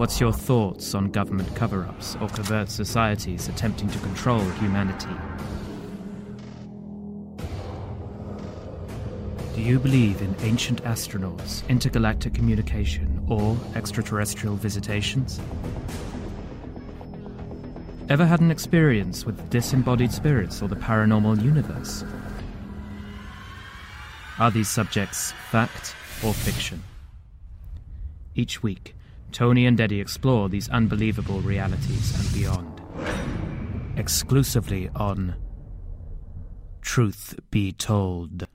What's 0.00 0.18
your 0.18 0.32
thoughts 0.32 0.94
on 0.94 1.10
government 1.10 1.54
cover 1.54 1.84
ups 1.84 2.16
or 2.22 2.28
covert 2.28 2.70
societies 2.70 3.48
attempting 3.48 3.90
to 3.90 3.98
control 3.98 4.40
humanity? 4.40 5.14
Do 9.54 9.60
you 9.60 9.78
believe 9.78 10.22
in 10.22 10.34
ancient 10.40 10.82
astronauts, 10.84 11.68
intergalactic 11.68 12.32
communication, 12.32 13.22
or 13.28 13.58
extraterrestrial 13.74 14.56
visitations? 14.56 15.38
Ever 18.08 18.24
had 18.24 18.40
an 18.40 18.50
experience 18.50 19.26
with 19.26 19.50
disembodied 19.50 20.12
spirits 20.12 20.62
or 20.62 20.68
the 20.68 20.76
paranormal 20.76 21.44
universe? 21.44 22.04
Are 24.38 24.50
these 24.50 24.70
subjects 24.70 25.32
fact 25.50 25.94
or 26.24 26.32
fiction? 26.32 26.82
Each 28.34 28.62
week, 28.62 28.94
Tony 29.30 29.66
and 29.66 29.80
Eddie 29.80 30.00
explore 30.00 30.48
these 30.48 30.68
unbelievable 30.68 31.40
realities 31.40 32.14
and 32.18 32.34
beyond. 32.34 32.80
Exclusively 33.96 34.90
on 34.94 35.34
Truth 36.82 37.38
Be 37.50 37.72
Told. 37.72 38.46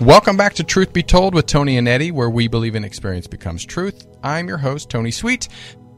Welcome 0.00 0.36
back 0.36 0.52
to 0.54 0.64
Truth 0.64 0.92
Be 0.92 1.02
Told 1.02 1.34
with 1.34 1.46
Tony 1.46 1.78
and 1.78 1.88
Eddie, 1.88 2.10
where 2.10 2.28
we 2.28 2.48
believe 2.48 2.74
in 2.74 2.84
experience 2.84 3.26
becomes 3.26 3.64
truth. 3.64 4.06
I'm 4.22 4.46
your 4.46 4.58
host, 4.58 4.90
Tony 4.90 5.10
Sweet. 5.10 5.48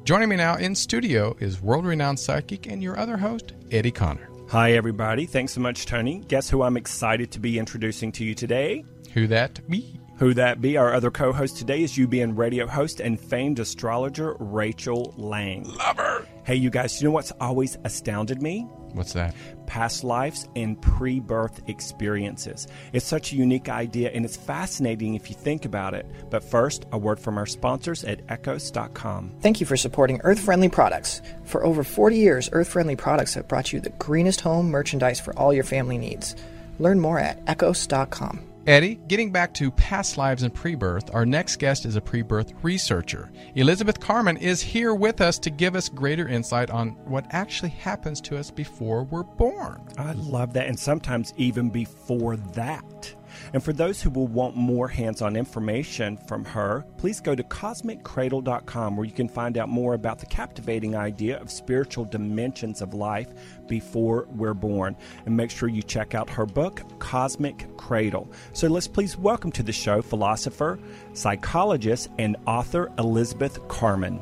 Joining 0.04 0.28
me 0.28 0.36
now 0.36 0.54
in 0.56 0.74
studio 0.74 1.36
is 1.40 1.60
world 1.60 1.84
renowned 1.84 2.20
psychic 2.20 2.66
and 2.66 2.82
your 2.82 2.98
other 2.98 3.16
host, 3.16 3.54
Eddie 3.70 3.90
Connor. 3.90 4.30
Hi, 4.50 4.72
everybody. 4.72 5.26
Thanks 5.26 5.52
so 5.52 5.60
much, 5.60 5.84
Tony. 5.84 6.20
Guess 6.28 6.48
who 6.48 6.62
I'm 6.62 6.76
excited 6.76 7.30
to 7.32 7.40
be 7.40 7.58
introducing 7.58 8.12
to 8.12 8.24
you 8.24 8.34
today? 8.34 8.84
Who 9.12 9.26
that 9.26 9.68
be? 9.68 10.00
Who 10.18 10.34
that 10.34 10.60
be? 10.60 10.76
Our 10.76 10.92
other 10.92 11.12
co 11.12 11.32
host 11.32 11.58
today 11.58 11.82
is 11.82 11.96
UBN 11.96 12.36
radio 12.36 12.66
host 12.66 12.98
and 12.98 13.20
famed 13.20 13.60
astrologer 13.60 14.34
Rachel 14.40 15.14
Lang. 15.16 15.62
Love 15.62 15.96
her. 15.96 16.26
Hey, 16.42 16.56
you 16.56 16.70
guys, 16.70 17.00
you 17.00 17.06
know 17.06 17.12
what's 17.12 17.30
always 17.40 17.78
astounded 17.84 18.42
me? 18.42 18.62
What's 18.94 19.12
that? 19.12 19.36
Past 19.66 20.02
lives 20.02 20.48
and 20.56 20.80
pre 20.82 21.20
birth 21.20 21.60
experiences. 21.68 22.66
It's 22.92 23.06
such 23.06 23.32
a 23.32 23.36
unique 23.36 23.68
idea 23.68 24.10
and 24.10 24.24
it's 24.24 24.36
fascinating 24.36 25.14
if 25.14 25.30
you 25.30 25.36
think 25.36 25.64
about 25.64 25.94
it. 25.94 26.04
But 26.30 26.42
first, 26.42 26.86
a 26.90 26.98
word 26.98 27.20
from 27.20 27.38
our 27.38 27.46
sponsors 27.46 28.02
at 28.02 28.26
ecos.com. 28.26 29.34
Thank 29.40 29.60
you 29.60 29.66
for 29.66 29.76
supporting 29.76 30.20
Earth 30.24 30.40
Friendly 30.40 30.68
Products. 30.68 31.22
For 31.44 31.64
over 31.64 31.84
40 31.84 32.16
years, 32.16 32.48
Earth 32.50 32.68
Friendly 32.68 32.96
Products 32.96 33.34
have 33.34 33.46
brought 33.46 33.72
you 33.72 33.78
the 33.78 33.90
greenest 33.90 34.40
home 34.40 34.68
merchandise 34.68 35.20
for 35.20 35.38
all 35.38 35.54
your 35.54 35.64
family 35.64 35.96
needs. 35.96 36.34
Learn 36.80 36.98
more 36.98 37.20
at 37.20 37.44
ecos.com. 37.44 38.47
Eddie, 38.68 38.96
getting 39.08 39.32
back 39.32 39.54
to 39.54 39.70
past 39.70 40.18
lives 40.18 40.42
and 40.42 40.52
pre 40.52 40.74
birth, 40.74 41.14
our 41.14 41.24
next 41.24 41.56
guest 41.56 41.86
is 41.86 41.96
a 41.96 42.02
pre 42.02 42.20
birth 42.20 42.52
researcher. 42.60 43.30
Elizabeth 43.54 43.98
Carman 43.98 44.36
is 44.36 44.60
here 44.60 44.94
with 44.94 45.22
us 45.22 45.38
to 45.38 45.48
give 45.48 45.74
us 45.74 45.88
greater 45.88 46.28
insight 46.28 46.68
on 46.68 46.90
what 47.06 47.24
actually 47.30 47.70
happens 47.70 48.20
to 48.20 48.36
us 48.36 48.50
before 48.50 49.04
we're 49.04 49.22
born. 49.22 49.80
I 49.96 50.12
love 50.12 50.52
that. 50.52 50.66
And 50.66 50.78
sometimes 50.78 51.32
even 51.38 51.70
before 51.70 52.36
that. 52.36 53.14
And 53.52 53.62
for 53.62 53.72
those 53.72 54.02
who 54.02 54.10
will 54.10 54.26
want 54.26 54.56
more 54.56 54.88
hands 54.88 55.22
on 55.22 55.36
information 55.36 56.16
from 56.16 56.44
her, 56.44 56.84
please 56.96 57.20
go 57.20 57.34
to 57.34 57.42
cosmiccradle.com 57.42 58.96
where 58.96 59.06
you 59.06 59.12
can 59.12 59.28
find 59.28 59.58
out 59.58 59.68
more 59.68 59.94
about 59.94 60.18
the 60.18 60.26
captivating 60.26 60.96
idea 60.96 61.40
of 61.40 61.50
spiritual 61.50 62.04
dimensions 62.04 62.80
of 62.82 62.94
life 62.94 63.28
before 63.66 64.26
we're 64.30 64.54
born. 64.54 64.96
And 65.26 65.36
make 65.36 65.50
sure 65.50 65.68
you 65.68 65.82
check 65.82 66.14
out 66.14 66.30
her 66.30 66.46
book, 66.46 66.82
Cosmic 66.98 67.76
Cradle. 67.76 68.30
So 68.52 68.68
let's 68.68 68.88
please 68.88 69.16
welcome 69.16 69.52
to 69.52 69.62
the 69.62 69.72
show 69.72 70.02
philosopher, 70.02 70.78
psychologist, 71.12 72.08
and 72.18 72.36
author 72.46 72.92
Elizabeth 72.98 73.66
Carman. 73.68 74.20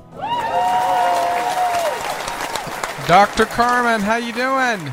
Dr. 3.06 3.44
Carman, 3.46 4.00
how 4.00 4.16
you 4.16 4.32
doing? 4.32 4.92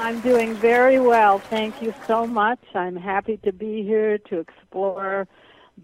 I'm 0.00 0.18
doing 0.22 0.54
very 0.54 0.98
well. 0.98 1.38
Thank 1.38 1.82
you 1.82 1.92
so 2.06 2.26
much. 2.26 2.58
I'm 2.74 2.96
happy 2.96 3.36
to 3.44 3.52
be 3.52 3.82
here 3.82 4.16
to 4.16 4.38
explore 4.38 5.28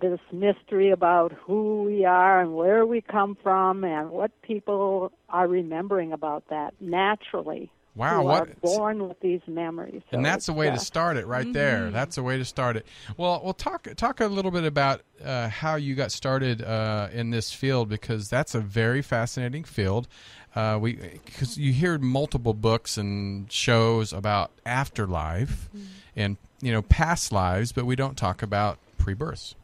this 0.01 0.19
mystery 0.33 0.91
about 0.91 1.33
who 1.33 1.83
we 1.83 2.07
are 2.07 2.41
and 2.41 2.57
where 2.57 2.87
we 2.87 3.03
come 3.03 3.37
from 3.43 3.85
and 3.85 4.11
what 4.11 4.31
people 4.41 5.13
are 5.29 5.47
remembering 5.47 6.15
about 6.15 6.49
that 6.49 6.73
naturally. 6.81 7.71
Wow, 7.97 8.21
who 8.21 8.27
what 8.27 8.49
are 8.49 8.55
born 8.61 9.09
with 9.09 9.19
these 9.21 9.41
memories. 9.47 10.03
and 10.13 10.25
that's 10.25 10.49
a 10.49 10.53
way 10.53 10.69
it's, 10.69 10.77
to 10.77 10.81
uh, 10.81 10.85
start 10.85 11.17
it 11.17 11.27
right 11.27 11.51
there. 11.51 11.91
That's 11.91 12.19
a 12.19 12.23
way 12.23 12.37
to 12.37 12.45
start 12.45 12.77
it. 12.77 12.85
Well, 13.17 13.41
we'll 13.43 13.55
talk 13.55 13.89
talk 13.97 14.21
a 14.21 14.27
little 14.27 14.51
bit 14.51 14.65
about 14.65 15.01
uh, 15.25 15.49
how 15.49 15.77
you 15.77 15.95
got 15.95 16.13
started 16.13 16.63
uh, 16.63 17.09
in 17.11 17.31
this 17.31 17.53
field 17.53 17.89
because 17.89 18.29
that's 18.29 18.55
a 18.55 18.61
very 18.61 19.01
fascinating 19.01 19.65
field. 19.65 20.09
Uh, 20.55 20.79
we 20.79 20.93
because 21.25 21.57
you 21.57 21.73
hear 21.73 21.99
multiple 21.99 22.53
books 22.53 22.99
and 22.99 23.51
shows 23.51 24.13
about 24.13 24.51
afterlife 24.67 25.71
and 26.15 26.37
you 26.61 26.73
know 26.73 26.83
past 26.83 27.33
lives, 27.33 27.73
but 27.73 27.87
we 27.87 27.97
don't 27.97 28.19
talk 28.19 28.43
about 28.43 28.79
pre-births. 28.99 29.55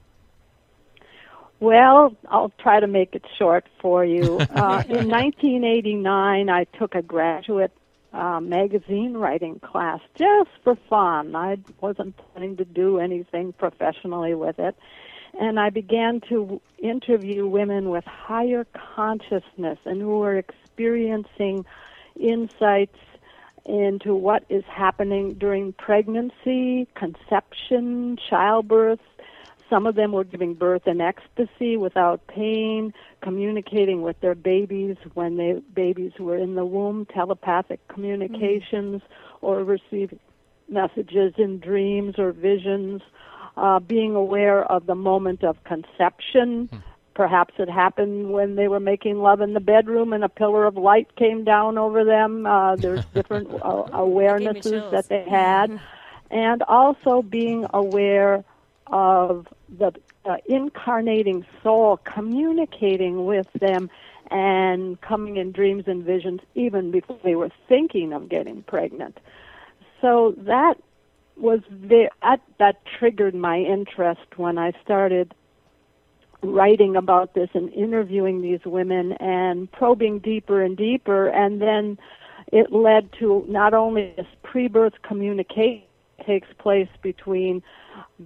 Well, 1.61 2.17
I'll 2.29 2.51
try 2.59 2.81
to 2.81 2.89
make 2.89 3.15
it 3.15 3.25
short 3.39 3.67
for 3.81 4.05
you. 4.05 4.41
Uh, 4.53 4.83
in 4.89 5.09
1989, 5.09 6.49
I 6.49 6.65
took 6.79 6.95
a 6.95 7.03
graduate 7.03 7.73
uh, 8.13 8.41
magazine 8.41 9.15
writing 9.15 9.59
class 9.61 10.01
just 10.15 10.51
for 10.63 10.77
fun. 10.89 11.35
I 11.35 11.59
wasn't 11.81 12.17
planning 12.17 12.57
to 12.59 12.65
do 12.65 12.99
anything 12.99 13.53
professionally 13.53 14.35
with 14.35 14.59
it. 14.59 14.77
And 15.41 15.59
I 15.59 15.71
began 15.71 16.21
to 16.29 16.61
interview 16.79 17.47
women 17.47 17.89
with 17.89 18.05
higher 18.05 18.67
consciousness 18.95 19.79
and 19.85 20.01
who 20.01 20.19
were 20.19 20.37
experiencing 20.37 21.65
insights 22.21 22.99
into 23.65 24.15
what 24.15 24.45
is 24.49 24.65
happening 24.65 25.35
during 25.35 25.73
pregnancy, 25.73 26.87
conception, 26.95 28.19
childbirth, 28.29 29.01
some 29.73 29.87
of 29.87 29.95
them 29.95 30.13
were 30.13 30.25
giving 30.25 30.53
birth 30.53 30.87
in 30.87 31.01
ecstasy 31.01 31.79
without 31.79 32.27
pain, 32.27 32.93
communicating 33.23 34.03
with 34.03 34.21
their 34.21 34.35
babies 34.35 34.97
when 35.15 35.39
the 35.39 35.63
babies 35.75 36.13
were 36.21 36.37
in 36.37 36.57
the 36.57 36.65
womb, 36.65 37.07
telepathic 37.07 37.81
communications, 37.89 39.01
or 39.41 39.65
receiving 39.65 40.21
messages 40.69 41.33
in 41.39 41.59
dreams 41.59 42.19
or 42.19 42.33
visions, 42.33 43.01
uh, 43.57 43.81
being 43.81 44.15
aware 44.15 44.63
of 44.71 44.85
the 44.85 44.95
moment 44.95 45.43
of 45.43 45.57
conception. 45.65 46.69
Perhaps 47.15 47.55
it 47.59 47.71
happened 47.71 48.31
when 48.31 48.57
they 48.57 48.69
were 48.69 48.81
making 48.81 49.21
love 49.21 49.41
in 49.41 49.55
the 49.55 49.61
bedroom 49.61 50.13
and 50.13 50.23
a 50.23 50.29
pillar 50.29 50.67
of 50.67 50.77
light 50.77 51.17
came 51.17 51.45
down 51.45 51.79
over 51.79 52.05
them. 52.05 52.45
Uh, 52.45 52.77
there's 52.77 53.05
different 53.15 53.49
uh, 53.55 53.85
awarenesses 53.95 54.63
chills. 54.65 54.93
that 54.93 55.09
they 55.09 55.25
had. 55.25 55.81
And 56.31 56.63
also 56.63 57.23
being 57.23 57.67
aware 57.73 58.45
of 58.93 59.49
the 59.79 59.93
uh, 60.25 60.37
incarnating 60.47 61.45
soul 61.63 61.99
communicating 62.05 63.25
with 63.25 63.49
them 63.55 63.91
and 64.31 65.01
coming 65.01 65.37
in 65.39 65.51
dreams 65.51 65.85
and 65.87 66.05
visions 66.05 66.41
even 66.55 66.91
before 66.91 67.19
they 67.25 67.35
were 67.35 67.51
thinking 67.69 68.13
of 68.13 68.29
getting 68.29 68.63
pregnant. 68.63 69.19
So 70.01 70.35
that 70.39 70.75
was 71.37 71.61
the, 71.71 72.11
that, 72.23 72.41
that 72.59 72.83
triggered 72.99 73.35
my 73.35 73.59
interest 73.59 74.37
when 74.37 74.59
I 74.59 74.73
started 74.85 75.35
writing 76.43 76.97
about 76.97 77.35
this 77.35 77.49
and 77.55 77.73
interviewing 77.73 78.43
these 78.43 78.61
women 78.65 79.13
and 79.13 79.71
probing 79.73 80.19
deeper 80.19 80.63
and 80.63 80.77
deeper 80.77 81.29
and 81.29 81.63
then 81.63 81.99
it 82.53 82.73
led 82.73 83.11
to 83.21 83.45
not 83.49 83.73
only 83.75 84.13
this 84.17 84.27
pre-birth 84.43 84.95
communication 85.03 85.85
takes 86.27 86.49
place 86.59 86.89
between 87.01 87.63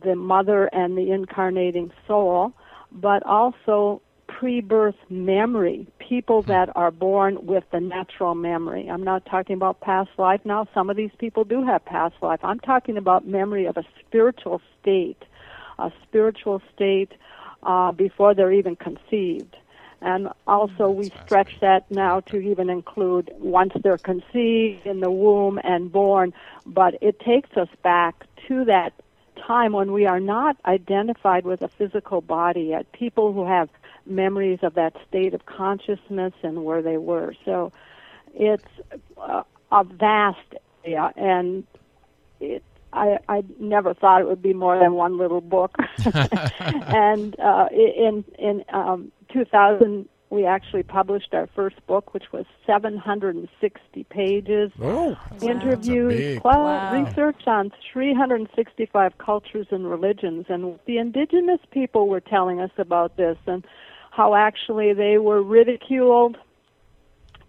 the 0.03 0.15
mother 0.15 0.67
and 0.67 0.97
the 0.97 1.11
incarnating 1.11 1.91
soul, 2.07 2.53
but 2.93 3.25
also 3.25 4.01
pre-birth 4.29 4.97
memory, 5.09 5.87
people 5.99 6.43
Hmm. 6.43 6.49
that 6.49 6.69
are 6.77 6.91
born 6.91 7.47
with 7.47 7.65
the 7.71 7.81
natural 7.81 8.35
memory. 8.35 8.89
I'm 8.89 9.03
not 9.03 9.25
talking 9.27 9.57
about 9.57 9.81
past 9.81 10.11
life 10.19 10.41
now. 10.45 10.67
Some 10.75 10.91
of 10.91 10.97
these 10.97 11.13
people 11.19 11.45
do 11.45 11.65
have 11.65 11.85
past 11.85 12.15
life. 12.21 12.41
I'm 12.43 12.61
talking 12.61 12.97
about 12.97 13.27
memory 13.27 13.67
of 13.67 13.77
a 13.77 13.85
spiritual 14.01 14.61
state, 14.81 15.25
a 15.79 15.91
spiritual 16.03 16.61
state 16.75 17.13
uh, 17.63 17.93
before 17.93 18.35
they're 18.35 18.53
even 18.53 18.77
conceived. 18.77 19.57
And 20.03 20.29
also, 20.47 20.91
we 20.91 21.11
stretch 21.25 21.53
that 21.63 21.91
now 21.91 22.21
to 22.21 22.37
even 22.37 22.69
include 22.69 23.33
once 23.39 23.73
they're 23.83 23.97
conceived 23.99 24.87
in 24.87 25.01
the 25.01 25.11
womb 25.11 25.59
and 25.65 25.91
born. 25.91 26.35
But 26.67 26.97
it 27.01 27.19
takes 27.21 27.57
us 27.57 27.69
back 27.83 28.27
to 28.49 28.65
that 28.67 28.93
time 29.37 29.73
when 29.73 29.93
we 29.93 30.07
are 30.07 30.21
not 30.21 30.57
identified 30.65 31.45
with 31.45 31.63
a 31.63 31.69
physical 31.69 32.21
body 32.21 32.63
yet. 32.63 32.91
People 32.93 33.33
who 33.33 33.47
have 33.47 33.69
memories 34.07 34.61
of 34.63 34.75
that 34.75 34.95
state 35.09 35.35
of 35.35 35.47
consciousness 35.47 36.33
and 36.43 36.65
where 36.65 36.83
they 36.83 36.97
were. 36.97 37.35
So 37.45 37.73
it's 38.35 38.65
uh, 39.21 39.43
a 39.73 39.85
vast 39.85 40.55
area, 40.85 41.13
and 41.17 41.65
it, 42.41 42.63
I, 42.93 43.19
I 43.29 43.45
never 43.59 43.95
thought 43.95 44.21
it 44.21 44.29
would 44.29 44.43
be 44.43 44.55
more 44.55 44.79
than 44.79 44.95
one 44.95 45.19
little 45.19 45.41
book. 45.41 45.77
and 46.05 47.39
uh, 47.41 47.69
in 47.73 48.25
in 48.39 48.65
um, 48.73 49.13
2000, 49.33 50.09
we 50.31 50.45
actually 50.45 50.83
published 50.83 51.33
our 51.35 51.47
first 51.55 51.85
book, 51.87 52.13
which 52.13 52.33
was 52.33 52.45
760 52.67 54.05
pages. 54.05 54.73
Oh, 54.81 55.17
Interviews, 55.41 56.15
big- 56.15 56.45
Wow. 56.45 56.91
research 56.91 57.47
on 57.47 57.71
365 57.93 59.17
cultures 59.19 59.69
and 59.71 59.89
religions, 59.89 60.47
and 60.49 60.79
the 60.87 60.99
indigenous 60.99 61.61
people 61.71 62.09
were 62.09 62.21
telling 62.21 62.61
us 62.61 62.73
about 62.77 63.17
this 63.17 63.39
and 63.47 63.65
how 64.11 64.35
actually 64.35 64.93
they 64.95 65.19
were 65.19 65.43
ridiculed, 65.43 66.39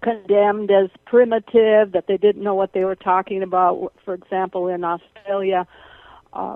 condemned 0.01 0.69
as 0.69 0.89
primitive, 1.05 1.93
that 1.93 2.05
they 2.07 2.17
didn't 2.17 2.43
know 2.43 2.53
what 2.53 2.73
they 2.73 2.85
were 2.85 2.95
talking 2.95 3.41
about. 3.41 3.93
For 4.05 4.13
example, 4.13 4.67
in 4.67 4.83
Australia, 4.83 5.65
uh, 6.33 6.55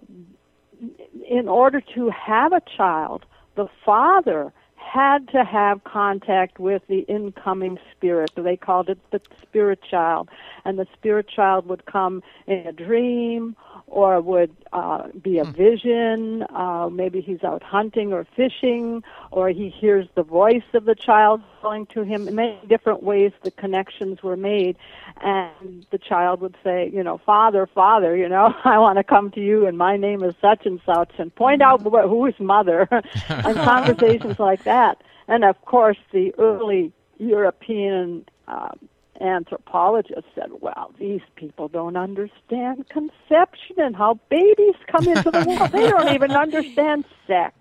in 1.27 1.47
order 1.47 1.81
to 1.95 2.09
have 2.09 2.53
a 2.53 2.61
child, 2.77 3.25
the 3.55 3.67
father 3.83 4.53
had 4.81 5.27
to 5.29 5.43
have 5.43 5.83
contact 5.83 6.59
with 6.59 6.81
the 6.87 6.99
incoming 7.01 7.77
spirit. 7.95 8.31
They 8.35 8.57
called 8.57 8.89
it 8.89 8.99
the 9.11 9.21
spirit 9.41 9.79
child. 9.89 10.29
And 10.65 10.77
the 10.77 10.87
spirit 10.93 11.27
child 11.27 11.67
would 11.67 11.85
come 11.85 12.23
in 12.47 12.67
a 12.67 12.71
dream 12.71 13.55
or 13.91 14.21
would 14.21 14.55
uh, 14.71 15.07
be 15.21 15.37
a 15.37 15.43
vision. 15.43 16.43
Uh, 16.43 16.89
maybe 16.89 17.19
he's 17.19 17.43
out 17.43 17.61
hunting 17.61 18.13
or 18.13 18.25
fishing, 18.35 19.03
or 19.31 19.49
he 19.49 19.69
hears 19.69 20.07
the 20.15 20.23
voice 20.23 20.63
of 20.73 20.85
the 20.85 20.95
child 20.95 21.41
calling 21.61 21.85
to 21.87 22.03
him. 22.03 22.29
In 22.29 22.35
many 22.35 22.57
different 22.67 23.03
ways, 23.03 23.33
the 23.43 23.51
connections 23.51 24.23
were 24.23 24.37
made, 24.37 24.77
and 25.21 25.85
the 25.91 25.97
child 25.97 26.39
would 26.39 26.55
say, 26.63 26.89
you 26.91 27.03
know, 27.03 27.19
Father, 27.25 27.67
Father, 27.67 28.15
you 28.15 28.29
know, 28.29 28.55
I 28.63 28.79
want 28.79 28.97
to 28.97 29.03
come 29.03 29.29
to 29.31 29.41
you, 29.41 29.67
and 29.67 29.77
my 29.77 29.97
name 29.97 30.23
is 30.23 30.35
such 30.41 30.65
and 30.65 30.79
such, 30.85 31.11
and 31.17 31.35
point 31.35 31.61
out 31.61 31.81
wh- 31.81 32.09
who's 32.09 32.39
mother, 32.39 32.87
and 33.29 33.61
conversations 33.61 34.39
like 34.39 34.63
that. 34.63 35.03
And 35.27 35.43
of 35.43 35.61
course, 35.65 35.97
the 36.13 36.33
early 36.37 36.93
European. 37.17 38.25
Uh, 38.47 38.69
anthropologists 39.21 40.29
said, 40.35 40.49
well, 40.59 40.93
these 40.99 41.21
people 41.35 41.67
don't 41.67 41.95
understand 41.95 42.87
conception 42.89 43.77
and 43.77 43.95
how 43.95 44.19
babies 44.29 44.75
come 44.87 45.07
into 45.07 45.31
the 45.31 45.45
world. 45.47 45.71
They 45.71 45.89
don't 45.89 46.09
even 46.13 46.31
understand 46.31 47.05
sex. 47.27 47.55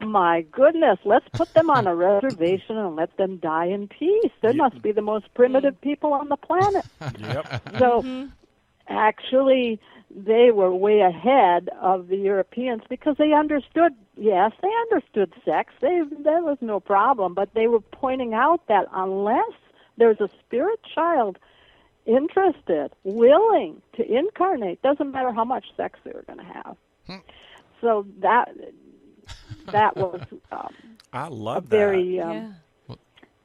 My 0.00 0.42
goodness, 0.52 0.98
let's 1.04 1.28
put 1.32 1.52
them 1.54 1.70
on 1.70 1.86
a 1.86 1.94
reservation 1.94 2.76
and 2.76 2.96
let 2.96 3.16
them 3.16 3.38
die 3.38 3.66
in 3.66 3.88
peace. 3.88 4.32
They 4.42 4.52
must 4.52 4.82
be 4.82 4.92
the 4.92 5.02
most 5.02 5.32
primitive 5.34 5.80
people 5.80 6.12
on 6.12 6.28
the 6.28 6.36
planet. 6.36 6.84
yep. 7.18 7.62
So 7.78 8.02
mm-hmm. 8.02 8.26
actually, 8.88 9.80
they 10.10 10.50
were 10.52 10.74
way 10.74 11.00
ahead 11.00 11.68
of 11.80 12.08
the 12.08 12.16
Europeans 12.16 12.82
because 12.88 13.16
they 13.18 13.32
understood. 13.32 13.94
Yes, 14.16 14.52
they 14.62 14.70
understood 14.90 15.32
sex. 15.44 15.72
They 15.80 16.00
there 16.22 16.42
was 16.42 16.58
no 16.60 16.80
problem, 16.80 17.34
but 17.34 17.54
they 17.54 17.66
were 17.66 17.80
pointing 17.80 18.34
out 18.34 18.66
that 18.68 18.86
unless 18.92 19.52
there's 19.96 20.20
a 20.20 20.28
spirit 20.44 20.80
child 20.94 21.38
interested, 22.06 22.90
willing 23.04 23.82
to 23.96 24.04
incarnate, 24.06 24.80
doesn't 24.82 25.10
matter 25.10 25.32
how 25.32 25.44
much 25.44 25.64
sex 25.76 25.98
they 26.04 26.12
were 26.12 26.22
going 26.26 26.38
to 26.38 26.44
have. 26.44 26.76
So 27.80 28.06
that 28.20 28.48
that 29.72 29.96
was 29.96 30.20
um, 30.52 30.74
I 31.12 31.26
a 31.26 31.30
love 31.30 31.68
that. 31.70 31.76
very 31.76 32.20
um, 32.20 32.56
Yeah. 32.88 32.94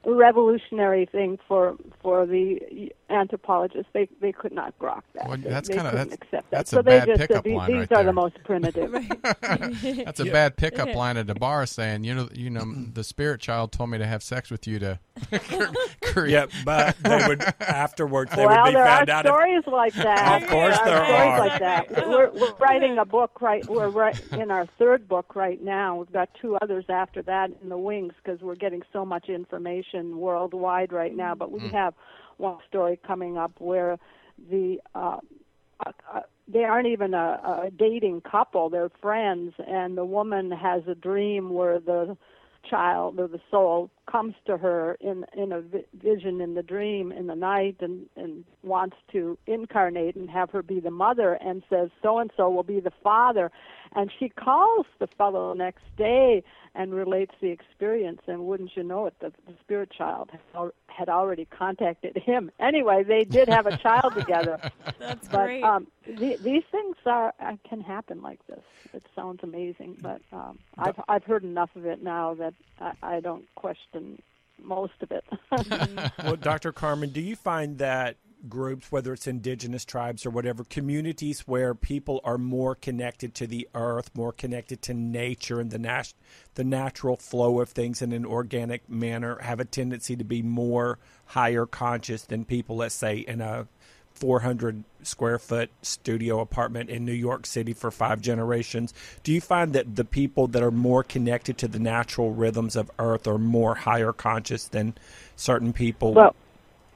revolutionary 0.06 1.06
thing 1.06 1.38
for 1.48 1.76
for 2.02 2.26
the 2.26 2.92
anthropologists. 3.12 3.90
They 3.94 4.08
they 4.20 4.32
could 4.32 4.54
not 4.54 4.78
grok 4.80 5.02
that. 5.14 5.28
Well, 5.28 5.38
They- 5.38 5.50
that's 5.50 5.68
they 5.68 5.76
kinda- 5.76 5.92
couldn't 5.92 6.10
that's- 6.10 6.28
accept 6.28 6.52
that. 6.52 6.58
that's 6.58 6.72
so 6.72 6.80
a 6.80 6.84
they 6.84 7.00
bad 7.00 7.08
just 7.08 7.20
pickup 7.20 7.36
said, 7.38 7.44
"These- 7.44 7.58
line 7.58 7.68
These 7.68 7.76
right 7.78 7.92
are 7.92 7.96
there." 7.96 8.04
the 8.06 8.14
most 8.14 8.44
primitive. 8.44 8.92
That's 10.06 10.20
a 10.20 10.26
bad 10.26 10.58
pickup 10.58 10.96
line 10.96 11.18
at 11.18 11.28
the 11.28 11.36
bar 11.36 11.66
saying, 11.66 12.04
you 12.04 12.14
know, 12.16 12.30
you 12.34 12.50
know, 12.50 12.64
the 12.94 13.04
spirit 13.04 13.42
child 13.42 13.72
told 13.72 13.90
me 13.90 13.98
to 13.98 14.06
have 14.06 14.24
sex 14.24 14.50
with 14.50 14.68
you 14.68 14.80
to 14.80 15.00
create. 16.02 16.32
Yeah, 16.32 16.46
but 16.66 16.96
they 17.04 17.28
would 17.28 17.42
afterwards 17.60 18.32
they 18.36 18.46
well, 18.46 18.64
would 18.64 18.70
be 18.70 18.76
there 18.76 18.86
found 18.86 19.10
are 19.10 19.14
out. 19.14 19.26
if- 19.26 19.32
stories 19.32 19.64
like 19.68 19.94
that. 19.94 20.44
Of 20.44 20.50
course 20.50 20.78
there 20.80 20.86
there 20.86 21.02
are 21.04 21.38
stories 21.38 21.50
like 21.52 21.60
that. 21.60 22.08
We're, 22.08 22.30
we're 22.32 22.56
writing 22.56 22.98
a 22.98 23.06
book 23.06 23.42
right. 23.42 23.68
We're 23.68 23.90
right 23.90 24.20
in 24.34 24.52
our 24.52 24.66
third 24.78 25.08
book 25.08 25.36
right 25.36 25.62
now. 25.62 25.98
We've 25.98 26.12
got 26.12 26.30
two 26.42 26.58
others 26.62 26.86
after 26.90 27.22
that 27.24 27.52
in 27.62 27.70
the 27.70 27.78
wings 27.78 28.14
because 28.24 28.42
we're 28.42 28.56
getting 28.56 28.82
so 28.94 29.06
much 29.06 29.30
information 29.30 30.18
worldwide 30.18 30.92
right 30.92 31.16
now. 31.16 31.36
But 31.36 31.52
we 31.52 31.60
mm. 31.62 31.72
have 31.72 31.94
one 32.42 32.58
story 32.68 33.00
coming 33.06 33.38
up 33.38 33.54
where 33.60 33.98
the 34.50 34.80
uh, 34.96 35.18
uh, 35.86 35.92
uh, 36.14 36.22
they 36.48 36.64
aren't 36.64 36.88
even 36.88 37.14
a, 37.14 37.64
a 37.68 37.72
dating 37.72 38.22
couple; 38.22 38.70
they're 38.70 38.92
friends, 39.02 39.54
and 39.66 39.98
the 39.98 40.06
woman 40.06 40.52
has 40.52 40.84
a 40.88 40.96
dream 40.96 41.54
where 41.54 41.80
the 41.80 42.18
child 42.70 43.20
or 43.20 43.28
the 43.28 43.40
soul 43.50 43.90
comes 44.10 44.36
to 44.46 44.58
her 44.58 44.98
in 45.02 45.26
in 45.36 45.52
a 45.52 45.62
vi- 45.62 45.86
vision 45.96 46.42
in 46.42 46.54
the 46.54 46.62
dream 46.62 47.12
in 47.12 47.28
the 47.28 47.36
night 47.36 47.78
and 47.80 48.08
and 48.16 48.44
wants 48.64 48.96
to 49.12 49.38
incarnate 49.48 50.16
and 50.16 50.30
have 50.30 50.50
her 50.52 50.62
be 50.62 50.80
the 50.80 50.92
mother 50.92 51.34
and 51.34 51.64
says 51.70 51.90
so 52.04 52.20
and 52.20 52.32
so 52.38 52.50
will 52.50 52.64
be 52.64 52.80
the 52.80 52.92
father 53.04 53.52
and 53.96 54.12
she 54.20 54.30
calls 54.30 54.86
the 55.00 55.08
fellow 55.08 55.54
next 55.54 55.84
day 55.98 56.44
and 56.74 56.94
relates 56.94 57.34
the 57.42 57.50
experience 57.50 58.22
and 58.28 58.46
wouldn't 58.46 58.72
you 58.76 58.84
know 58.84 59.06
it 59.06 59.14
the, 59.20 59.32
the 59.48 59.54
spirit 59.62 59.92
child 59.92 60.30
had, 60.88 61.10
already 61.10 61.46
contacted 61.46 62.16
him 62.18 62.52
anyway 62.60 63.04
they 63.04 63.24
did 63.24 63.48
have 63.50 63.66
a 63.66 63.76
child 63.78 64.14
together 64.14 64.60
That's 65.00 65.28
but 65.28 65.46
great. 65.46 65.64
um, 65.64 65.88
the, 66.06 66.38
these 66.38 66.64
things 66.72 66.96
are 67.06 67.34
uh, 67.40 67.56
can 67.68 67.82
happen 67.82 68.22
like 68.22 68.46
this. 68.48 68.64
It 68.94 69.04
sounds 69.16 69.40
amazing, 69.44 69.98
but 70.02 70.22
um, 70.32 70.60
I've 70.78 71.00
I've 71.08 71.24
heard 71.24 71.44
enough 71.44 71.70
of 71.76 71.86
it 71.86 72.04
now 72.04 72.34
that 72.36 72.54
I, 72.80 72.94
I 73.02 73.20
don't 73.20 73.46
question 73.56 74.22
most 74.62 74.94
of 75.02 75.12
it. 75.12 75.26
well, 76.24 76.36
Dr. 76.36 76.72
Carman, 76.72 77.10
do 77.10 77.22
you 77.22 77.36
find 77.36 77.78
that 77.80 78.18
groups, 78.50 78.92
whether 78.92 79.14
it's 79.14 79.28
indigenous 79.28 79.86
tribes 79.86 80.26
or 80.26 80.30
whatever, 80.30 80.64
communities 80.64 81.42
where 81.42 81.74
people 81.74 82.22
are 82.24 82.38
more 82.38 82.76
connected 82.76 83.34
to 83.36 83.48
the 83.48 83.68
earth, 83.76 84.12
more 84.14 84.32
connected 84.32 84.82
to 84.84 84.94
nature 84.94 85.60
and 85.60 85.72
the 85.72 85.80
nat- 85.80 86.14
the 86.56 86.64
natural 86.64 87.18
flow 87.18 87.60
of 87.62 87.70
things 87.70 88.02
in 88.02 88.12
an 88.12 88.26
organic 88.26 88.90
manner, 88.90 89.38
have 89.42 89.60
a 89.60 89.66
tendency 89.66 90.16
to 90.16 90.24
be 90.24 90.42
more 90.42 90.98
higher 91.28 91.66
conscious 91.66 92.24
than 92.24 92.46
people, 92.46 92.78
let's 92.78 92.96
say, 92.96 93.18
in 93.18 93.42
a 93.42 93.68
400 94.14 94.84
square 95.04 95.40
foot 95.40 95.72
studio 95.82 96.42
apartment 96.42 96.90
in 96.90 97.06
New 97.06 97.12
York 97.12 97.46
City 97.46 97.74
for 97.74 97.90
five 97.90 98.22
generations. 98.22 98.94
Do 99.24 99.32
you 99.32 99.42
find 99.42 99.74
that 99.74 99.96
the 99.96 100.06
people 100.06 100.48
that 100.48 100.62
are 100.62 100.72
more 100.72 101.04
connected 101.04 101.58
to 101.60 101.68
the 101.68 101.80
natural 101.80 102.32
rhythms 102.32 102.76
of 102.76 102.92
Earth 103.00 103.28
are 103.28 103.40
more 103.40 103.74
higher 103.74 104.14
conscious 104.14 104.68
than 104.68 104.94
certain 105.36 105.74
people? 105.74 106.14
well, 106.14 106.36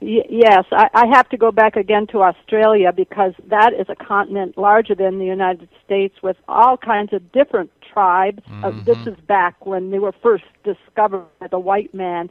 y- 0.06 0.26
yes, 0.30 0.64
I, 0.72 0.88
I 0.94 1.06
have 1.14 1.28
to 1.30 1.38
go 1.38 1.52
back 1.52 1.76
again 1.76 2.06
to 2.12 2.22
Australia 2.22 2.92
because 2.92 3.34
that 3.48 3.72
is 3.74 3.86
a 3.90 3.96
continent 3.96 4.56
larger 4.58 4.94
than 4.94 5.18
the 5.18 5.26
United 5.26 5.68
States 5.84 6.16
with 6.22 6.36
all 6.48 6.76
kinds 6.78 7.12
of 7.12 7.32
different 7.32 7.70
tribes. 7.92 8.42
Uh, 8.62 8.72
this 8.86 8.98
is 9.06 9.16
back 9.28 9.66
when 9.66 9.90
they 9.92 9.98
were 10.00 10.14
first 10.22 10.44
discovered 10.64 11.26
by 11.40 11.48
the 11.48 11.60
white 11.60 11.94
man. 11.94 12.30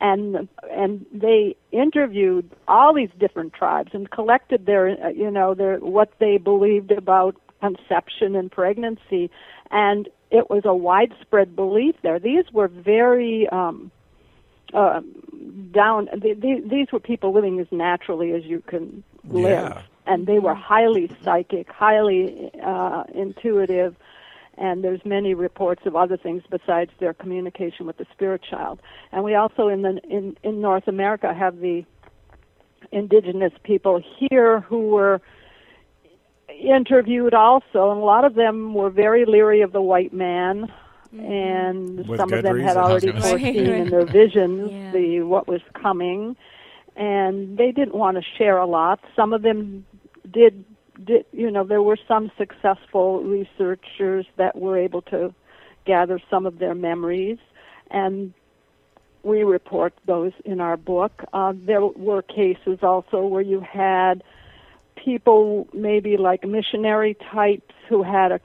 and 0.00 0.48
and 0.70 1.06
they 1.12 1.56
interviewed 1.72 2.50
all 2.68 2.94
these 2.94 3.10
different 3.18 3.52
tribes 3.54 3.90
and 3.94 4.10
collected 4.10 4.66
their 4.66 4.88
uh, 5.04 5.08
you 5.08 5.30
know 5.30 5.54
their 5.54 5.78
what 5.78 6.10
they 6.20 6.36
believed 6.38 6.90
about 6.92 7.34
conception 7.60 8.36
and 8.36 8.52
pregnancy 8.52 9.30
and 9.70 10.08
it 10.30 10.50
was 10.50 10.62
a 10.66 10.74
widespread 10.74 11.56
belief 11.56 11.94
there 12.02 12.18
these 12.20 12.44
were 12.52 12.68
very 12.68 13.48
um 13.50 13.90
uh, 14.74 15.00
down. 15.72 16.08
The, 16.12 16.34
the, 16.34 16.62
these 16.68 16.88
were 16.92 17.00
people 17.00 17.32
living 17.32 17.60
as 17.60 17.66
naturally 17.70 18.32
as 18.32 18.44
you 18.44 18.62
can 18.66 19.02
live, 19.28 19.72
Yeah. 19.74 19.82
and 20.06 20.26
they 20.26 20.38
were 20.38 20.54
highly 20.54 21.10
psychic, 21.22 21.70
highly 21.70 22.50
uh, 22.62 23.04
intuitive. 23.14 23.96
And 24.58 24.82
there's 24.82 25.04
many 25.04 25.34
reports 25.34 25.82
of 25.84 25.94
other 25.96 26.16
things 26.16 26.42
besides 26.50 26.90
their 26.98 27.12
communication 27.12 27.84
with 27.84 27.98
the 27.98 28.06
spirit 28.12 28.40
child. 28.42 28.80
And 29.12 29.22
we 29.22 29.34
also 29.34 29.68
in 29.68 29.82
the 29.82 30.00
in 30.08 30.36
in 30.42 30.62
North 30.62 30.88
America 30.88 31.34
have 31.34 31.60
the 31.60 31.84
indigenous 32.90 33.52
people 33.64 34.02
here 34.18 34.60
who 34.60 34.88
were 34.88 35.20
interviewed 36.48 37.34
also, 37.34 37.90
and 37.90 38.00
a 38.00 38.04
lot 38.04 38.24
of 38.24 38.34
them 38.34 38.72
were 38.72 38.88
very 38.88 39.26
leery 39.26 39.60
of 39.60 39.72
the 39.72 39.82
white 39.82 40.12
man, 40.14 40.72
and 41.12 42.06
With 42.06 42.18
some 42.18 42.32
of 42.32 42.42
them 42.42 42.58
had 42.60 42.76
reason. 42.76 42.78
I 42.78 42.92
was 42.92 43.04
already 43.04 43.06
gonna 43.08 43.20
foreseen 43.20 43.66
in 43.66 43.90
their 43.90 44.04
visions 44.20 44.70
Yeah. 44.72 44.90
the 44.92 45.20
what 45.22 45.46
was 45.48 45.60
coming, 45.74 46.36
and 46.96 47.56
they 47.58 47.72
didn't 47.72 47.94
want 47.94 48.16
to 48.16 48.22
share 48.38 48.58
a 48.58 48.66
lot. 48.66 49.00
Some 49.14 49.32
of 49.32 49.42
them 49.42 49.86
did. 50.30 50.64
Did 51.04 51.26
you 51.32 51.50
know 51.50 51.64
there 51.64 51.82
were 51.82 51.98
some 52.08 52.30
successful 52.38 53.22
researchers 53.22 54.26
that 54.36 54.56
were 54.56 54.78
able 54.78 55.02
to 55.02 55.34
gather 55.84 56.18
some 56.30 56.46
of 56.46 56.58
their 56.58 56.74
memories, 56.74 57.38
and 57.90 58.32
we 59.22 59.42
report 59.42 59.92
those 60.06 60.32
in 60.44 60.60
our 60.60 60.76
book. 60.76 61.24
Uh, 61.32 61.52
there 61.54 61.84
were 61.84 62.22
cases 62.22 62.78
also 62.82 63.26
where 63.26 63.42
you 63.42 63.60
had 63.60 64.22
people, 64.96 65.68
maybe 65.74 66.16
like 66.16 66.44
missionary 66.46 67.14
types, 67.32 67.74
who 67.88 68.02
had 68.02 68.32
a, 68.32 68.40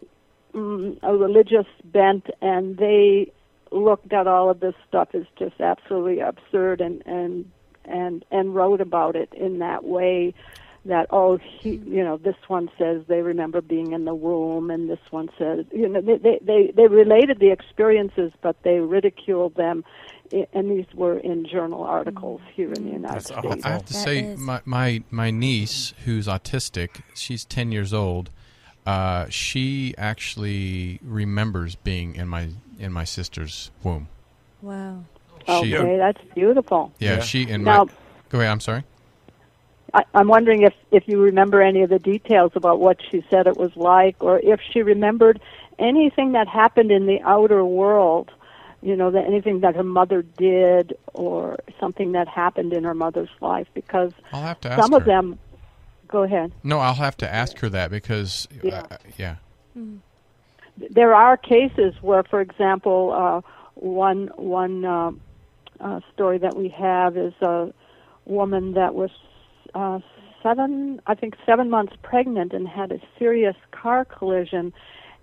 mm, 0.53 0.97
a 1.03 1.15
religious 1.15 1.67
bent, 1.85 2.27
and 2.41 2.77
they 2.77 3.31
looked 3.71 4.11
at 4.13 4.27
all 4.27 4.49
of 4.49 4.59
this 4.59 4.75
stuff 4.87 5.09
as 5.13 5.23
just 5.39 5.59
absolutely 5.61 6.19
absurd, 6.19 6.81
and 6.81 7.01
and 7.05 7.49
and 7.85 8.25
and 8.31 8.53
wrote 8.55 8.81
about 8.81 9.15
it 9.15 9.29
in 9.33 9.59
that 9.59 9.83
way. 9.83 10.33
That 10.85 11.05
oh 11.11 11.37
he 11.37 11.75
you 11.85 12.03
know 12.03 12.17
this 12.17 12.35
one 12.47 12.67
says 12.75 13.03
they 13.07 13.21
remember 13.21 13.61
being 13.61 13.91
in 13.91 14.05
the 14.05 14.15
womb 14.15 14.71
and 14.71 14.89
this 14.89 14.97
one 15.11 15.29
says 15.37 15.63
you 15.71 15.87
know 15.87 16.01
they 16.01 16.17
they 16.17 16.39
they, 16.41 16.71
they 16.75 16.87
related 16.87 17.37
the 17.39 17.51
experiences 17.51 18.31
but 18.41 18.55
they 18.63 18.79
ridiculed 18.79 19.53
them 19.53 19.85
i- 20.33 20.47
and 20.53 20.71
these 20.71 20.87
were 20.95 21.19
in 21.19 21.45
journal 21.45 21.83
articles 21.83 22.41
here 22.55 22.73
in 22.73 22.83
the 22.85 22.93
United 22.93 23.13
That's 23.15 23.25
States. 23.27 23.37
awful. 23.37 23.51
I 23.63 23.69
have 23.69 23.85
to 23.85 23.93
That 23.93 23.99
say, 23.99 24.19
is- 24.21 24.39
my, 24.39 24.61
my 24.65 25.03
my 25.11 25.29
niece, 25.29 25.93
who's 26.05 26.25
autistic, 26.25 27.03
she's 27.13 27.45
ten 27.45 27.71
years 27.71 27.93
old. 27.93 28.31
Uh, 28.85 29.27
she 29.29 29.93
actually 29.97 30.99
remembers 31.03 31.75
being 31.75 32.15
in 32.15 32.27
my 32.27 32.49
in 32.79 32.91
my 32.91 33.03
sister's 33.03 33.69
womb. 33.83 34.07
Wow. 34.61 35.03
She, 35.47 35.75
Okay, 35.77 35.97
that's 35.97 36.21
beautiful. 36.35 36.91
yeah, 36.99 37.15
Yeah. 37.15 37.19
she 37.21 37.49
and 37.49 37.63
Now- 37.63 37.85
my. 37.85 37.91
Go 38.29 38.39
ahead. 38.39 38.51
I'm 38.51 38.59
sorry. 38.59 38.83
I, 39.93 40.03
I'm 40.13 40.27
wondering 40.29 40.61
if 40.63 40.73
if 40.91 41.07
you 41.07 41.21
remember 41.21 41.61
any 41.61 41.81
of 41.83 41.89
the 41.89 41.99
details 41.99 42.53
about 42.55 42.79
what 42.79 42.97
she 43.09 43.23
said 43.29 43.45
it 43.45 43.57
was 43.57 43.75
like, 43.75 44.15
or 44.19 44.39
if 44.39 44.61
she 44.71 44.81
remembered 44.83 45.41
anything 45.79 46.31
that 46.31 46.47
happened 46.47 46.91
in 46.91 47.05
the 47.07 47.21
outer 47.21 47.63
world. 47.65 48.31
You 48.83 48.95
know, 48.95 49.11
that 49.11 49.25
anything 49.25 49.59
that 49.59 49.75
her 49.75 49.83
mother 49.83 50.23
did, 50.23 50.97
or 51.13 51.59
something 51.79 52.13
that 52.13 52.27
happened 52.27 52.73
in 52.73 52.83
her 52.83 52.95
mother's 52.95 53.29
life, 53.39 53.67
because 53.75 54.11
I'll 54.33 54.41
have 54.41 54.59
to 54.61 54.71
ask 54.71 54.81
some 54.81 54.93
her. 54.93 54.97
of 54.97 55.05
them. 55.05 55.37
Go 56.11 56.23
ahead. 56.23 56.51
No, 56.63 56.79
I'll 56.79 56.93
have 56.95 57.17
to 57.17 57.33
ask 57.33 57.57
her 57.59 57.69
that 57.69 57.89
because. 57.89 58.47
Yeah. 58.61 58.85
Uh, 58.91 58.97
yeah. 59.17 59.35
there 60.89 61.15
are 61.15 61.37
cases 61.37 61.93
where, 62.01 62.23
for 62.23 62.41
example, 62.41 63.13
uh, 63.13 63.41
one 63.75 64.27
one 64.35 64.85
uh, 64.85 65.11
uh, 65.79 65.99
story 66.13 66.37
that 66.37 66.55
we 66.55 66.67
have 66.69 67.17
is 67.17 67.33
a 67.41 67.73
woman 68.25 68.73
that 68.73 68.93
was 68.93 69.09
uh, 69.73 69.99
seven, 70.43 71.01
I 71.07 71.15
think, 71.15 71.35
seven 71.45 71.69
months 71.69 71.93
pregnant 72.03 72.53
and 72.53 72.67
had 72.67 72.91
a 72.91 72.99
serious 73.17 73.55
car 73.71 74.05
collision, 74.05 74.73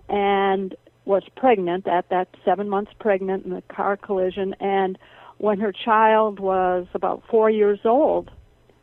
and 0.07 0.75
was 1.05 1.23
pregnant 1.35 1.87
at 1.87 2.09
that 2.09 2.29
seven 2.43 2.67
months 2.67 2.91
pregnant 2.99 3.45
in 3.45 3.51
the 3.51 3.61
car 3.63 3.95
collision, 3.95 4.55
and 4.59 4.97
when 5.37 5.59
her 5.59 5.71
child 5.71 6.39
was 6.39 6.87
about 6.93 7.23
four 7.29 7.49
years 7.49 7.79
old, 7.85 8.29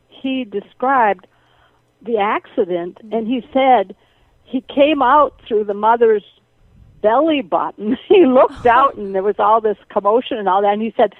he 0.09 0.43
described 0.43 1.27
the 2.01 2.17
accident, 2.17 2.97
mm-hmm. 2.97 3.13
and 3.13 3.27
he 3.27 3.45
said 3.53 3.95
he 4.43 4.61
came 4.61 5.01
out 5.01 5.39
through 5.47 5.65
the 5.65 5.73
mother's 5.73 6.23
belly 7.01 7.41
button. 7.41 7.97
he 8.07 8.25
looked 8.25 8.65
out, 8.65 8.95
and 8.95 9.13
there 9.13 9.23
was 9.23 9.39
all 9.39 9.61
this 9.61 9.77
commotion 9.89 10.37
and 10.37 10.47
all 10.47 10.61
that. 10.61 10.73
And 10.73 10.81
he 10.81 10.93
said, 10.95 11.13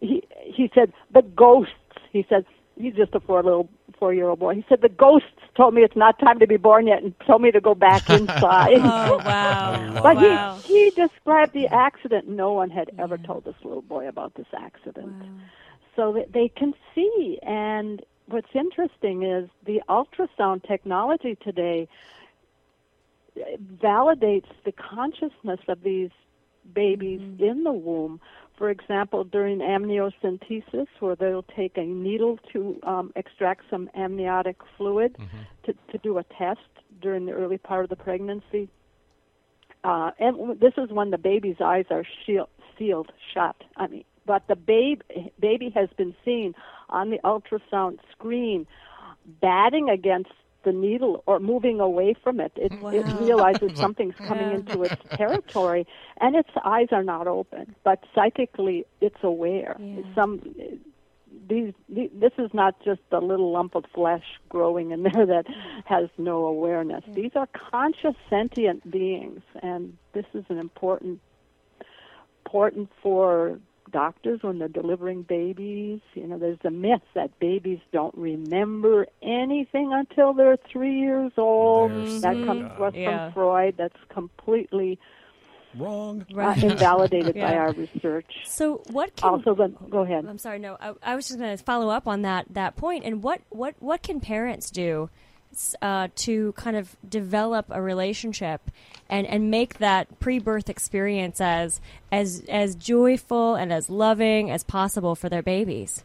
he 0.00 0.22
he 0.44 0.70
said 0.74 0.92
the 1.12 1.22
ghosts. 1.22 1.74
He 2.12 2.26
said 2.28 2.44
he's 2.76 2.94
just 2.94 3.14
a 3.14 3.20
four 3.20 3.42
little 3.42 3.68
four 3.98 4.14
year 4.14 4.28
old 4.28 4.38
boy. 4.38 4.54
He 4.54 4.64
said 4.68 4.80
the 4.80 4.88
ghosts 4.88 5.28
told 5.56 5.74
me 5.74 5.82
it's 5.82 5.96
not 5.96 6.18
time 6.18 6.38
to 6.38 6.46
be 6.46 6.56
born 6.56 6.86
yet, 6.86 7.02
and 7.02 7.14
told 7.26 7.42
me 7.42 7.50
to 7.50 7.60
go 7.60 7.74
back 7.74 8.08
inside. 8.10 8.78
Oh 8.78 9.18
wow. 9.18 9.94
Oh, 9.96 10.02
but 10.02 10.16
wow. 10.16 10.58
he 10.64 10.84
he 10.84 10.90
described 10.90 11.52
the 11.52 11.66
accident. 11.68 12.28
No 12.28 12.52
one 12.52 12.70
had 12.70 12.90
ever 12.98 13.18
told 13.18 13.44
this 13.44 13.54
little 13.62 13.82
boy 13.82 14.08
about 14.08 14.34
this 14.34 14.46
accident. 14.56 15.14
So 15.96 16.12
that 16.12 16.32
they 16.32 16.48
can 16.48 16.72
see. 16.94 17.38
And 17.42 18.02
what's 18.32 18.54
interesting 18.54 19.22
is 19.22 19.48
the 19.64 19.82
ultrasound 19.88 20.66
technology 20.66 21.36
today 21.42 21.88
validates 23.82 24.48
the 24.64 24.72
consciousness 24.72 25.60
of 25.68 25.82
these 25.82 26.10
babies 26.74 27.20
in 27.38 27.64
the 27.64 27.72
womb. 27.72 28.20
For 28.56 28.70
example, 28.70 29.24
during 29.24 29.60
amniocentesis, 29.60 30.86
where 31.00 31.16
they'll 31.16 31.44
take 31.56 31.78
a 31.78 31.84
needle 31.84 32.38
to 32.52 32.78
um, 32.82 33.12
extract 33.16 33.62
some 33.70 33.88
amniotic 33.94 34.56
fluid 34.76 35.16
to, 35.64 35.74
to 35.90 35.98
do 35.98 36.18
a 36.18 36.24
test 36.24 36.60
during 37.00 37.26
the 37.26 37.32
early 37.32 37.58
part 37.58 37.84
of 37.84 37.90
the 37.90 37.96
pregnancy. 37.96 38.68
Uh, 39.82 40.10
and 40.18 40.60
this 40.60 40.74
is 40.76 40.90
when 40.90 41.10
the 41.10 41.18
baby's 41.18 41.56
eyes 41.60 41.86
are 41.90 42.04
shield, 42.26 42.50
sealed 42.78 43.10
shut. 43.32 43.56
I 43.76 43.86
mean, 43.86 44.04
but 44.30 44.46
the 44.46 44.54
babe, 44.54 45.00
baby 45.40 45.70
has 45.74 45.88
been 45.96 46.14
seen 46.24 46.54
on 46.88 47.10
the 47.10 47.18
ultrasound 47.24 47.98
screen 48.12 48.64
batting 49.40 49.88
against 49.90 50.30
the 50.62 50.70
needle 50.70 51.24
or 51.26 51.40
moving 51.40 51.80
away 51.80 52.14
from 52.22 52.38
it. 52.38 52.52
It, 52.54 52.70
it 52.72 53.20
realizes 53.20 53.72
something's 53.84 54.14
coming 54.28 54.50
Yeah. 54.50 54.58
into 54.58 54.82
its 54.84 55.02
territory, 55.16 55.84
and 56.20 56.36
its 56.36 56.50
eyes 56.64 56.86
are 56.92 57.02
not 57.02 57.26
open, 57.26 57.74
but 57.82 58.04
psychically 58.14 58.86
it's 59.00 59.22
aware. 59.24 59.74
Yeah. 59.80 60.02
Some 60.14 60.30
these, 61.48 61.74
the- 61.88 62.10
this 62.14 62.32
is 62.38 62.50
not 62.54 62.74
just 62.84 63.00
a 63.10 63.18
little 63.18 63.50
lump 63.50 63.74
of 63.74 63.84
flesh 63.92 64.26
growing 64.48 64.92
in 64.92 65.02
there 65.08 65.26
that 65.26 65.46
has 65.86 66.08
no 66.18 66.44
awareness. 66.46 67.02
These 67.20 67.32
are 67.34 67.48
conscious 67.72 68.14
sentient 68.28 68.88
beings, 68.88 69.42
and 69.60 69.96
this 70.12 70.26
is 70.34 70.44
an 70.50 70.58
important 70.58 71.18
important 72.46 72.90
for 73.02 73.58
doctors 73.90 74.42
when 74.42 74.58
they're 74.58 74.68
delivering 74.68 75.22
babies. 75.22 76.00
You 76.14 76.26
know, 76.26 76.38
there's 76.38 76.58
a 76.64 76.70
myth 76.70 77.02
that 77.14 77.38
babies 77.40 77.78
don't 77.92 78.14
remember 78.16 79.06
anything 79.22 79.92
until 79.92 80.32
they're 80.32 80.56
three 80.72 80.98
years 80.98 81.32
old. 81.36 81.90
There's 81.92 82.20
that 82.22 82.34
comes 82.46 82.62
dumb. 82.68 82.76
to 82.76 82.84
us 82.84 82.94
Yeah. 82.94 83.24
from 83.26 83.32
Freud. 83.34 83.74
That's 83.76 83.96
completely 84.08 84.98
Wrong. 85.78 86.26
uh, 86.30 86.34
Right. 86.34 86.62
invalidated 86.64 87.34
by 87.36 87.54
our 87.56 87.72
research. 87.72 88.26
So 88.44 88.82
what 88.90 89.14
can 89.14 89.30
Also, 89.30 89.54
then 89.54 89.76
go 89.88 90.00
ahead. 90.00 90.26
I'm 90.26 90.38
sorry. 90.38 90.58
No, 90.58 90.76
I, 90.80 90.94
I 91.02 91.14
was 91.14 91.28
just 91.28 91.38
going 91.38 91.56
to 91.56 91.62
follow 91.62 91.88
up 91.90 92.08
on 92.08 92.22
that 92.22 92.46
that 92.50 92.74
point. 92.76 93.04
And 93.04 93.22
what 93.22 93.40
what 93.50 93.74
what 93.78 94.02
can 94.02 94.20
parents 94.20 94.70
do 94.70 95.04
s- 95.04 95.10
uh, 95.82 96.08
to 96.14 96.52
kind 96.52 96.76
of 96.76 96.96
develop 97.08 97.66
a 97.70 97.82
relationship 97.82 98.70
and 99.08 99.26
and 99.26 99.50
make 99.50 99.78
that 99.78 100.20
pre-birth 100.20 100.68
experience 100.68 101.40
as 101.40 101.80
as 102.12 102.44
as 102.48 102.74
joyful 102.74 103.54
and 103.54 103.72
as 103.72 103.90
loving 103.90 104.50
as 104.50 104.62
possible 104.62 105.14
for 105.14 105.28
their 105.28 105.42
babies? 105.42 106.04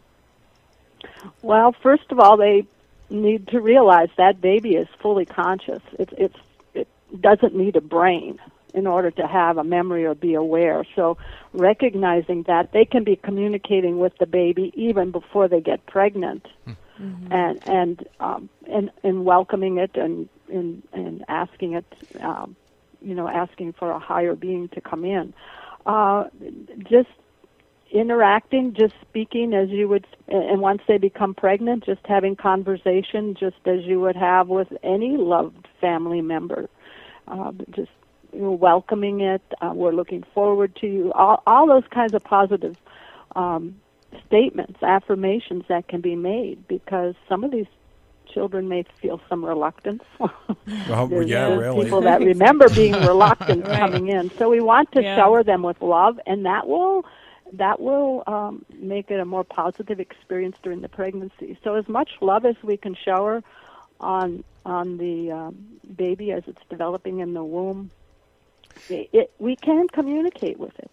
Well, 1.42 1.76
first 1.84 2.12
of 2.12 2.20
all, 2.20 2.38
they 2.38 2.66
need 3.10 3.48
to 3.50 3.62
realize 3.62 4.10
that 4.18 4.42
baby 4.42 4.76
is 4.76 4.88
fully 5.02 5.26
conscious. 5.26 5.82
It's 6.00 6.14
it's 6.18 6.38
it 6.74 6.88
doesn't 7.22 7.56
need 7.56 7.76
a 7.76 7.82
brain 7.82 8.40
in 8.74 8.88
order 8.88 9.10
to 9.10 9.26
have 9.26 9.58
a 9.58 9.64
memory 9.64 10.06
or 10.06 10.14
be 10.14 10.34
aware. 10.34 10.84
So, 10.96 11.18
recognizing 11.54 12.44
that 12.44 12.74
they 12.74 12.84
can 12.84 13.06
be 13.06 13.16
communicating 13.16 14.00
with 14.00 14.18
the 14.20 14.26
baby 14.26 14.74
even 14.76 15.12
before 15.12 15.48
they 15.48 15.62
get 15.62 15.86
pregnant, 15.86 16.46
and 17.32 17.60
and 17.66 18.08
um, 18.20 18.50
and 18.72 18.92
and 19.04 19.26
welcoming 19.26 19.78
it 19.78 19.92
and 19.96 20.30
and 20.52 20.84
and 20.94 21.24
asking 21.28 21.74
it, 21.74 21.86
um, 22.22 22.56
you 23.02 23.16
know, 23.16 23.28
asking 23.28 23.74
for 23.74 23.92
a 23.92 24.00
higher 24.00 24.36
being 24.36 24.70
to 24.70 24.82
come 24.82 25.06
in. 25.06 25.34
Uh, 25.86 26.26
just 26.80 27.10
interacting, 27.92 28.74
just 28.74 28.94
speaking 29.02 29.54
as 29.54 29.70
you 29.70 29.88
would, 29.88 30.06
and 30.28 30.62
once 30.62 30.82
they 30.88 30.98
become 30.98 31.34
pregnant, 31.34 31.86
just 31.86 32.02
having 32.06 32.36
conversation, 32.36 33.36
just 33.40 33.58
as 33.66 33.84
you 33.84 34.00
would 34.00 34.16
have 34.16 34.48
with 34.48 34.68
any 34.84 35.18
loved 35.18 35.68
family 35.80 36.22
member. 36.22 36.70
Uh, 37.28 37.52
just 37.72 37.92
you 38.34 38.42
know, 38.42 38.52
welcoming 38.52 39.22
it. 39.22 39.42
Uh, 39.62 39.72
we're 39.74 39.94
looking 39.94 40.24
forward 40.34 40.76
to 40.82 40.88
you. 40.88 41.12
All, 41.14 41.42
all 41.48 41.68
those 41.68 41.88
kinds 41.92 42.14
of 42.14 42.24
positive 42.24 42.76
um, 43.36 43.76
statements, 44.26 44.82
affirmations 44.84 45.64
that 45.70 45.88
can 45.88 46.02
be 46.02 46.16
made 46.16 46.68
because 46.68 47.16
some 47.30 47.44
of 47.44 47.52
these 47.52 47.68
children 48.34 48.68
may 48.70 48.84
feel 49.02 49.22
some 49.30 49.44
reluctance. 49.46 50.04
Well, 50.88 51.10
There's 51.10 51.28
yeah, 51.28 51.46
those 51.46 51.62
really. 51.62 51.90
people 51.90 52.02
that 52.04 52.22
remember 52.22 52.70
being 52.70 53.00
reluctant 53.02 53.68
Right. 53.68 53.78
coming 53.78 54.10
in. 54.10 54.32
So 54.40 54.50
we 54.50 54.62
want 54.62 54.92
to 54.94 55.04
Yeah. 55.04 55.16
shower 55.16 55.44
them 55.44 55.64
with 55.64 55.82
love, 55.82 56.20
and 56.26 56.46
that 56.46 56.68
will 56.68 57.04
that 57.54 57.80
will 57.80 58.24
um, 58.28 58.66
make 58.78 59.12
it 59.12 59.20
a 59.20 59.26
more 59.26 59.44
positive 59.44 60.00
experience 60.00 60.58
during 60.64 60.82
the 60.82 60.90
pregnancy. 60.90 61.58
So 61.64 61.76
as 61.76 61.88
much 61.88 62.10
love 62.22 62.46
as 62.46 62.56
we 62.64 62.78
can 62.78 62.96
shower 63.06 63.42
on 64.00 64.44
on 64.66 64.98
the 64.98 65.32
um, 65.32 65.80
baby 65.96 66.32
as 66.32 66.44
it's 66.48 66.62
developing 66.70 67.20
in 67.20 67.34
the 67.34 67.44
womb, 67.44 67.92
it, 68.90 69.10
it, 69.14 69.32
we 69.40 69.58
can 69.58 69.88
communicate 69.94 70.60
with 70.60 70.74
it. 70.80 70.92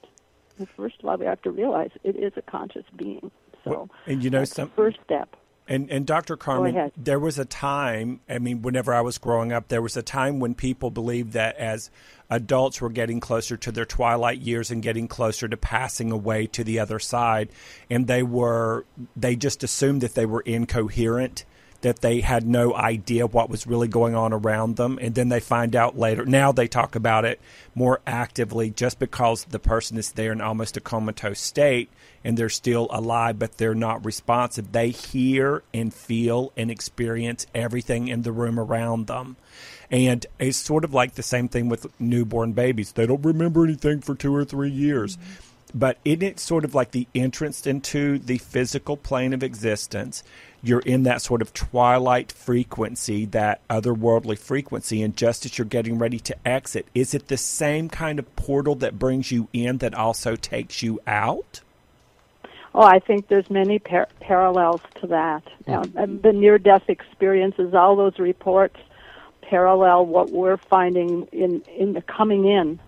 And 0.59 0.69
first 0.77 0.97
of 1.03 1.09
all, 1.09 1.17
we 1.17 1.27
have 1.27 1.43
to 1.43 1.51
realize 1.51 1.91
it 2.05 2.17
is 2.17 2.33
a 2.37 2.43
conscious 2.43 2.85
being. 2.97 3.31
So 3.65 3.71
Well, 3.71 3.91
and 4.07 4.23
you 4.23 4.31
know 4.31 4.41
that's 4.41 4.51
the 4.51 4.57
some 4.57 4.71
first 4.71 4.99
step. 5.05 5.37
And 5.69 5.91
and 5.91 6.05
Dr. 6.05 6.37
Carman, 6.37 6.91
there 6.97 7.21
was 7.21 7.39
a 7.39 7.45
time, 7.45 8.21
I 8.29 8.39
mean, 8.41 8.63
whenever 8.63 8.93
I 8.93 9.01
was 9.01 9.19
growing 9.19 9.53
up, 9.53 9.69
there 9.69 9.81
was 9.81 9.97
a 9.97 10.03
time 10.03 10.41
when 10.41 10.55
people 10.55 10.91
believed 10.91 11.35
that 11.35 11.57
as 11.57 11.89
adults 12.29 12.81
were 12.81 12.91
getting 12.91 13.21
closer 13.21 13.57
to 13.59 13.71
their 13.71 13.85
twilight 13.85 14.41
years 14.41 14.73
and 14.73 14.83
getting 14.83 15.07
closer 15.07 15.47
to 15.47 15.57
passing 15.57 16.11
away 16.11 16.47
to 16.49 16.65
the 16.65 16.81
other 16.81 16.99
side, 16.99 17.51
and 17.89 18.09
they 18.09 18.25
were 18.25 18.85
they 19.17 19.37
just 19.37 19.63
assumed 19.63 20.01
that 20.01 20.15
they 20.15 20.27
were 20.27 20.41
incoherent, 20.41 21.45
that 21.83 22.01
they 22.01 22.21
had 22.21 22.47
no 22.47 22.75
idea 22.75 23.27
what 23.27 23.51
was 23.51 23.67
really 23.67 23.89
going 23.89 24.15
on 24.15 24.33
around 24.33 24.77
them, 24.77 24.99
and 25.01 25.15
then 25.15 25.29
they 25.29 25.41
find 25.41 25.77
out 25.77 25.99
later. 25.99 26.25
Now 26.25 26.53
they 26.53 26.67
talk 26.67 26.95
about 26.97 27.25
it 27.25 27.41
more 27.75 28.01
actively 28.07 28.71
just 28.71 28.99
because 28.99 29.45
the 29.45 29.59
person 29.59 29.99
is 29.99 30.13
there 30.13 30.33
in 30.33 30.41
almost 30.41 30.77
a 30.77 30.81
comatose 30.81 31.41
state 31.41 31.89
and 32.25 32.37
they're 32.37 32.49
still 32.49 32.87
alive, 32.91 33.39
but 33.39 33.59
they're 33.59 33.75
not 33.75 34.05
responsive. 34.05 34.73
They 34.73 34.91
hear 34.91 35.63
and 35.75 35.93
feel 35.93 36.53
and 36.57 36.71
experience 36.71 37.47
everything 37.55 38.09
in 38.09 38.23
the 38.23 38.33
room 38.33 38.59
around 38.59 39.07
them. 39.07 39.37
And 39.91 40.25
it's 40.39 40.57
sort 40.57 40.85
of 40.85 40.95
like 40.95 41.15
the 41.15 41.23
same 41.23 41.49
thing 41.49 41.69
with 41.69 41.89
newborn 42.01 42.53
babies. 42.53 42.93
They 42.93 43.07
don't 43.07 43.25
remember 43.25 43.65
anything 43.65 44.01
for 44.01 44.15
two 44.15 44.35
or 44.35 44.45
three 44.45 44.71
years. 44.71 45.17
Mm-hmm. 45.17 45.49
But 45.75 45.99
isn't 46.05 46.23
it 46.23 46.39
sort 46.39 46.65
of 46.65 46.75
like 46.75 46.91
the 46.91 47.09
entrance 47.15 47.67
into 47.67 48.19
the 48.19 48.39
physical 48.39 48.97
plane 48.97 49.33
of 49.33 49.43
existence? 49.43 50.23
You're 50.63 50.81
in 50.81 51.03
that 51.03 51.23
sort 51.23 51.43
of 51.43 51.53
twilight 51.53 52.31
frequency, 52.31 53.25
that 53.27 53.67
otherworldly 53.69 54.39
frequency, 54.39 55.03
and 55.03 55.17
just 55.17 55.45
as 55.45 55.59
you're 55.59 55.65
getting 55.65 55.99
ready 55.99 56.21
to 56.21 56.37
exit, 56.47 56.87
is 56.95 57.15
it 57.15 57.27
the 57.29 57.37
same 57.37 57.89
kind 57.89 58.21
of 58.21 58.37
portal 58.37 58.77
that 58.77 58.99
brings 58.99 59.33
you 59.33 59.49
in 59.53 59.79
that 59.79 59.95
also 59.95 60.37
takes 60.37 60.83
you 60.83 61.01
out? 61.07 61.61
Oh, 62.75 62.83
I 62.83 63.01
think 63.01 63.29
there's 63.29 63.51
many 63.51 63.79
par- 63.79 64.09
parallels 64.21 64.81
to 65.01 65.09
that. 65.09 65.43
Now, 65.67 65.83
and 65.95 66.23
the 66.23 66.33
near-death 66.33 66.89
experiences, 66.89 67.75
all 67.75 67.97
those 67.97 68.19
reports 68.19 68.77
parallel 69.43 70.07
what 70.07 70.31
we're 70.31 70.57
finding 70.57 71.29
in 71.33 71.61
in 71.77 71.93
the 71.93 72.01
coming 72.01 72.47
in. 72.47 72.81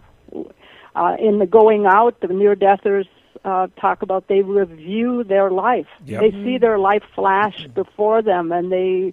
Uh, 0.97 1.16
in 1.19 1.38
the 1.38 1.47
going 1.47 1.85
out, 1.87 2.21
the 2.21 2.28
near-deathers 2.28 3.07
uh, 3.45 3.67
talk 3.81 4.03
about 4.03 4.29
they 4.29 4.43
review 4.43 5.23
their 5.25 5.51
life. 5.51 5.87
Yep. 6.07 6.21
They 6.21 6.31
see 6.31 6.59
their 6.59 6.79
life 6.79 7.03
flash 7.15 7.67
before 7.75 8.23
them, 8.23 8.53
and 8.53 8.73
they 8.73 9.13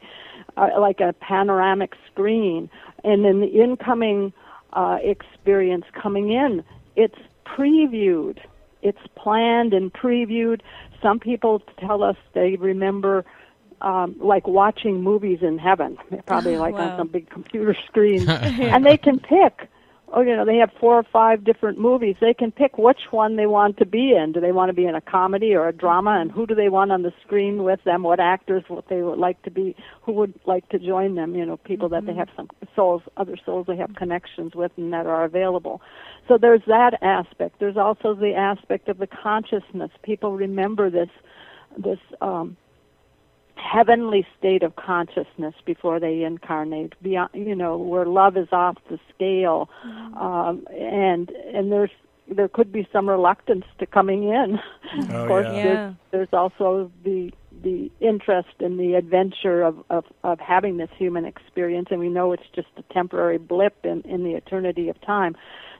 uh, 0.57 0.69
like 0.79 0.99
a 0.99 1.13
panoramic 1.13 1.93
screen. 2.11 2.69
And 3.03 3.25
in 3.25 3.41
the 3.41 3.47
incoming 3.47 4.33
uh, 4.73 4.97
experience 5.01 5.85
coming 6.01 6.31
in, 6.31 6.63
it's 6.95 7.17
previewed. 7.45 8.39
It's 8.81 8.99
planned 9.15 9.73
and 9.73 9.91
previewed. 9.93 10.61
Some 11.01 11.19
people 11.19 11.61
tell 11.79 12.03
us 12.03 12.15
they 12.33 12.55
remember 12.55 13.25
um, 13.81 14.15
like 14.19 14.47
watching 14.47 15.01
movies 15.03 15.39
in 15.41 15.57
heaven, 15.57 15.97
probably 16.25 16.57
like 16.65 16.75
Wow. 16.75 16.91
on 16.91 16.97
some 16.97 17.07
big 17.07 17.29
computer 17.29 17.75
screen, 17.87 18.29
and 18.29 18.85
they 18.85 18.97
can 18.97 19.19
pick. 19.19 19.67
Oh, 20.13 20.21
you 20.21 20.35
know, 20.35 20.43
they 20.43 20.57
have 20.57 20.71
four 20.77 20.95
or 20.95 21.03
five 21.03 21.45
different 21.45 21.79
movies. 21.79 22.17
They 22.19 22.33
can 22.33 22.51
pick 22.51 22.77
which 22.77 22.99
one 23.11 23.37
they 23.37 23.45
want 23.45 23.77
to 23.77 23.85
be 23.85 24.13
in. 24.13 24.33
Do 24.33 24.41
they 24.41 24.51
want 24.51 24.67
to 24.67 24.73
be 24.73 24.85
in 24.85 24.93
a 24.93 24.99
comedy 24.99 25.53
or 25.53 25.69
a 25.69 25.73
drama? 25.73 26.19
And 26.19 26.29
who 26.29 26.45
do 26.45 26.53
they 26.53 26.67
want 26.67 26.91
on 26.91 27.03
the 27.03 27.13
screen 27.25 27.63
with 27.63 27.81
them? 27.85 28.03
What 28.03 28.19
actors 28.19 28.63
what 28.67 28.89
they 28.89 29.01
would 29.01 29.19
like 29.19 29.41
to 29.43 29.51
be? 29.51 29.73
Who 30.03 30.11
would 30.13 30.37
like 30.45 30.67
to 30.69 30.79
join 30.79 31.15
them? 31.15 31.33
You 31.35 31.45
know, 31.45 31.55
people 31.55 31.87
that 31.89 32.05
they 32.05 32.13
have 32.13 32.27
some 32.35 32.49
souls, 32.75 33.03
other 33.15 33.37
souls 33.45 33.67
they 33.67 33.77
have 33.77 33.95
connections 33.95 34.53
with, 34.53 34.73
and 34.75 34.91
that 34.91 35.05
are 35.05 35.23
available. 35.23 35.81
So 36.27 36.37
there's 36.37 36.63
that 36.67 37.01
aspect. 37.01 37.59
There's 37.59 37.77
also 37.77 38.13
the 38.13 38.33
aspect 38.35 38.89
of 38.89 38.97
the 38.97 39.07
consciousness. 39.07 39.91
People 40.03 40.35
remember 40.35 40.89
this, 40.89 41.09
this. 41.77 41.99
um 42.19 42.57
heavenly 43.61 44.25
state 44.37 44.63
of 44.63 44.75
consciousness 44.75 45.53
before 45.65 45.99
they 45.99 46.23
incarnate 46.23 46.93
beyond 47.01 47.29
you 47.33 47.55
know 47.55 47.77
where 47.77 48.05
love 48.05 48.35
is 48.37 48.47
off 48.51 48.77
the 48.89 48.99
scale 49.13 49.69
um 50.19 50.65
and 50.71 51.29
and 51.53 51.71
there's 51.71 51.91
there 52.27 52.47
could 52.47 52.71
be 52.71 52.87
some 52.93 53.09
reluctance 53.09 53.65
to 53.77 53.85
coming 53.85 54.23
in 54.23 54.59
Oh, 55.11 55.21
of 55.21 55.27
course 55.27 55.47
yeah. 55.49 55.55
Yeah. 55.55 55.63
there's, 55.63 55.95
there's 56.11 56.33
also 56.33 56.91
the 57.03 57.31
the 57.63 57.91
interest 57.99 58.55
in 58.59 58.77
the 58.77 58.95
adventure 58.95 59.61
of, 59.61 59.83
of 59.89 60.05
of 60.23 60.39
having 60.39 60.77
this 60.77 60.89
human 60.97 61.25
experience 61.25 61.89
and 61.91 61.99
we 61.99 62.09
know 62.09 62.31
it's 62.31 62.49
just 62.55 62.69
a 62.77 62.93
temporary 62.93 63.37
blip 63.37 63.77
in 63.85 64.01
in 64.01 64.23
the 64.23 64.31
eternity 64.31 64.89
of 64.89 64.99
time 65.01 65.35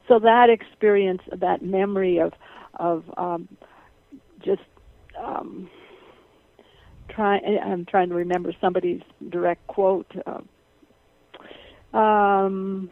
so 0.07 0.19
that 0.19 0.49
experience 0.49 1.21
that 1.31 1.61
memory 1.63 2.19
of 2.19 2.33
of 2.75 3.03
um 3.17 3.47
just 4.43 4.61
um 5.19 5.69
try 7.13 7.37
I'm 7.37 7.85
trying 7.85 8.09
to 8.09 8.15
remember 8.15 8.53
somebody's 8.59 9.01
direct 9.29 9.65
quote. 9.67 10.11
Uh, 10.25 11.97
um, 11.97 12.89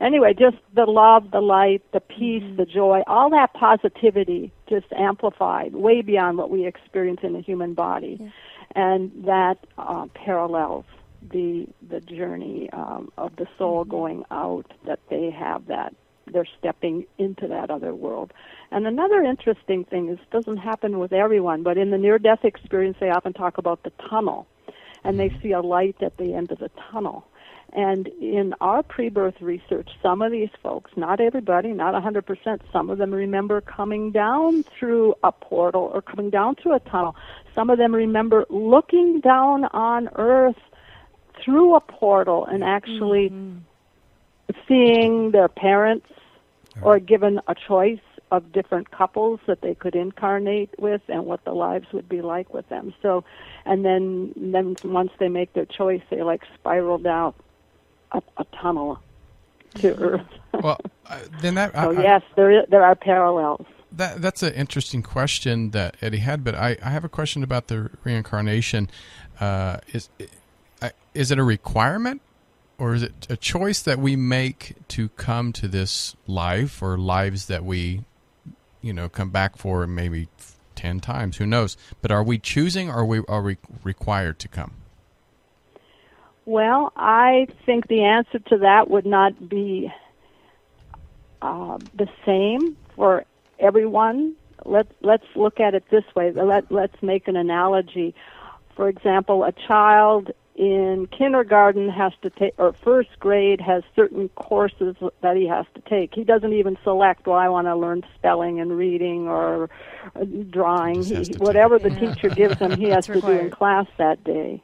anyway, 0.00 0.34
just 0.38 0.56
the 0.74 0.86
love, 0.86 1.30
the 1.30 1.40
light, 1.40 1.82
the 1.92 2.00
peace, 2.00 2.44
the 2.56 2.64
joy, 2.64 3.02
all 3.06 3.30
that 3.30 3.52
positivity 3.54 4.52
just 4.68 4.86
amplified 4.96 5.74
way 5.74 6.02
beyond 6.02 6.38
what 6.38 6.50
we 6.50 6.66
experience 6.66 7.20
in 7.22 7.32
the 7.32 7.40
human 7.40 7.74
body, 7.74 8.32
and 8.74 9.10
that 9.26 9.58
uh, 9.78 10.06
parallels 10.14 10.84
the 11.32 11.66
the 11.88 12.00
journey 12.00 12.68
um, 12.72 13.10
of 13.16 13.34
the 13.36 13.46
soul 13.58 13.84
going 13.84 14.24
out. 14.30 14.66
That 14.86 15.00
they 15.10 15.30
have 15.30 15.66
that 15.66 15.94
they're 16.26 16.48
stepping 16.58 17.06
into 17.18 17.48
that 17.48 17.70
other 17.70 17.94
world. 17.94 18.32
And 18.70 18.86
another 18.86 19.22
interesting 19.22 19.84
thing 19.84 20.08
is 20.08 20.18
it 20.18 20.30
doesn't 20.30 20.58
happen 20.58 20.98
with 20.98 21.12
everyone, 21.12 21.62
but 21.62 21.78
in 21.78 21.90
the 21.90 21.98
near 21.98 22.18
death 22.18 22.44
experience 22.44 22.96
they 23.00 23.10
often 23.10 23.32
talk 23.32 23.58
about 23.58 23.82
the 23.82 23.92
tunnel 24.08 24.46
and 25.04 25.18
they 25.18 25.28
mm-hmm. 25.28 25.42
see 25.42 25.52
a 25.52 25.60
light 25.60 25.96
at 26.02 26.16
the 26.16 26.34
end 26.34 26.50
of 26.50 26.58
the 26.58 26.70
tunnel. 26.90 27.26
And 27.72 28.06
in 28.20 28.54
our 28.60 28.84
pre-birth 28.84 29.40
research, 29.40 29.90
some 30.00 30.22
of 30.22 30.30
these 30.30 30.50
folks, 30.62 30.92
not 30.96 31.20
everybody, 31.20 31.72
not 31.72 32.00
100%, 32.00 32.60
some 32.72 32.88
of 32.88 32.98
them 32.98 33.10
remember 33.10 33.60
coming 33.60 34.12
down 34.12 34.62
through 34.62 35.14
a 35.24 35.32
portal 35.32 35.90
or 35.92 36.00
coming 36.00 36.30
down 36.30 36.54
through 36.54 36.74
a 36.74 36.80
tunnel. 36.80 37.16
Some 37.52 37.70
of 37.70 37.78
them 37.78 37.92
remember 37.92 38.46
looking 38.48 39.20
down 39.20 39.64
on 39.64 40.08
earth 40.14 40.58
through 41.44 41.74
a 41.74 41.80
portal 41.80 42.46
and 42.46 42.62
actually 42.62 43.30
mm-hmm. 43.30 43.58
Seeing 44.68 45.30
their 45.30 45.48
parents 45.48 46.06
or 46.82 46.98
given 46.98 47.40
a 47.46 47.54
choice 47.54 48.00
of 48.32 48.50
different 48.52 48.90
couples 48.90 49.38
that 49.46 49.60
they 49.60 49.74
could 49.74 49.94
incarnate 49.94 50.70
with 50.78 51.02
and 51.08 51.24
what 51.24 51.44
the 51.44 51.52
lives 51.52 51.86
would 51.92 52.08
be 52.08 52.20
like 52.20 52.52
with 52.52 52.68
them. 52.68 52.92
So, 53.00 53.22
and 53.64 53.84
then 53.84 54.32
then 54.36 54.76
once 54.84 55.12
they 55.20 55.28
make 55.28 55.52
their 55.52 55.66
choice, 55.66 56.02
they 56.10 56.22
like 56.22 56.42
spiral 56.54 56.98
down 56.98 57.32
a, 58.12 58.20
a 58.38 58.44
tunnel 58.60 58.98
to 59.76 59.94
Earth. 60.00 60.26
Well, 60.52 60.80
uh, 61.06 61.20
then 61.40 61.54
that 61.54 61.72
so 61.80 61.92
I, 61.92 61.94
I- 61.98 62.02
yes, 62.02 62.22
there 62.34 62.50
is, 62.50 62.64
there 62.70 62.82
are 62.84 62.96
parallels. 62.96 63.66
that 63.92 64.20
that's 64.20 64.42
an 64.42 64.54
interesting 64.54 65.02
question 65.02 65.70
that 65.70 65.96
Eddie 66.00 66.18
had, 66.18 66.42
but 66.42 66.56
I, 66.56 66.76
I 66.82 66.90
have 66.90 67.04
a 67.04 67.08
question 67.08 67.44
about 67.44 67.68
the 67.68 67.90
reincarnation. 68.02 68.90
Uh, 69.38 69.76
is 69.92 70.08
is 71.14 71.30
it 71.30 71.38
a 71.38 71.44
requirement, 71.44 72.20
or 72.78 72.94
is 72.94 73.02
it 73.02 73.26
a 73.30 73.36
choice 73.36 73.82
that 73.82 73.98
we 73.98 74.16
make 74.16 74.74
to 74.88 75.08
come 75.10 75.52
to 75.54 75.68
this 75.68 76.16
life 76.26 76.82
or 76.82 76.98
lives 76.98 77.46
that 77.46 77.64
we, 77.64 78.04
you 78.82 78.92
know, 78.92 79.08
come 79.08 79.30
back 79.30 79.56
for 79.56 79.86
maybe 79.86 80.28
ten 80.74 81.00
times? 81.00 81.36
Who 81.36 81.46
knows? 81.46 81.76
But 82.02 82.10
are 82.10 82.22
we 82.22 82.38
choosing, 82.38 82.90
or 82.90 82.98
are 82.98 83.04
we 83.04 83.20
are 83.28 83.42
we 83.42 83.56
required 83.82 84.38
to 84.40 84.48
come? 84.48 84.72
Well, 86.46 86.92
I 86.96 87.46
think 87.64 87.88
the 87.88 88.04
answer 88.04 88.38
to 88.38 88.58
that 88.58 88.90
would 88.90 89.06
not 89.06 89.48
be 89.48 89.90
uh, 91.40 91.78
the 91.94 92.08
same 92.26 92.76
for 92.94 93.24
everyone. 93.58 94.34
Let 94.64 94.86
Let's 95.00 95.26
look 95.34 95.60
at 95.60 95.74
it 95.74 95.84
this 95.90 96.04
way. 96.14 96.32
Let 96.32 96.70
Let's 96.70 97.00
make 97.02 97.28
an 97.28 97.36
analogy. 97.36 98.14
For 98.76 98.88
example, 98.88 99.44
a 99.44 99.52
child 99.52 100.32
in 100.54 101.08
kindergarten 101.08 101.88
has 101.88 102.12
to 102.22 102.30
take 102.30 102.54
or 102.58 102.72
first 102.84 103.08
grade 103.18 103.60
has 103.60 103.82
certain 103.96 104.28
courses 104.30 104.94
that 105.20 105.36
he 105.36 105.48
has 105.48 105.66
to 105.74 105.80
take. 105.88 106.14
He 106.14 106.22
doesn't 106.22 106.52
even 106.52 106.78
select, 106.84 107.26
well, 107.26 107.36
I 107.36 107.48
want 107.48 107.66
to 107.66 107.74
learn 107.74 108.02
spelling 108.14 108.60
and 108.60 108.76
reading 108.76 109.26
or 109.26 109.68
uh, 110.14 110.24
drawing. 110.50 111.02
He, 111.02 111.14
to 111.14 111.24
take 111.24 111.42
whatever 111.42 111.76
it. 111.76 111.82
the 111.82 111.90
teacher 111.90 112.28
gives 112.28 112.58
him, 112.58 112.76
he 112.78 112.84
has 112.90 113.08
It's 113.08 113.20
to 113.20 113.26
do 113.26 113.32
in 113.32 113.50
class 113.50 113.86
that 113.98 114.22
day. 114.22 114.62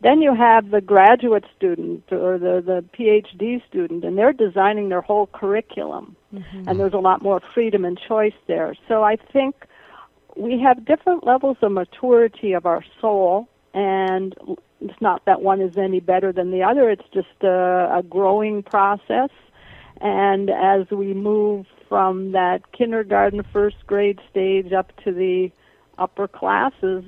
Then 0.00 0.20
you 0.20 0.34
have 0.34 0.70
the 0.70 0.80
graduate 0.80 1.44
student 1.56 2.04
or 2.10 2.38
the, 2.38 2.60
the 2.64 2.84
PhD 2.96 3.64
student, 3.68 4.04
and 4.04 4.18
they're 4.18 4.32
designing 4.32 4.88
their 4.88 5.00
whole 5.00 5.28
curriculum. 5.28 6.16
And 6.66 6.80
there's 6.80 6.94
a 6.94 6.98
lot 6.98 7.22
more 7.22 7.40
freedom 7.54 7.84
and 7.84 8.00
choice 8.08 8.34
there. 8.48 8.74
So 8.88 9.04
I 9.04 9.16
think 9.32 9.54
we 10.36 10.58
have 10.60 10.84
different 10.84 11.24
levels 11.24 11.58
of 11.62 11.72
maturity 11.72 12.52
of 12.52 12.66
our 12.66 12.82
soul, 13.00 13.48
and 13.74 14.34
it's 14.82 15.00
not 15.00 15.24
that 15.26 15.42
one 15.42 15.60
is 15.60 15.76
any 15.76 16.00
better 16.00 16.32
than 16.32 16.50
the 16.50 16.62
other. 16.62 16.90
It's 16.90 17.08
just 17.12 17.42
a, 17.42 17.98
a 17.98 18.02
growing 18.02 18.62
process. 18.62 19.30
And 20.00 20.50
as 20.50 20.90
we 20.90 21.14
move 21.14 21.66
from 21.88 22.32
that 22.32 22.72
kindergarten, 22.72 23.42
first 23.52 23.76
grade 23.86 24.18
stage 24.30 24.72
up 24.72 24.92
to 25.04 25.12
the 25.12 25.50
upper 25.98 26.26
classes, 26.26 27.04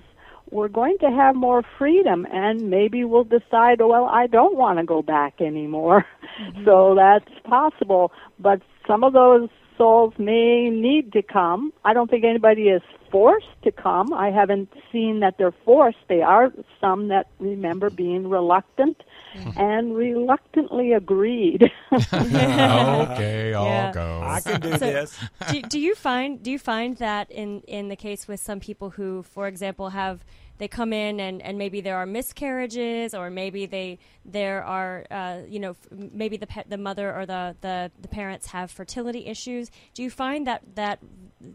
we're 0.50 0.68
going 0.68 0.98
to 0.98 1.10
have 1.10 1.34
more 1.34 1.62
freedom, 1.78 2.26
and 2.30 2.70
maybe 2.70 3.02
we'll 3.02 3.24
decide, 3.24 3.80
well, 3.80 4.04
I 4.04 4.26
don't 4.28 4.56
want 4.56 4.78
to 4.78 4.84
go 4.84 5.02
back 5.02 5.40
anymore. 5.40 6.06
Mm-hmm. 6.34 6.64
So 6.64 6.96
that's 6.96 7.30
possible. 7.44 8.10
But 8.40 8.60
some 8.88 9.04
of 9.04 9.12
those 9.12 9.48
souls 9.76 10.14
may 10.18 10.70
need 10.70 11.12
to 11.12 11.22
come. 11.22 11.72
I 11.84 11.92
don't 11.94 12.10
think 12.10 12.24
anybody 12.24 12.68
is 12.68 12.82
forced 13.10 13.46
to 13.62 13.70
come. 13.70 14.12
I 14.12 14.30
haven't 14.30 14.68
seen 14.90 15.20
that 15.20 15.38
they're 15.38 15.54
forced. 15.64 15.98
They 16.08 16.22
are 16.22 16.52
some 16.80 17.08
that 17.08 17.28
remember 17.38 17.90
being 17.90 18.28
reluctant 18.28 19.02
mm-hmm. 19.36 19.58
and 19.58 19.96
reluctantly 19.96 20.92
agreed. 20.92 21.70
okay, 21.92 23.54
I'll 23.54 23.64
Yeah. 23.66 23.92
go. 23.92 24.20
I 24.22 24.40
can 24.40 24.60
do 24.60 24.72
So- 24.72 24.78
this. 24.78 25.18
do, 25.50 25.62
do 25.62 25.80
you 25.80 25.94
find 25.94 26.42
do 26.42 26.50
you 26.50 26.58
find 26.58 26.96
that 26.98 27.30
in 27.30 27.60
in 27.68 27.88
the 27.88 27.96
case 27.96 28.26
with 28.26 28.40
some 28.40 28.60
people 28.60 28.90
who, 28.90 29.22
for 29.22 29.46
example, 29.46 29.90
have 29.90 30.24
they 30.58 30.68
come 30.68 30.92
in 30.92 31.20
and, 31.20 31.42
and 31.42 31.58
maybe 31.58 31.80
there 31.80 31.96
are 31.96 32.06
miscarriages 32.06 33.14
or 33.14 33.30
maybe 33.30 33.66
they 33.66 33.98
there 34.24 34.62
are 34.64 35.04
uh, 35.10 35.38
you 35.48 35.58
know 35.58 35.76
maybe 35.90 36.36
the 36.36 36.46
pe- 36.46 36.64
the 36.68 36.78
mother 36.78 37.14
or 37.14 37.26
the, 37.26 37.56
the, 37.60 37.90
the 38.00 38.08
parents 38.08 38.46
have 38.46 38.70
fertility 38.70 39.26
issues. 39.26 39.70
Do 39.94 40.02
you 40.02 40.10
find 40.10 40.46
that 40.46 40.62
that 40.74 41.00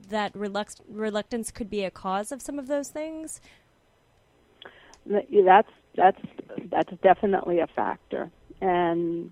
that 0.10 0.34
reluct- 0.34 0.82
reluctance 0.90 1.52
could 1.52 1.70
be 1.70 1.84
a 1.84 1.92
cause 1.92 2.32
of 2.32 2.42
some 2.42 2.60
of 2.60 2.68
those 2.68 2.90
things? 2.90 3.42
that's 5.06 5.70
that's 5.96 6.22
that's 6.72 6.94
definitely 7.02 7.60
a 7.60 7.68
factor. 7.68 8.30
And 8.62 9.32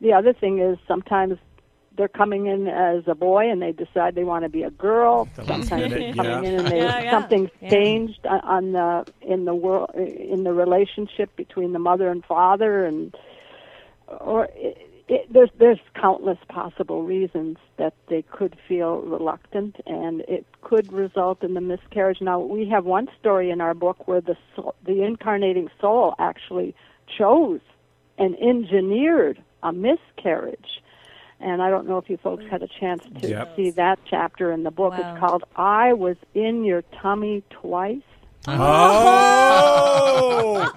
the 0.00 0.12
other 0.12 0.32
thing 0.32 0.60
is 0.60 0.78
sometimes 0.86 1.38
they're 2.00 2.08
coming 2.08 2.46
in 2.46 2.66
as 2.66 3.02
a 3.06 3.14
boy 3.14 3.50
and 3.50 3.60
they 3.60 3.72
decide 3.72 4.14
they 4.14 4.24
want 4.24 4.42
to 4.44 4.48
be 4.48 4.62
a 4.62 4.70
girl. 4.70 5.28
The 5.36 5.44
Sometimes 5.44 5.68
they're 5.92 6.14
coming 6.14 6.44
yeah. 6.44 6.48
in 6.50 6.54
and 6.60 6.66
they, 6.66 6.78
Yeah, 6.84 7.00
yeah. 7.00 7.10
something's 7.10 7.50
Yeah. 7.60 7.70
changed 7.70 8.26
on- 8.26 8.40
on 8.40 8.72
the 8.72 9.06
in 9.20 9.44
the 9.44 9.54
world 9.54 9.90
in 9.94 10.44
the 10.44 10.52
relationship 10.54 11.36
between 11.36 11.72
the 11.74 11.78
mother 11.78 12.08
and 12.08 12.24
father 12.24 12.86
and 12.86 13.14
or 14.08 14.48
it, 14.54 14.78
it, 15.08 15.32
there's 15.32 15.50
there's 15.58 15.78
countless 15.94 16.38
possible 16.48 17.02
reasons 17.02 17.58
that 17.76 17.94
they 18.08 18.22
could 18.22 18.56
feel 18.68 19.00
reluctant, 19.02 19.76
and 19.86 20.20
it 20.22 20.46
could 20.62 20.90
result 20.92 21.42
in 21.42 21.54
the 21.54 21.60
miscarriage. 21.60 22.20
Now 22.20 22.40
we 22.40 22.68
have 22.70 22.84
one 22.86 23.08
story 23.20 23.50
in 23.50 23.60
our 23.60 23.74
book 23.74 24.08
where 24.08 24.20
the 24.20 24.36
soul, 24.56 24.74
the 24.86 25.02
incarnating 25.02 25.68
soul 25.80 26.14
actually 26.18 26.74
chose 27.18 27.60
and 28.18 28.36
engineered 28.38 29.42
a 29.62 29.72
miscarriage. 29.72 30.79
And 31.40 31.62
I 31.62 31.70
don't 31.70 31.86
know 31.88 31.96
if 31.98 32.10
you 32.10 32.18
folks 32.18 32.44
had 32.50 32.62
a 32.62 32.68
chance 32.68 33.02
to 33.22 33.28
Yep. 33.28 33.56
see 33.56 33.70
that 33.70 33.98
chapter 34.04 34.52
in 34.52 34.62
the 34.62 34.70
book. 34.70 34.92
Wow. 34.92 34.98
It's 35.12 35.18
called 35.20 35.44
"I 35.56 35.94
Was 35.94 36.16
in 36.34 36.64
Your 36.64 36.82
Tummy 37.00 37.42
Twice." 37.50 38.02
Oh, 39.72 40.72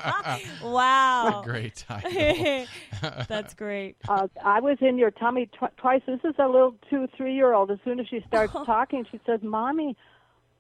Wow, 0.63 1.41
Great 1.45 1.75
title. 1.87 2.65
that's 3.27 3.53
great. 3.53 3.95
uh, 4.07 4.27
I 4.43 4.59
was 4.59 4.77
in 4.81 4.97
your 4.97 5.11
tummy 5.11 5.45
tw- 5.47 5.75
twice. 5.77 6.01
This 6.05 6.19
is 6.23 6.35
a 6.39 6.47
little 6.47 6.75
two, 6.89 7.07
three 7.15 7.35
year 7.35 7.53
old. 7.53 7.71
As 7.71 7.79
soon 7.83 7.99
as 7.99 8.07
she 8.07 8.21
starts 8.27 8.53
talking, 8.53 9.05
she 9.11 9.19
says, 9.25 9.41
Mommy, 9.43 9.95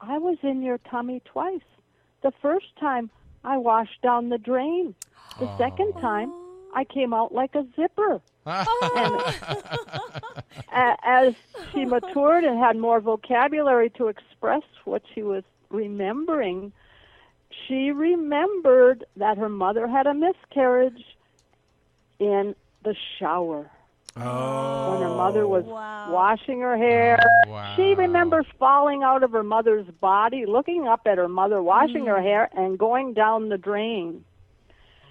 I 0.01 0.17
was 0.17 0.37
in 0.43 0.61
your 0.61 0.77
tummy 0.79 1.21
twice. 1.25 1.61
The 2.21 2.31
first 2.41 2.67
time, 2.79 3.09
I 3.43 3.57
washed 3.57 4.01
down 4.01 4.29
the 4.29 4.37
drain. 4.37 4.95
The 5.39 5.57
second 5.57 5.93
time, 5.93 6.31
I 6.73 6.83
came 6.85 7.13
out 7.13 7.33
like 7.33 7.55
a 7.55 7.65
zipper. 7.75 8.21
And 8.45 9.21
a- 10.71 10.97
as 11.03 11.33
she 11.71 11.85
matured 11.85 12.43
and 12.43 12.59
had 12.59 12.77
more 12.77 12.99
vocabulary 12.99 13.89
to 13.91 14.07
express 14.07 14.63
what 14.85 15.03
she 15.13 15.23
was 15.23 15.43
remembering, 15.69 16.71
she 17.67 17.91
remembered 17.91 19.05
that 19.17 19.37
her 19.37 19.49
mother 19.49 19.87
had 19.87 20.07
a 20.07 20.13
miscarriage 20.13 21.03
in 22.19 22.55
the 22.83 22.95
shower 23.19 23.69
oh. 24.17 24.91
when 24.91 25.01
her 25.01 25.15
mother 25.15 25.47
was 25.47 25.63
Wow. 25.65 26.11
washing 26.11 26.59
her 26.61 26.77
hair. 26.77 27.19
Oh, 27.47 27.51
wow. 27.51 27.75
She 27.75 27.95
remembers 27.95 28.45
falling 28.59 29.03
out 29.03 29.23
of 29.23 29.31
her 29.31 29.43
mother's 29.43 29.87
body, 30.01 30.45
looking 30.45 30.87
up 30.87 31.01
at 31.05 31.17
her 31.17 31.27
mother 31.29 31.61
washing 31.61 32.05
her 32.07 32.17
mm. 32.17 32.23
hair, 32.23 32.49
and 32.53 32.77
going 32.77 33.13
down 33.13 33.49
the 33.49 33.57
drain. 33.57 34.23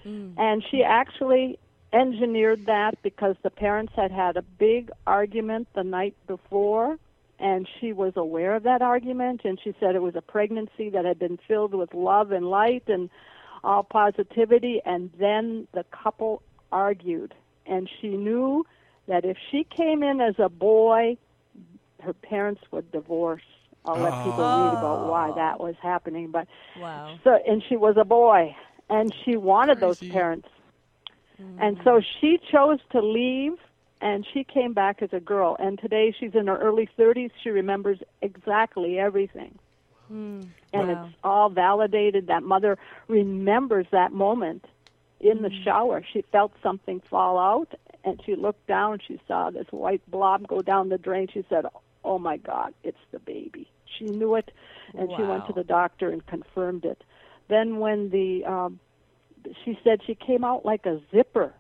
Mm. 0.05 0.35
And 0.37 0.65
she 0.71 0.83
actually 0.83 1.59
engineered 1.93 2.67
that 2.67 3.03
because 3.03 3.37
the 3.43 3.51
parents 3.51 3.93
had 3.95 4.11
had 4.11 4.37
a 4.37 4.43
big 4.43 4.91
argument 5.07 5.69
the 5.75 5.85
night 5.85 6.15
before, 6.27 6.99
and 7.39 7.69
she 7.81 7.93
was 7.93 8.13
aware 8.17 8.55
of 8.55 8.63
that 8.63 8.83
argument. 8.83 9.43
And 9.45 9.59
she 9.63 9.75
said 9.81 9.95
it 9.95 10.03
was 10.03 10.17
a 10.17 10.23
pregnancy 10.23 10.91
that 10.91 11.05
had 11.05 11.19
been 11.19 11.39
filled 11.49 11.75
with 11.75 11.93
love 11.93 12.33
and 12.33 12.49
light 12.49 12.85
and 12.87 13.11
all 13.65 13.83
positivity. 13.83 14.81
And 14.85 15.11
then 15.19 15.67
the 15.73 15.85
couple 15.91 16.43
argued, 16.71 17.35
and 17.67 17.89
she 18.01 18.09
knew 18.09 18.65
that 19.09 19.25
if 19.25 19.37
she 19.51 19.65
came 19.65 20.03
in 20.03 20.21
as 20.21 20.35
a 20.39 20.49
boy, 20.49 21.17
her 22.01 22.13
parents 22.13 22.63
would 22.71 22.91
divorce. 22.93 23.43
I'll 23.85 24.01
let 24.01 24.13
people 24.25 24.39
read 24.39 24.79
about 24.79 25.01
oh. 25.01 25.11
why 25.11 25.33
that 25.35 25.59
was 25.59 25.75
happening, 25.83 26.31
but 26.31 26.47
Wow. 26.79 27.19
so 27.25 27.37
and 27.47 27.63
she 27.69 27.77
was 27.77 27.97
a 27.97 28.05
boy, 28.05 28.55
and 28.89 29.13
she 29.25 29.37
wanted 29.37 29.81
those 29.81 29.99
parents, 29.99 30.49
and 31.59 31.77
so 31.85 32.01
she 32.21 32.39
chose 32.51 32.79
to 32.93 33.01
leave, 33.01 33.55
and 34.01 34.27
she 34.33 34.45
came 34.45 34.73
back 34.73 35.03
as 35.03 35.11
a 35.13 35.21
girl. 35.21 35.57
And 35.59 35.79
today 35.79 36.15
she's 36.19 36.35
in 36.35 36.47
her 36.49 36.59
early 36.59 36.89
30s. 36.99 37.31
She 37.43 37.51
remembers 37.51 37.99
exactly 38.21 38.99
everything, 38.99 39.59
and 40.73 40.89
Wow. 40.89 41.05
it's 41.07 41.15
all 41.23 41.49
validated. 41.51 42.27
That 42.27 42.43
mother 42.43 42.79
remembers 43.09 43.87
that 43.93 44.13
moment 44.13 44.65
in 45.21 45.43
the 45.43 45.51
shower. 45.65 46.03
She 46.13 46.23
felt 46.33 46.53
something 46.63 47.01
fall 47.09 47.39
out, 47.39 47.73
and 48.05 48.21
she 48.25 48.35
looked 48.35 48.67
down. 48.67 48.99
She 49.07 49.21
saw 49.29 49.51
this 49.51 49.67
white 49.71 50.03
blob 50.11 50.47
go 50.49 50.63
down 50.63 50.89
the 50.89 50.99
drain. 50.99 51.29
She 51.33 51.45
said, 51.49 51.67
"Oh 52.05 52.19
my 52.19 52.37
God, 52.39 52.75
it's 52.83 52.99
the 53.13 53.21
baby." 53.21 53.69
She 53.99 54.05
knew 54.07 54.35
it, 54.35 54.51
and 54.95 55.09
she 55.17 55.23
went 55.23 55.47
to 55.47 55.53
the 55.53 55.65
doctor 55.65 56.11
and 56.11 56.27
confirmed 56.27 56.85
it. 56.85 57.05
Then 57.49 57.79
when 57.79 58.11
the 58.11 58.45
um, 58.45 58.81
she 59.65 59.79
said 59.85 60.01
she 60.07 60.15
came 60.15 60.45
out 60.45 60.65
like 60.65 60.87
a 60.87 61.01
zipper. 61.11 61.53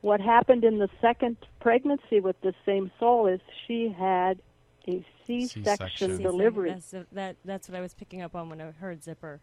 What 0.00 0.20
happened 0.20 0.64
in 0.64 0.78
the 0.78 0.88
second 1.00 1.36
pregnancy 1.60 2.20
with 2.20 2.40
the 2.40 2.54
same 2.64 2.90
soul 3.00 3.26
is 3.26 3.40
she 3.66 3.88
had 3.96 4.38
a 4.86 5.04
C-section, 5.26 5.64
C-section. 5.64 6.22
delivery. 6.22 6.70
That's, 6.70 6.94
that, 7.12 7.36
that's 7.44 7.68
what 7.68 7.76
I 7.76 7.80
was 7.80 7.94
picking 7.94 8.22
up 8.22 8.34
on 8.36 8.48
when 8.48 8.60
I 8.60 8.70
heard 8.70 9.02
zipper. 9.02 9.40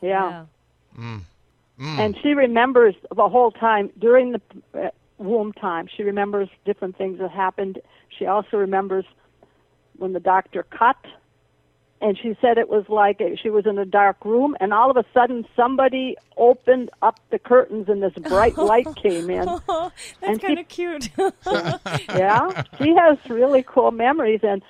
yeah. 0.00 0.44
Mm. 0.98 1.22
and 1.80 2.16
she 2.22 2.30
remembers 2.30 2.94
the 3.14 3.28
whole 3.28 3.50
time 3.52 3.90
during 3.98 4.32
the 4.32 4.40
uh, 4.74 4.90
womb 5.18 5.52
time. 5.52 5.88
She 5.94 6.02
remembers 6.02 6.48
different 6.64 6.96
things 6.96 7.18
that 7.18 7.30
happened. 7.30 7.80
She 8.16 8.26
also 8.26 8.56
remembers 8.56 9.04
when 9.96 10.12
the 10.12 10.20
doctor 10.20 10.64
cut, 10.64 10.96
and 12.00 12.16
she 12.18 12.36
said 12.40 12.58
it 12.58 12.68
was 12.68 12.84
like 12.88 13.20
a, 13.20 13.36
she 13.36 13.50
was 13.50 13.66
in 13.66 13.78
a 13.78 13.84
dark 13.84 14.24
room, 14.24 14.56
and 14.60 14.72
all 14.72 14.90
of 14.90 14.96
a 14.96 15.04
sudden 15.12 15.44
somebody 15.56 16.16
opened 16.36 16.90
up 17.02 17.18
the 17.30 17.38
curtains, 17.38 17.88
and 17.88 18.02
this 18.02 18.12
bright 18.14 18.56
light 18.58 18.86
came 18.96 19.30
in. 19.30 19.48
Oh, 19.48 19.90
that's 20.20 20.38
kind 20.38 20.58
of 20.58 20.68
cute. 20.68 21.10
yeah, 22.08 22.62
she 22.78 22.94
has 22.94 23.18
really 23.28 23.64
cool 23.66 23.90
memories, 23.90 24.40
and 24.42 24.62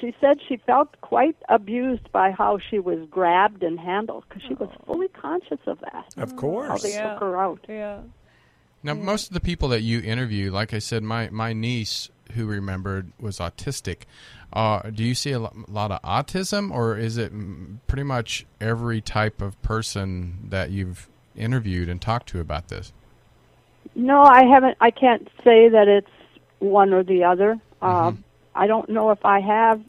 she 0.00 0.14
said 0.20 0.38
she 0.48 0.56
felt 0.58 0.88
quite 1.00 1.36
abused 1.48 2.10
by 2.12 2.30
how 2.30 2.58
she 2.70 2.78
was 2.78 3.00
grabbed 3.10 3.62
and 3.62 3.80
handled 3.80 4.24
because 4.28 4.42
she 4.46 4.54
was 4.54 4.68
oh. 4.72 4.84
fully 4.86 5.08
conscious 5.08 5.58
of 5.66 5.80
that. 5.80 6.06
Of 6.16 6.34
oh, 6.34 6.36
course 6.36 6.66
How 6.66 6.70
course. 6.74 6.82
they 6.82 6.92
Yeah. 6.92 7.12
took 7.14 7.20
her 7.20 7.40
out. 7.40 7.64
yeah. 7.68 8.00
Now, 8.80 8.94
most 8.94 9.26
of 9.26 9.34
the 9.34 9.40
people 9.40 9.68
that 9.70 9.82
you 9.82 10.00
interview, 10.00 10.52
like 10.52 10.72
I 10.72 10.78
said, 10.78 11.02
my, 11.02 11.28
my 11.30 11.52
niece 11.52 12.10
who 12.32 12.46
remembered 12.46 13.12
was 13.20 13.38
autistic. 13.38 14.02
Uh, 14.52 14.90
do 14.90 15.04
you 15.04 15.14
see 15.14 15.32
a 15.32 15.38
lot 15.40 15.90
of 15.90 16.02
autism, 16.02 16.70
or 16.70 16.96
is 16.96 17.16
it 17.16 17.32
pretty 17.86 18.02
much 18.02 18.46
every 18.60 19.00
type 19.00 19.42
of 19.42 19.60
person 19.62 20.48
that 20.48 20.70
you've 20.70 21.08
interviewed 21.36 21.88
and 21.88 22.00
talked 22.00 22.28
to 22.28 22.40
about 22.40 22.68
this? 22.68 22.92
No, 23.94 24.22
I 24.22 24.44
haven't. 24.44 24.76
I 24.80 24.90
can't 24.90 25.28
say 25.44 25.68
that 25.68 25.88
it's 25.88 26.10
one 26.58 26.92
or 26.92 27.02
the 27.02 27.24
other. 27.24 27.60
Uh, 27.80 28.12
I 28.54 28.66
don't 28.66 28.88
know 28.88 29.10
if 29.10 29.24
I 29.24 29.40
have 29.40 29.80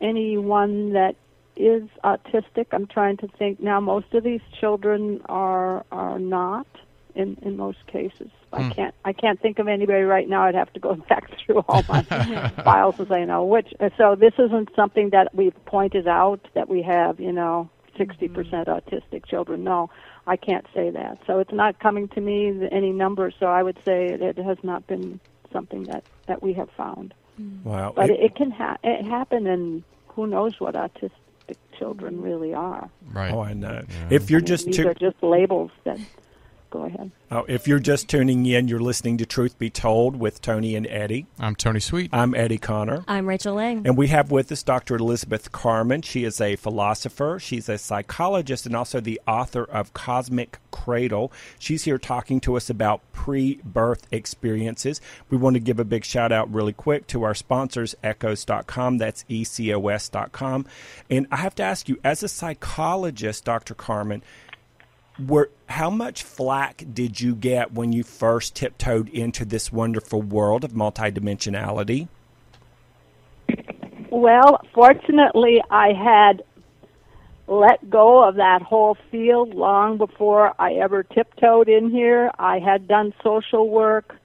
anyone 0.00 0.92
that 0.92 1.16
is 1.56 1.88
autistic. 2.04 2.66
I'm 2.72 2.86
trying 2.86 3.16
to 3.18 3.28
think 3.38 3.60
now. 3.60 3.80
Most 3.80 4.12
of 4.14 4.22
these 4.22 4.40
children 4.60 5.20
are 5.26 5.84
are 5.90 6.18
not 6.18 6.66
in 7.14 7.36
in 7.42 7.56
most 7.56 7.86
cases. 7.86 8.30
I 8.52 8.62
hmm. 8.62 8.70
can't 8.70 8.94
I 9.04 9.12
can't 9.12 9.40
think 9.40 9.58
of 9.58 9.68
anybody 9.68 10.02
right 10.02 10.28
now. 10.28 10.44
I'd 10.44 10.54
have 10.54 10.72
to 10.74 10.80
go 10.80 10.94
back 11.08 11.30
through 11.38 11.64
all 11.68 11.82
my 11.88 12.02
files 12.64 12.98
and 12.98 13.08
say 13.08 13.24
no. 13.24 13.44
Which 13.44 13.72
uh, 13.80 13.90
so 13.96 14.14
this 14.14 14.34
isn't 14.38 14.70
something 14.74 15.10
that 15.10 15.34
we've 15.34 15.64
pointed 15.66 16.08
out 16.08 16.40
that 16.54 16.68
we 16.68 16.82
have. 16.82 17.20
You 17.20 17.32
know, 17.32 17.70
60 17.96 18.26
hmm. 18.26 18.34
percent 18.34 18.68
autistic 18.68 19.26
children. 19.26 19.64
No, 19.64 19.90
I 20.26 20.36
can't 20.36 20.66
say 20.74 20.90
that. 20.90 21.18
So 21.26 21.38
it's 21.40 21.52
not 21.52 21.78
coming 21.80 22.08
to 22.08 22.20
me 22.20 22.68
any 22.70 22.92
numbers. 22.92 23.34
So 23.38 23.46
I 23.46 23.62
would 23.62 23.78
say 23.84 24.16
that 24.16 24.38
it 24.38 24.44
has 24.44 24.58
not 24.62 24.86
been 24.86 25.20
something 25.52 25.84
that 25.84 26.04
that 26.26 26.42
we 26.42 26.52
have 26.54 26.70
found. 26.76 27.14
Hmm. 27.36 27.62
Wow. 27.64 27.92
But 27.94 28.10
It- 28.10 28.20
it, 28.20 28.24
it 28.24 28.34
can 28.36 28.50
ha- 28.50 28.78
it 28.82 29.04
happen, 29.04 29.46
and 29.46 29.82
who 30.08 30.26
knows 30.26 30.58
what 30.60 30.74
autistic 30.74 31.12
children 31.78 32.20
really 32.20 32.54
are. 32.54 32.90
Right. 33.12 33.32
oh, 33.32 33.40
I 33.40 33.54
know. 33.54 33.84
If 34.10 34.30
you're 34.30 34.40
just 34.40 34.66
These 34.66 34.76
tu- 34.78 34.88
are 34.88 34.94
just 34.94 35.22
labels 35.22 35.70
that. 35.84 35.98
Go 36.70 36.84
ahead. 36.84 37.10
oh, 37.30 37.46
if 37.48 37.66
you're 37.66 37.78
just 37.78 38.08
tuning 38.08 38.44
in, 38.44 38.68
you're 38.68 38.78
listening 38.78 39.16
to 39.18 39.26
Truth 39.26 39.58
Be 39.58 39.70
Told 39.70 40.16
with 40.16 40.42
Tony 40.42 40.74
and 40.74 40.86
Eddie. 40.86 41.26
I'm 41.38 41.54
Tony 41.56 41.80
Sweet. 41.80 42.10
I'm 42.12 42.34
Eddie 42.34 42.58
Connor. 42.58 43.04
I'm 43.08 43.26
Rachel 43.26 43.54
Lang. 43.54 43.86
And 43.86 43.96
we 43.96 44.08
have 44.08 44.30
with 44.30 44.52
us 44.52 44.62
Dr. 44.62 44.96
Elizabeth 44.96 45.50
Carman. 45.50 46.02
She 46.02 46.24
is 46.24 46.42
a 46.42 46.56
philosopher, 46.56 47.38
she's 47.38 47.70
a 47.70 47.78
psychologist, 47.78 48.66
and 48.66 48.76
also 48.76 49.00
the 49.00 49.18
author 49.26 49.64
of 49.64 49.94
Cosmic 49.94 50.58
Cradle. 50.70 51.32
She's 51.58 51.84
here 51.84 51.96
talking 51.96 52.38
to 52.40 52.56
us 52.56 52.68
about 52.68 53.00
pre 53.12 53.60
birth 53.64 54.06
experiences. 54.12 55.00
We 55.30 55.38
want 55.38 55.54
to 55.54 55.60
give 55.60 55.80
a 55.80 55.84
big 55.84 56.04
shout 56.04 56.32
out 56.32 56.52
really 56.52 56.74
quick 56.74 57.06
to 57.08 57.22
our 57.22 57.34
sponsors, 57.34 57.94
ecos.com. 58.04 58.98
That's 58.98 59.24
E 59.28 59.44
ecos.com. 59.44 60.66
And 61.08 61.26
I 61.30 61.36
have 61.36 61.54
to 61.56 61.62
ask 61.62 61.88
you, 61.88 61.98
as 62.04 62.22
a 62.22 62.28
psychologist, 62.28 63.44
Dr. 63.44 63.74
Carman, 63.74 64.22
were 65.18 65.50
how 65.68 65.90
much 65.90 66.22
flack 66.22 66.84
did 66.92 67.20
you 67.20 67.34
get 67.34 67.72
when 67.72 67.92
you 67.92 68.02
first 68.02 68.54
tiptoed 68.54 69.08
into 69.08 69.44
this 69.44 69.72
wonderful 69.72 70.22
world 70.22 70.64
of 70.64 70.72
multidimensionality? 70.72 72.08
Well, 74.10 74.60
fortunately, 74.74 75.62
I 75.70 75.92
had 75.92 76.42
let 77.46 77.88
go 77.88 78.26
of 78.26 78.36
that 78.36 78.62
whole 78.62 78.96
field 79.10 79.54
long 79.54 79.96
before 79.96 80.54
I 80.58 80.74
ever 80.74 81.02
tiptoed 81.02 81.68
in 81.68 81.90
here. 81.90 82.30
I 82.38 82.58
had 82.58 82.86
done 82.86 83.14
social 83.22 83.68
work 83.68 84.16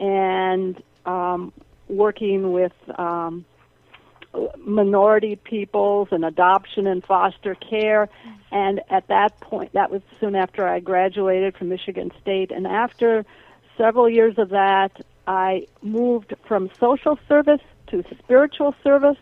and 0.00 0.82
um, 1.04 1.52
working 1.88 2.52
with 2.52 2.72
um, 2.98 3.44
minority 4.64 5.36
peoples 5.36 6.08
and 6.10 6.24
adoption 6.24 6.86
and 6.86 7.04
foster 7.04 7.54
care. 7.54 8.08
And 8.50 8.80
at 8.90 9.08
that 9.08 9.40
point, 9.40 9.72
that 9.72 9.90
was 9.90 10.02
soon 10.20 10.34
after 10.34 10.66
I 10.66 10.80
graduated 10.80 11.56
from 11.56 11.68
Michigan 11.68 12.12
State. 12.20 12.50
And 12.50 12.66
after 12.66 13.24
several 13.76 14.08
years 14.08 14.38
of 14.38 14.50
that, 14.50 14.92
I 15.26 15.66
moved 15.82 16.34
from 16.46 16.70
social 16.78 17.18
service 17.28 17.60
to 17.88 18.04
spiritual 18.18 18.74
service. 18.82 19.18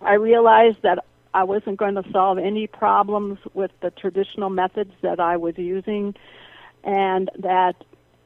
I 0.00 0.14
realized 0.14 0.82
that 0.82 1.04
I 1.32 1.44
wasn't 1.44 1.78
going 1.78 1.96
to 1.96 2.04
solve 2.12 2.38
any 2.38 2.66
problems 2.66 3.38
with 3.54 3.72
the 3.80 3.90
traditional 3.90 4.50
methods 4.50 4.92
that 5.02 5.18
I 5.18 5.36
was 5.36 5.58
using, 5.58 6.14
and 6.84 7.30
that 7.38 7.74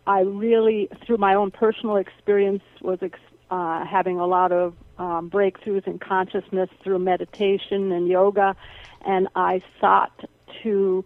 I 0.07 0.21
really, 0.21 0.89
through 1.05 1.17
my 1.17 1.35
own 1.35 1.51
personal 1.51 1.97
experience, 1.97 2.63
was 2.81 2.99
ex- 3.03 3.19
uh, 3.51 3.85
having 3.85 4.19
a 4.19 4.27
lot 4.27 4.53
of 4.53 4.75
um, 4.99 5.31
breakthroughs 5.31 5.87
in 5.87 5.99
consciousness 5.99 6.69
through 6.83 6.99
meditation 6.99 7.93
and 7.93 8.09
yoga, 8.09 8.57
and 9.05 9.29
I 9.35 9.63
sought 9.81 10.29
to 10.63 11.05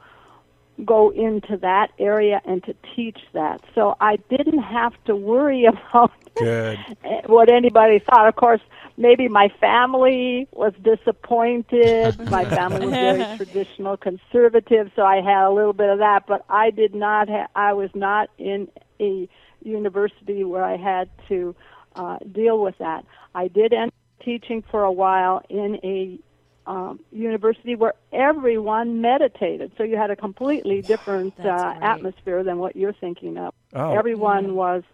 go 0.85 1.11
into 1.11 1.57
that 1.59 1.93
area 1.99 2.41
and 2.45 2.65
to 2.65 2.75
teach 2.97 3.19
that. 3.35 3.61
So 3.75 3.95
I 4.01 4.17
didn't 4.31 4.61
have 4.61 4.93
to 5.05 5.15
worry 5.15 5.65
about 5.91 6.13
what 7.27 7.53
anybody 7.53 7.99
thought. 7.99 8.27
Of 8.27 8.37
course, 8.37 8.63
maybe 8.97 9.29
my 9.29 9.49
family 9.61 10.49
was 10.53 10.73
disappointed. 10.83 12.19
my 12.31 12.47
family 12.47 12.87
was 12.87 12.93
very 12.93 13.37
traditional, 13.37 13.97
conservative, 13.97 14.91
so 14.97 15.03
I 15.03 15.17
had 15.17 15.47
a 15.47 15.51
little 15.51 15.75
bit 15.75 15.91
of 15.91 15.99
that. 15.99 16.27
But 16.27 16.45
I 16.49 16.71
did 16.71 16.95
not. 16.95 17.29
Ha- 17.29 17.49
I 17.55 17.75
was 17.75 17.91
not 17.95 18.31
in 18.39 18.69
a 19.01 19.29
university 19.63 20.43
where 20.45 20.65
I 20.65 20.77
had 20.77 21.09
to 21.29 21.55
uh, 21.95 22.19
deal 22.19 22.61
with 22.61 22.77
that. 22.79 23.05
I 23.35 23.49
did 23.49 23.73
end 23.73 23.89
up 23.89 24.25
teaching 24.25 24.63
for 24.71 24.83
a 24.83 24.93
while 24.93 25.43
in 25.49 25.79
a 25.83 26.19
um, 26.67 27.01
university 27.11 27.75
where 27.75 27.95
everyone 28.13 29.01
meditated. 29.01 29.73
So 29.77 29.83
you 29.83 29.97
had 29.97 30.11
a 30.11 30.17
completely 30.17 30.81
different 30.83 31.39
uh, 31.41 31.43
That's 31.43 31.83
atmosphere 31.83 32.45
than 32.45 32.59
what 32.59 32.77
you're 32.77 32.93
thinking 32.93 33.37
of. 33.37 33.55
Oh. 33.73 33.97
Everyone 33.99 34.55
was 34.55 34.85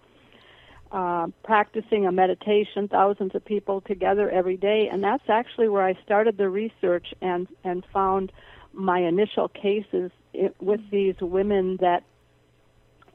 uh, 0.91 1.27
practicing 1.45 2.07
a 2.07 2.13
meditation, 2.13 2.89
thousands 2.89 3.35
of 3.35 3.45
people 3.45 3.83
together 3.83 4.31
every 4.31 4.57
day, 4.57 4.89
and 4.91 5.05
that's 5.05 5.29
actually 5.29 5.69
where 5.69 5.85
I 5.85 5.95
started 6.05 6.39
the 6.39 6.49
research 6.49 7.09
and 7.21 7.47
and 7.65 7.85
found 7.93 8.33
my 8.73 9.01
initial 9.01 9.49
cases 9.49 10.11
i 10.35 10.51
with 10.61 10.81
these 10.91 11.17
women 11.21 11.77
that 11.81 12.05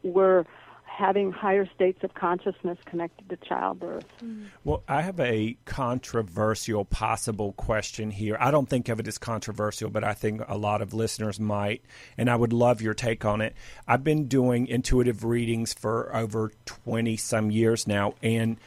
were 0.03 0.45
having 0.95 1.31
higher 1.31 1.67
states 1.73 2.03
of 2.03 2.13
consciousness 2.13 2.77
connected 2.85 3.27
to 3.29 3.37
childbirth. 3.37 4.05
Mm. 4.23 4.45
Well, 4.63 4.83
I 4.87 5.01
have 5.01 5.19
a 5.19 5.57
controversial 5.65 6.85
possible 6.85 7.53
question 7.53 8.11
here. 8.11 8.37
I 8.39 8.51
don't 8.51 8.69
think 8.69 8.89
of 8.89 8.99
it 8.99 9.07
as 9.07 9.17
controversial, 9.17 9.89
but 9.89 10.03
I 10.03 10.13
think 10.13 10.41
a 10.47 10.57
lot 10.57 10.81
of 10.81 10.93
listeners 10.93 11.39
might, 11.39 11.81
and 12.17 12.29
I 12.29 12.35
would 12.35 12.53
love 12.53 12.81
your 12.81 12.93
take 12.93 13.25
on 13.25 13.41
it. 13.41 13.55
I've 13.87 14.03
been 14.03 14.27
doing 14.27 14.67
intuitive 14.67 15.23
readings 15.23 15.73
for 15.73 16.15
over 16.15 16.51
20 16.65 17.17
some 17.17 17.49
years 17.49 17.87
now, 17.87 18.13
and 18.21 18.57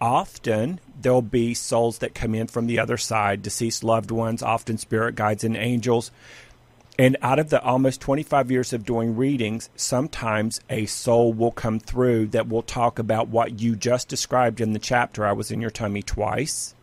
often 0.00 0.78
there'll 1.00 1.22
be 1.22 1.54
souls 1.54 1.98
that 1.98 2.14
come 2.14 2.36
in 2.36 2.46
from 2.46 2.66
the 2.66 2.78
other 2.78 2.96
side, 2.96 3.42
deceased 3.42 3.82
loved 3.82 4.12
ones, 4.12 4.42
often 4.42 4.78
spirit 4.78 5.16
guides 5.16 5.42
and 5.42 5.56
angels. 5.56 6.12
And 7.02 7.16
out 7.20 7.40
of 7.40 7.50
the 7.50 7.60
almost 7.60 8.00
25 8.00 8.52
years 8.52 8.72
of 8.72 8.84
doing 8.84 9.16
readings, 9.16 9.70
sometimes 9.74 10.60
a 10.70 10.86
soul 10.86 11.32
will 11.32 11.50
come 11.50 11.80
through 11.80 12.28
that 12.28 12.48
will 12.48 12.62
talk 12.62 13.00
about 13.00 13.26
what 13.26 13.58
you 13.58 13.74
just 13.74 14.06
described 14.06 14.60
in 14.60 14.72
the 14.72 14.78
chapter. 14.78 15.26
I 15.26 15.32
was 15.32 15.50
in 15.50 15.60
your 15.60 15.72
tummy 15.72 16.04
twice. 16.04 16.76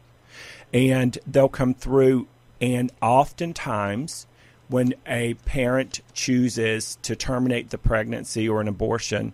And 0.73 1.17
they'll 1.25 1.47
come 1.47 1.73
through, 1.73 2.27
and 2.59 2.91
oftentimes, 3.01 4.27
when 4.67 4.93
a 5.07 5.35
parent 5.45 6.01
chooses 6.11 6.97
to 7.03 7.15
terminate 7.15 7.69
the 7.69 7.77
pregnancy 7.77 8.49
or 8.49 8.59
an 8.59 8.67
abortion, 8.67 9.31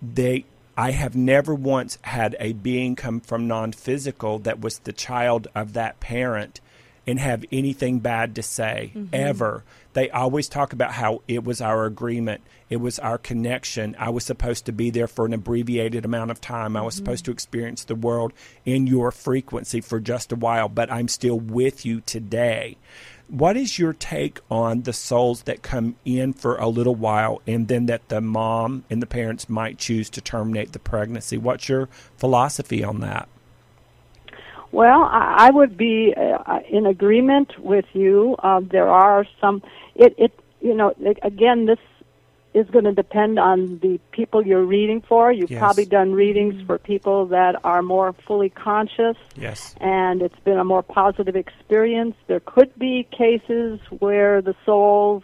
they 0.00 0.46
I 0.74 0.92
have 0.92 1.14
never 1.14 1.54
once 1.54 1.98
had 2.00 2.34
a 2.40 2.54
being 2.54 2.96
come 2.96 3.20
from 3.20 3.46
non 3.46 3.72
physical 3.72 4.38
that 4.38 4.58
was 4.58 4.78
the 4.78 4.92
child 4.94 5.48
of 5.54 5.74
that 5.74 6.00
parent 6.00 6.62
and 7.06 7.18
have 7.18 7.44
anything 7.52 7.98
bad 7.98 8.34
to 8.36 8.42
say 8.42 8.92
mm-hmm. 8.94 9.08
ever. 9.12 9.64
They 9.94 10.10
always 10.10 10.48
talk 10.48 10.72
about 10.72 10.92
how 10.92 11.22
it 11.26 11.44
was 11.44 11.60
our 11.60 11.86
agreement, 11.86 12.42
it 12.68 12.76
was 12.76 12.98
our 12.98 13.16
connection. 13.16 13.96
I 13.98 14.10
was 14.10 14.24
supposed 14.24 14.66
to 14.66 14.72
be 14.72 14.90
there 14.90 15.06
for 15.06 15.24
an 15.24 15.32
abbreviated 15.32 16.04
amount 16.04 16.30
of 16.32 16.40
time. 16.40 16.76
I 16.76 16.82
was 16.82 16.94
supposed 16.94 17.24
mm-hmm. 17.24 17.32
to 17.32 17.34
experience 17.34 17.84
the 17.84 17.94
world 17.94 18.32
in 18.64 18.86
your 18.86 19.10
frequency 19.12 19.80
for 19.80 20.00
just 20.00 20.32
a 20.32 20.36
while, 20.36 20.68
but 20.68 20.90
I'm 20.92 21.08
still 21.08 21.38
with 21.38 21.86
you 21.86 22.00
today. 22.00 22.76
What 23.28 23.56
is 23.56 23.78
your 23.78 23.92
take 23.92 24.40
on 24.50 24.82
the 24.82 24.92
souls 24.92 25.44
that 25.44 25.62
come 25.62 25.96
in 26.04 26.32
for 26.32 26.56
a 26.56 26.68
little 26.68 26.94
while 26.94 27.40
and 27.46 27.68
then 27.68 27.86
that 27.86 28.08
the 28.08 28.20
mom 28.20 28.84
and 28.90 29.00
the 29.00 29.06
parents 29.06 29.48
might 29.48 29.78
choose 29.78 30.10
to 30.10 30.20
terminate 30.20 30.72
the 30.72 30.78
pregnancy? 30.78 31.38
What's 31.38 31.68
your 31.68 31.88
philosophy 32.16 32.84
on 32.84 33.00
that? 33.00 33.28
Well, 34.74 35.02
I 35.04 35.46
I 35.46 35.50
would 35.50 35.76
be 35.76 36.12
uh, 36.16 36.58
in 36.68 36.84
agreement 36.86 37.50
with 37.60 37.84
you. 37.92 38.34
Uh, 38.42 38.60
there 38.76 38.88
are 38.88 39.24
some. 39.40 39.62
It, 39.94 40.14
it, 40.18 40.32
you 40.60 40.74
know, 40.74 40.92
it- 41.00 41.20
again, 41.22 41.66
this 41.66 41.78
is 42.54 42.68
going 42.70 42.84
to 42.84 42.92
depend 42.92 43.38
on 43.38 43.78
the 43.82 44.00
people 44.10 44.44
you're 44.44 44.64
reading 44.64 45.00
for. 45.08 45.30
You've 45.32 45.50
Yes. 45.50 45.60
probably 45.60 45.84
done 45.86 46.12
readings 46.12 46.54
for 46.66 46.76
people 46.78 47.26
that 47.26 47.54
are 47.64 47.82
more 47.82 48.12
fully 48.26 48.48
conscious, 48.50 49.16
Yes. 49.36 49.74
and 49.80 50.22
it's 50.22 50.38
been 50.44 50.58
a 50.58 50.64
more 50.64 50.82
positive 50.82 51.36
experience. 51.36 52.14
There 52.26 52.40
could 52.54 52.70
be 52.78 53.06
cases 53.24 53.78
where 54.00 54.40
the 54.42 54.54
souls. 54.66 55.22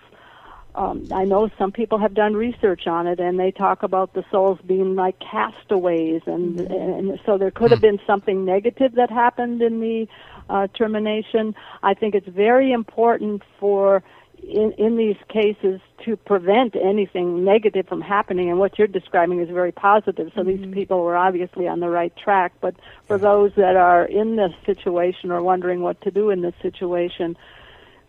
Um, 0.74 1.09
I 1.12 1.24
know 1.24 1.50
some 1.59 1.72
people 1.72 1.98
have 1.98 2.14
done 2.14 2.35
research 2.35 2.87
on 2.87 3.06
it, 3.06 3.18
and 3.18 3.38
they 3.38 3.50
talk 3.50 3.83
about 3.83 4.14
the 4.14 4.24
souls 4.30 4.59
being 4.64 4.94
like 4.94 5.18
castaways, 5.18 6.22
and, 6.26 6.61
and 6.61 7.20
so 7.26 7.38
there 7.38 7.50
could 7.50 7.70
have 7.70 7.80
been 7.80 8.00
something 8.06 8.44
negative 8.44 8.94
that 8.94 9.11
happened 9.11 9.62
in 9.62 9.80
the 9.80 10.06
uh, 10.48 10.68
termination. 10.68 11.54
I 11.83 11.94
think 11.94 12.14
it's 12.14 12.28
very 12.28 12.72
important 12.72 13.42
for 13.59 14.02
in, 14.42 14.72
in 14.78 14.96
these 14.96 15.16
cases 15.28 15.80
to 16.04 16.16
prevent 16.16 16.74
anything 16.74 17.44
negative 17.44 17.87
from 17.87 18.00
happening. 18.00 18.48
And 18.50 18.59
what 18.59 18.78
you're 18.78 18.88
describing 18.88 19.40
is 19.40 19.48
very 19.48 19.72
positive. 19.72 20.33
So 20.35 20.42
these 20.42 20.66
people 20.72 21.02
were 21.02 21.16
obviously 21.16 21.68
on 21.68 21.80
the 21.80 21.88
right 21.88 22.14
track. 22.16 22.52
But 22.61 22.74
for 23.06 23.18
those 23.18 23.52
that 23.56 23.76
are 23.76 24.04
in 24.04 24.37
this 24.37 24.52
situation 24.64 25.30
or 25.30 25.42
wondering 25.42 25.80
what 25.83 26.00
to 26.02 26.11
do 26.11 26.30
in 26.30 26.40
this 26.40 26.54
situation, 26.62 27.37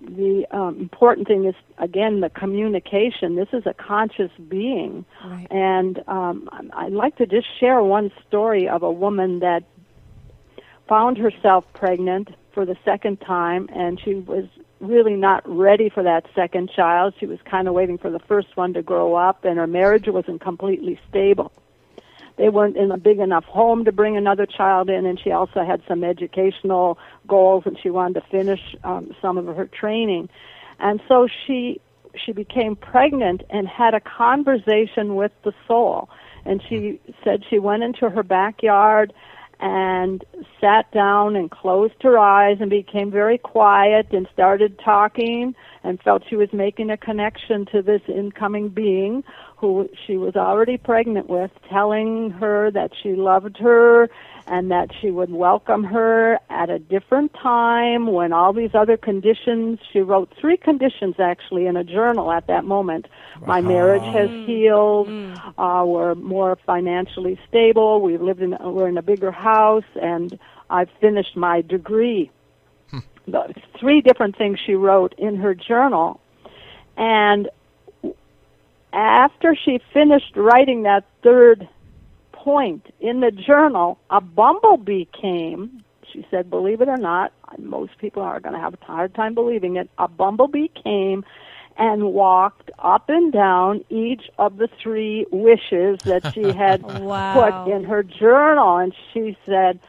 the 0.01 0.45
um, 0.51 0.77
important 0.79 1.27
thing 1.27 1.45
is 1.45 1.55
again 1.77 2.21
the 2.21 2.29
communication. 2.29 3.35
This 3.35 3.49
is 3.53 3.65
a 3.65 3.73
conscious 3.73 4.31
being, 4.49 5.05
Right. 5.23 5.47
and 5.51 6.03
um, 6.07 6.49
I'd 6.73 6.91
like 6.93 7.17
to 7.17 7.25
just 7.25 7.47
share 7.59 7.81
one 7.83 8.11
story 8.27 8.67
of 8.67 8.83
a 8.83 8.91
woman 8.91 9.39
that 9.39 9.63
found 10.87 11.17
herself 11.17 11.65
pregnant 11.73 12.29
for 12.53 12.65
the 12.65 12.75
second 12.83 13.21
time, 13.21 13.69
and 13.73 13.99
she 14.03 14.15
was 14.15 14.45
really 14.79 15.15
not 15.15 15.47
ready 15.47 15.89
for 15.89 16.03
that 16.03 16.25
second 16.35 16.69
child. 16.75 17.13
She 17.19 17.25
was 17.27 17.39
kind 17.45 17.67
of 17.67 17.73
waiting 17.73 17.97
for 17.97 18.09
the 18.09 18.19
first 18.19 18.57
one 18.57 18.73
to 18.73 18.81
grow 18.81 19.15
up, 19.15 19.45
and 19.45 19.57
her 19.57 19.67
marriage 19.67 20.07
wasn't 20.07 20.41
completely 20.41 20.99
stable. 21.09 21.51
They 22.41 22.49
weren't 22.49 22.75
in 22.75 22.89
a 22.89 22.97
big 22.97 23.19
enough 23.19 23.43
home 23.43 23.85
to 23.85 23.91
bring 23.91 24.17
another 24.17 24.47
child 24.47 24.89
in, 24.89 25.05
and 25.05 25.19
she 25.23 25.29
also 25.29 25.63
had 25.63 25.83
some 25.87 26.03
educational 26.03 26.97
goals, 27.27 27.65
and 27.67 27.77
she 27.79 27.91
wanted 27.91 28.15
to 28.15 28.27
finish 28.31 28.59
um, 28.83 29.11
some 29.21 29.37
of 29.37 29.45
her 29.45 29.67
training. 29.67 30.27
And 30.79 30.99
so 31.07 31.27
she 31.45 31.79
she 32.25 32.31
became 32.31 32.75
pregnant 32.75 33.43
and 33.51 33.67
had 33.67 33.93
a 33.93 33.99
conversation 33.99 35.13
with 35.13 35.31
the 35.43 35.53
soul. 35.67 36.09
And 36.43 36.63
she 36.67 36.99
said 37.23 37.43
she 37.47 37.59
went 37.59 37.83
into 37.83 38.09
her 38.09 38.23
backyard 38.23 39.13
and 39.59 40.25
sat 40.59 40.91
down 40.91 41.35
and 41.35 41.51
closed 41.51 42.01
her 42.01 42.17
eyes 42.17 42.57
and 42.59 42.71
became 42.71 43.11
very 43.11 43.37
quiet 43.37 44.07
and 44.11 44.27
started 44.33 44.79
talking 44.83 45.53
and 45.83 46.01
felt 46.01 46.23
she 46.27 46.35
was 46.35 46.51
making 46.51 46.89
a 46.89 46.97
connection 46.97 47.67
to 47.67 47.83
this 47.83 48.01
incoming 48.07 48.69
being 48.69 49.23
who 49.61 49.87
she 50.07 50.17
was 50.17 50.35
already 50.35 50.75
pregnant 50.75 51.29
with, 51.29 51.51
telling 51.69 52.31
her 52.31 52.71
that 52.71 52.91
she 53.01 53.13
loved 53.13 53.57
her 53.57 54.09
and 54.47 54.71
that 54.71 54.89
she 54.99 55.11
would 55.11 55.31
welcome 55.31 55.83
her 55.83 56.39
at 56.49 56.71
a 56.71 56.79
different 56.79 57.31
time 57.35 58.07
when 58.07 58.33
all 58.33 58.53
these 58.53 58.71
other 58.73 58.97
conditions, 58.97 59.77
she 59.93 59.99
wrote 59.99 60.33
three 60.41 60.57
conditions 60.57 61.15
actually 61.19 61.67
in 61.67 61.77
a 61.77 61.83
journal 61.83 62.31
at 62.31 62.47
that 62.47 62.65
moment. 62.65 63.07
My 63.45 63.61
marriage 63.61 64.01
has 64.01 64.31
hmm. 64.31 64.45
healed, 64.45 65.07
hmm. 65.07 65.59
uh, 65.59 65.85
we're 65.85 66.15
more 66.15 66.57
financially 66.65 67.39
stable, 67.47 68.01
we've 68.01 68.21
lived 68.21 68.41
in, 68.41 68.57
we're 68.59 68.89
in 68.89 68.97
a 68.97 69.03
bigger 69.03 69.31
house, 69.31 69.85
and 70.01 70.39
I've 70.71 70.89
finished 70.99 71.37
my 71.37 71.61
degree. 71.61 72.31
Hmm. 72.89 72.99
The 73.27 73.53
three 73.79 74.01
different 74.01 74.35
things 74.37 74.59
she 74.65 74.73
wrote 74.73 75.13
in 75.19 75.35
her 75.35 75.53
journal. 75.53 76.19
And 76.97 77.47
after 78.93 79.55
she 79.55 79.79
finished 79.93 80.35
writing 80.35 80.83
that 80.83 81.05
third 81.23 81.67
point 82.33 82.87
in 82.99 83.19
the 83.21 83.31
journal, 83.31 83.99
a 84.09 84.19
bumblebee 84.21 85.05
came. 85.19 85.83
She 86.11 86.25
said, 86.29 86.49
believe 86.49 86.81
it 86.81 86.89
or 86.89 86.97
not, 86.97 87.31
most 87.57 87.97
people 87.99 88.21
are 88.21 88.39
going 88.39 88.53
to 88.53 88.59
have 88.59 88.73
a 88.73 88.85
hard 88.85 89.13
time 89.15 89.33
believing 89.33 89.77
it. 89.77 89.89
A 89.97 90.07
bumblebee 90.07 90.67
came 90.83 91.23
and 91.77 92.13
walked 92.13 92.69
up 92.79 93.05
and 93.07 93.31
down 93.31 93.83
each 93.89 94.23
of 94.37 94.57
the 94.57 94.67
three 94.81 95.25
wishes 95.31 95.99
that 96.05 96.23
she 96.33 96.51
had 96.51 96.83
Wow. 96.87 97.33
put 97.33 97.65
in 97.65 97.83
her 97.85 98.03
journal. 98.03 98.77
And 98.77 98.93
she 99.13 99.37
said, 99.45 99.79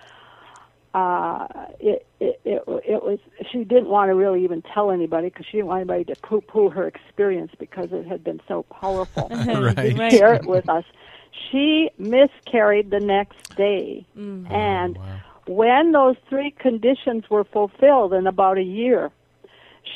uh, 0.95 1.47
it, 1.81 2.07
it, 2.21 2.41
it, 2.45 2.63
it 2.67 3.03
was, 3.03 3.19
she 3.51 3.65
didn't 3.65 3.89
want 3.89 4.11
to 4.11 4.15
really 4.15 4.45
even 4.45 4.63
tell 4.75 4.91
anybody 4.91 5.29
because 5.29 5.47
she 5.47 5.57
didn't 5.57 5.69
want 5.69 5.81
anybody 5.81 6.05
to 6.05 6.17
poo 6.17 6.41
poo 6.43 6.69
her 6.69 6.87
experience 6.87 7.51
because 7.59 7.89
it 7.93 8.07
had 8.07 8.23
been 8.23 8.41
so 8.47 8.65
powerful 8.65 9.29
Right. 9.31 9.77
Right. 9.97 10.13
share 10.13 10.35
it 10.35 10.45
with 10.47 10.69
us. 10.69 10.85
She 11.51 11.91
miscarried 11.99 12.91
the 12.91 13.01
next 13.01 13.39
day, 13.57 14.07
and 14.51 14.99
when 15.47 15.93
those 15.93 16.17
three 16.29 16.51
conditions 16.51 17.25
were 17.31 17.45
fulfilled 17.45 18.13
in 18.13 18.27
about 18.27 18.59
a 18.59 18.63
year, 18.63 19.11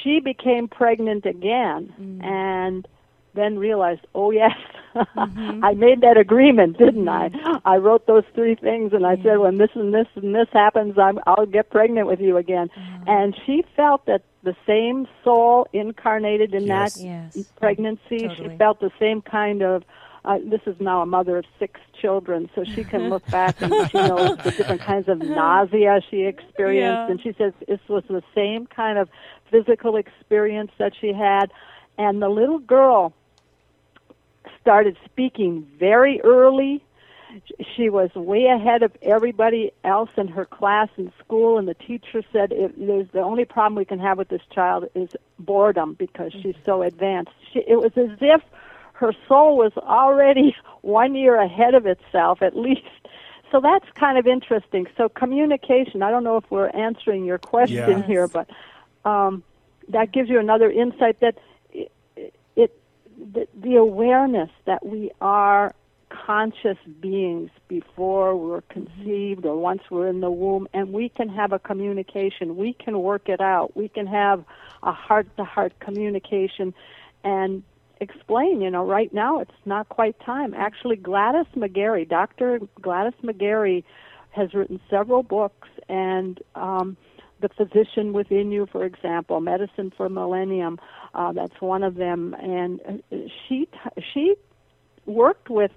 she 0.03 0.21
became 0.21 0.67
pregnant 0.67 1.27
again, 1.27 1.93
and 2.25 2.89
then 3.35 3.59
realized, 3.59 4.01
oh 4.15 4.31
yes, 4.31 4.57
Mm-hmm. 4.97 5.65
I 5.65 5.75
made 5.75 6.01
that 6.01 6.17
agreement, 6.17 6.79
didn't 6.79 7.09
I? 7.09 7.29
Mm-hmm. 7.29 7.69
I 7.69 7.77
wrote 7.77 8.07
those 8.07 8.25
three 8.35 8.55
things, 8.55 8.93
and 8.93 9.07
I 9.07 9.17
said, 9.23 9.39
when 9.39 9.59
this 9.59 9.71
and 9.75 9.93
this 9.93 10.07
and 10.15 10.35
this 10.35 10.49
happens, 10.53 10.99
I'm, 10.99 11.19
I'll 11.27 11.47
get 11.47 11.71
pregnant 11.71 12.07
with 12.07 12.21
you 12.21 12.37
again. 12.37 12.71
Uh-huh. 12.77 13.05
And 13.07 13.37
she 13.47 13.65
felt 13.77 14.07
that 14.07 14.23
the 14.43 14.57
same 14.67 15.07
soul 15.25 15.67
incarnated 15.73 16.55
in 16.55 16.67
Yes. 16.67 16.95
that 16.95 17.05
Yes. 17.05 17.53
pregnancy. 17.61 18.29
Totally. 18.29 18.51
She 18.51 18.57
felt 18.57 18.81
the 18.81 18.93
same 18.99 19.21
kind 19.23 19.63
of. 19.63 19.85
Uh, 20.25 20.39
this 20.45 20.61
is 20.67 20.75
now 20.81 21.03
a 21.03 21.07
mother 21.07 21.37
of 21.37 21.45
six 21.57 21.81
children, 22.01 22.51
so 22.53 22.65
she 22.65 22.83
can 22.83 23.03
uh-huh. 23.03 23.11
look 23.11 23.27
back 23.31 23.55
and 23.63 23.73
she 23.91 23.99
knows 23.99 24.37
the 24.45 24.51
different 24.51 24.81
kinds 24.81 25.09
of 25.09 25.19
nausea 25.19 26.01
she 26.11 26.23
experienced. 26.23 26.97
Yeah. 26.97 27.11
And 27.11 27.21
she 27.23 27.33
says 27.39 27.53
this 27.69 27.79
was 27.89 28.03
the 28.09 28.25
same 28.35 28.67
kind 28.67 28.99
of 28.99 29.09
physical 29.53 29.97
experience 29.97 30.73
that 30.79 30.95
she 31.01 31.13
had. 31.13 31.53
And 31.97 32.21
the 32.21 32.29
little 32.29 32.59
girl 32.59 33.15
started 34.67 34.97
speaking 35.05 35.65
very 35.79 36.21
early. 36.23 36.83
She 37.77 37.89
was 37.89 38.13
way 38.17 38.47
ahead 38.47 38.83
of 38.83 38.91
everybody 39.01 39.71
else 39.85 40.11
in 40.17 40.27
her 40.27 40.45
class 40.45 40.89
in 40.97 41.13
school, 41.25 41.57
and 41.57 41.69
the 41.69 41.75
teacher 41.75 42.23
said, 42.33 42.51
if 42.51 42.73
"There's 42.77 43.07
the 43.13 43.21
only 43.21 43.45
problem 43.45 43.77
we 43.77 43.85
can 43.85 44.01
have 44.01 44.19
with 44.19 44.29
this 44.29 44.43
child 44.53 44.89
is 44.97 45.11
boredom 45.39 45.95
because 45.95 46.33
she's 46.33 46.57
so 46.65 46.83
advanced." 46.83 47.31
She, 47.53 47.61
it 47.61 47.77
was 47.77 47.93
as 47.97 48.19
if 48.21 48.43
her 48.95 49.13
soul 49.29 49.57
was 49.57 49.73
already 49.77 50.57
one 50.83 51.15
year 51.15 51.37
ahead 51.37 51.75
of 51.75 51.87
itself, 51.87 52.43
at 52.43 52.57
least. 52.57 52.83
So 53.53 53.61
that's 53.61 53.87
kind 53.95 54.19
of 54.19 54.27
interesting. 54.27 54.87
So 54.97 55.09
communication. 55.09 56.03
I 56.03 56.11
don't 56.11 56.25
know 56.25 56.39
if 56.39 56.51
we're 56.51 56.71
answering 56.71 57.25
your 57.25 57.39
question 57.39 58.01
Yes. 58.01 58.07
here, 58.09 58.27
but 58.27 58.49
um, 59.05 59.45
that 59.91 60.11
gives 60.11 60.29
you 60.29 60.41
another 60.41 60.69
insight 60.69 61.21
that 61.21 61.35
it, 61.37 61.37
it 61.37 61.39
the, 63.17 63.47
the 63.55 63.77
awareness 63.77 64.51
that 64.67 64.85
we 64.85 65.11
are 65.21 65.75
conscious 66.09 66.79
beings 67.01 67.51
before 67.69 68.37
we're 68.37 68.61
conceived 68.63 69.45
or 69.45 69.57
once 69.57 69.83
we're 69.91 70.07
in 70.07 70.21
the 70.21 70.31
womb 70.31 70.69
and 70.73 70.93
we 70.93 71.09
can 71.09 71.29
have 71.29 71.53
a 71.53 71.59
communication 71.59 72.57
we 72.57 72.73
can 72.73 73.01
work 73.01 73.29
it 73.29 73.41
out 73.41 73.77
we 73.77 73.89
can 73.89 74.07
have 74.07 74.45
a 74.85 74.93
heart 74.93 75.27
to 75.37 75.43
heart 75.43 75.73
communication 75.81 76.73
and 77.25 77.65
explain 78.01 78.61
you 78.61 78.71
know 78.71 78.87
right 78.87 79.13
now 79.13 79.41
it's 79.41 79.51
not 79.65 79.89
quite 79.89 80.19
time 80.21 80.55
actually 80.55 80.95
Gladys 80.95 81.47
McGarey 81.57 82.09
Dr. 82.09 82.61
Gladys 82.81 83.19
McGarey 83.25 83.83
has 84.31 84.55
written 84.55 84.81
several 84.89 85.25
books 85.25 85.69
and 85.89 86.41
um 86.55 86.97
the 87.41 87.49
physician 87.49 88.13
within 88.13 88.51
you, 88.51 88.67
for 88.71 88.85
example, 88.85 89.41
medicine 89.41 89.93
for 89.97 90.09
millennium. 90.09 90.79
Uh, 91.17 91.33
that's 91.33 91.61
one 91.61 91.83
of 91.83 91.95
them, 91.95 92.37
and 92.39 92.79
uh, 93.11 93.17
she 93.49 93.67
t- 93.73 94.03
she 94.13 94.35
worked 95.07 95.49
with 95.49 95.71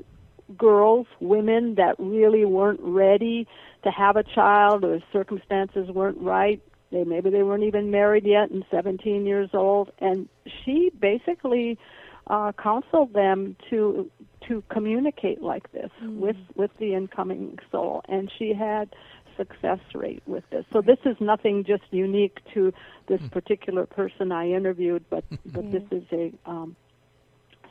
girls, 0.58 1.08
women 1.22 1.76
that 1.76 1.96
really 1.98 2.44
weren't 2.44 2.82
ready 2.84 3.48
to 3.84 3.90
have 3.90 4.18
a 4.18 4.24
child, 4.24 4.84
or 4.84 5.00
circumstances 5.14 5.90
weren't 5.90 6.20
right. 6.20 6.62
They 6.92 7.06
maybe 7.06 7.30
they 7.30 7.44
weren't 7.44 7.64
even 7.64 7.90
married 7.90 8.26
yet, 8.26 8.52
and 8.52 8.66
17 8.70 9.26
years 9.26 9.52
old, 9.54 9.92
and 10.00 10.28
she 10.66 10.92
basically 11.00 11.80
uh, 12.28 12.52
counseled 12.62 13.14
them 13.14 13.56
to 13.70 14.12
to 14.50 14.62
communicate 14.70 15.42
like 15.42 15.72
this 15.72 15.92
with 16.02 16.36
with 16.56 16.72
the 16.80 16.96
incoming 16.96 17.60
soul, 17.72 18.02
and 18.10 18.30
she 18.38 18.54
had 18.54 18.94
success 19.40 19.80
rate 19.96 20.22
with 20.28 20.44
this. 20.50 20.66
So 20.74 20.82
this 20.82 21.00
is 21.06 21.16
nothing 21.22 21.64
just 21.64 21.84
unique 21.92 22.40
to 22.54 22.74
this 23.08 23.22
particular 23.32 23.86
person 23.86 24.32
I 24.32 24.52
interviewed, 24.52 25.06
but 25.10 25.24
but 25.46 25.72
this 25.72 25.84
is 25.92 26.04
a 26.12 26.34
um, 26.46 26.76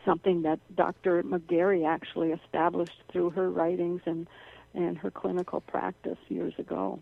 something 0.05 0.43
that 0.43 0.59
Dr. 0.75 1.23
McGarey 1.23 1.87
actually 1.87 2.31
established 2.31 3.03
through 3.13 3.31
her 3.31 3.51
writings 3.51 4.01
and 4.07 4.27
and 4.75 4.97
her 4.99 5.11
clinical 5.11 5.61
practice 5.61 6.19
years 6.29 6.55
ago. 6.59 7.01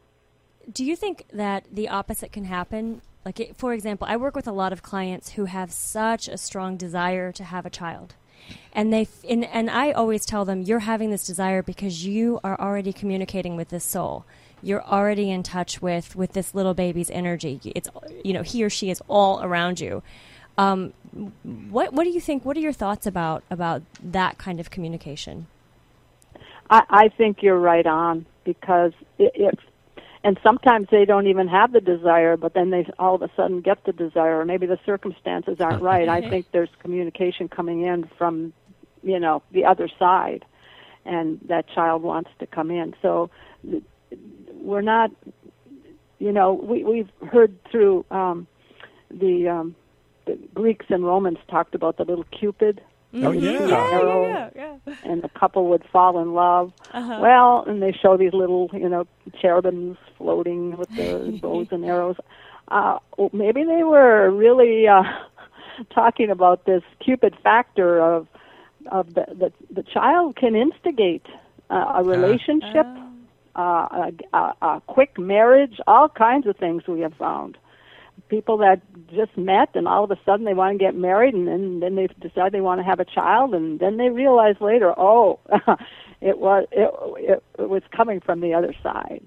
Do 0.72 0.84
you 0.84 0.96
think 0.96 1.26
that 1.32 1.66
the 1.70 1.88
opposite 1.88 2.32
can 2.32 2.44
happen? 2.44 3.02
Like, 3.24 3.40
it, 3.40 3.56
for 3.56 3.72
example, 3.72 4.06
I 4.08 4.16
work 4.16 4.34
with 4.34 4.48
a 4.48 4.52
lot 4.52 4.72
of 4.72 4.82
clients 4.82 5.30
who 5.30 5.44
have 5.44 5.72
such 5.72 6.28
a 6.28 6.38
strong 6.38 6.76
desire 6.76 7.32
to 7.32 7.44
have 7.44 7.66
a 7.66 7.70
child. 7.70 8.14
And 8.72 8.92
they 8.92 9.02
f- 9.02 9.24
and, 9.28 9.44
and 9.44 9.70
I 9.70 9.92
always 9.92 10.24
tell 10.24 10.44
them 10.44 10.62
you're 10.62 10.80
having 10.80 11.10
this 11.10 11.26
desire 11.26 11.62
because 11.62 12.04
you 12.04 12.38
are 12.44 12.58
already 12.60 12.92
communicating 12.92 13.56
with 13.56 13.68
this 13.70 13.84
soul. 13.84 14.24
You're 14.66 14.84
already 14.84 15.30
in 15.30 15.42
touch 15.42 15.80
with 15.80 16.16
with 16.16 16.32
this 16.32 16.54
little 16.54 16.74
baby's 16.74 17.10
energy. 17.10 17.60
It's 17.64 17.88
you 18.24 18.32
know 18.32 18.42
he 18.42 18.64
or 18.64 18.70
she 18.70 18.90
is 18.90 19.00
all 19.08 19.42
around 19.42 19.80
you. 19.80 20.02
Um, 20.58 20.92
what 21.68 21.92
what 21.92 22.04
do 22.04 22.10
you 22.10 22.20
think? 22.20 22.44
What 22.44 22.56
are 22.56 22.60
your 22.60 22.72
thoughts 22.72 23.06
about 23.06 23.44
about 23.48 23.82
that 24.02 24.38
kind 24.38 24.58
of 24.58 24.70
communication? 24.70 25.46
I, 26.68 26.82
I 26.90 27.08
think 27.08 27.42
you're 27.42 27.58
right 27.58 27.86
on 27.86 28.26
because 28.44 28.92
it, 29.18 29.32
it 29.34 29.58
and 30.24 30.36
sometimes 30.42 30.88
they 30.90 31.04
don't 31.04 31.28
even 31.28 31.46
have 31.46 31.70
the 31.70 31.80
desire, 31.80 32.36
but 32.36 32.52
then 32.52 32.70
they 32.70 32.84
all 32.98 33.14
of 33.14 33.22
a 33.22 33.30
sudden 33.36 33.60
get 33.60 33.84
the 33.84 33.92
desire, 33.92 34.40
or 34.40 34.44
maybe 34.44 34.66
the 34.66 34.80
circumstances 34.84 35.60
aren't 35.60 35.80
right. 35.82 36.08
I 36.08 36.28
think 36.28 36.46
there's 36.50 36.70
communication 36.80 37.48
coming 37.48 37.82
in 37.82 38.10
from, 38.18 38.52
you 39.04 39.20
know, 39.20 39.44
the 39.52 39.64
other 39.64 39.88
side, 40.00 40.44
and 41.04 41.38
that 41.46 41.68
child 41.68 42.02
wants 42.02 42.30
to 42.40 42.46
come 42.48 42.72
in. 42.72 42.94
So 43.00 43.30
we're 44.66 44.82
not, 44.82 45.10
you 46.18 46.32
know, 46.32 46.52
we 46.52 46.84
we've 46.84 47.10
heard 47.30 47.56
through 47.70 48.04
um, 48.10 48.46
the, 49.10 49.48
um, 49.48 49.74
the 50.26 50.38
Greeks 50.54 50.86
and 50.88 51.04
Romans 51.04 51.38
talked 51.48 51.74
about 51.74 51.96
the 51.96 52.04
little 52.04 52.26
Cupid 52.38 52.80
Oh 53.22 53.32
yeah. 53.32 53.66
Yeah, 53.66 54.50
yeah, 54.54 54.76
yeah, 54.86 54.94
and 55.04 55.22
the 55.22 55.28
couple 55.28 55.68
would 55.70 55.84
fall 55.90 56.20
in 56.20 56.34
love. 56.34 56.72
Uh-huh. 56.92 57.18
Well, 57.20 57.64
and 57.66 57.82
they 57.82 57.92
show 57.92 58.16
these 58.16 58.32
little, 58.34 58.68
you 58.72 58.88
know, 58.88 59.06
cherubims 59.40 59.96
floating 60.18 60.76
with 60.76 60.88
the 60.96 61.38
bows 61.42 61.68
and 61.70 61.84
arrows. 61.84 62.16
Uh, 62.68 62.98
well, 63.16 63.30
maybe 63.32 63.64
they 63.64 63.84
were 63.84 64.30
really 64.30 64.86
uh, 64.86 65.02
talking 65.94 66.30
about 66.30 66.66
this 66.66 66.82
Cupid 67.02 67.34
factor 67.42 68.00
of 68.00 68.26
of 68.90 69.14
the 69.14 69.24
the, 69.28 69.52
the 69.70 69.82
child 69.82 70.36
can 70.36 70.54
instigate 70.54 71.26
uh, 71.70 71.92
a 71.96 72.04
relationship, 72.04 72.86
uh, 73.56 74.10
a, 74.32 74.36
a, 74.36 74.52
a 74.62 74.82
quick 74.86 75.18
marriage, 75.18 75.80
all 75.86 76.08
kinds 76.08 76.46
of 76.46 76.56
things 76.56 76.86
we 76.86 77.00
have 77.00 77.14
found. 77.14 77.56
People 78.28 78.58
that 78.58 78.80
just 79.08 79.36
met 79.36 79.70
and 79.74 79.86
all 79.86 80.04
of 80.04 80.10
a 80.10 80.18
sudden 80.24 80.44
they 80.44 80.54
want 80.54 80.78
to 80.78 80.84
get 80.84 80.94
married 80.94 81.34
and 81.34 81.46
then 81.46 81.80
then 81.80 81.94
they 81.94 82.08
decide 82.20 82.50
they 82.52 82.60
want 82.60 82.80
to 82.80 82.84
have 82.84 82.98
a 82.98 83.04
child 83.04 83.54
and 83.54 83.78
then 83.78 83.98
they 83.98 84.08
realize 84.08 84.56
later, 84.60 84.92
oh, 84.98 85.38
it 86.20 86.38
was 86.38 86.66
it, 86.72 86.90
it, 87.18 87.42
it 87.58 87.68
was 87.68 87.82
coming 87.94 88.20
from 88.20 88.40
the 88.40 88.54
other 88.54 88.74
side. 88.82 89.22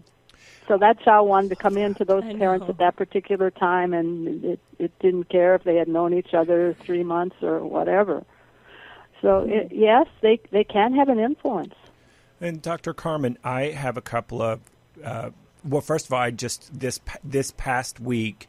So 0.67 0.77
that 0.77 1.01
child 1.01 1.27
wanted 1.27 1.49
to 1.49 1.55
come 1.55 1.77
in 1.77 1.95
to 1.95 2.05
those 2.05 2.23
parents 2.37 2.67
at 2.69 2.77
that 2.77 2.95
particular 2.95 3.49
time, 3.49 3.91
and 3.91 4.45
it 4.45 4.59
it 4.77 4.91
didn't 4.99 5.27
care 5.29 5.55
if 5.55 5.63
they 5.63 5.75
had 5.75 5.87
known 5.87 6.13
each 6.13 6.35
other 6.35 6.75
three 6.85 7.03
months 7.03 7.37
or 7.41 7.65
whatever. 7.65 8.23
So 9.19 9.45
it, 9.47 9.69
yes, 9.71 10.05
they 10.21 10.39
they 10.51 10.63
can 10.63 10.93
have 10.93 11.09
an 11.09 11.19
influence. 11.19 11.73
And 12.41 12.61
Dr. 12.61 12.93
Carman, 12.93 13.37
I 13.43 13.63
have 13.65 13.97
a 13.97 14.01
couple 14.01 14.41
of. 14.41 14.59
Uh, 15.03 15.31
well, 15.63 15.81
first 15.81 16.05
of 16.05 16.13
all, 16.13 16.21
I 16.21 16.31
just 16.31 16.79
this 16.79 16.99
this 17.23 17.51
past 17.51 17.99
week 17.99 18.47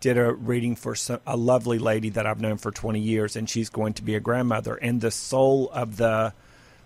did 0.00 0.16
a 0.16 0.32
reading 0.32 0.76
for 0.76 0.94
some, 0.94 1.20
a 1.26 1.36
lovely 1.36 1.78
lady 1.78 2.08
that 2.10 2.26
I've 2.26 2.40
known 2.40 2.56
for 2.56 2.70
20 2.70 3.00
years, 3.00 3.36
and 3.36 3.48
she's 3.48 3.68
going 3.68 3.94
to 3.94 4.02
be 4.02 4.14
a 4.14 4.20
grandmother. 4.20 4.76
And 4.76 5.00
the 5.00 5.10
soul 5.10 5.70
of 5.72 5.96
the 5.96 6.32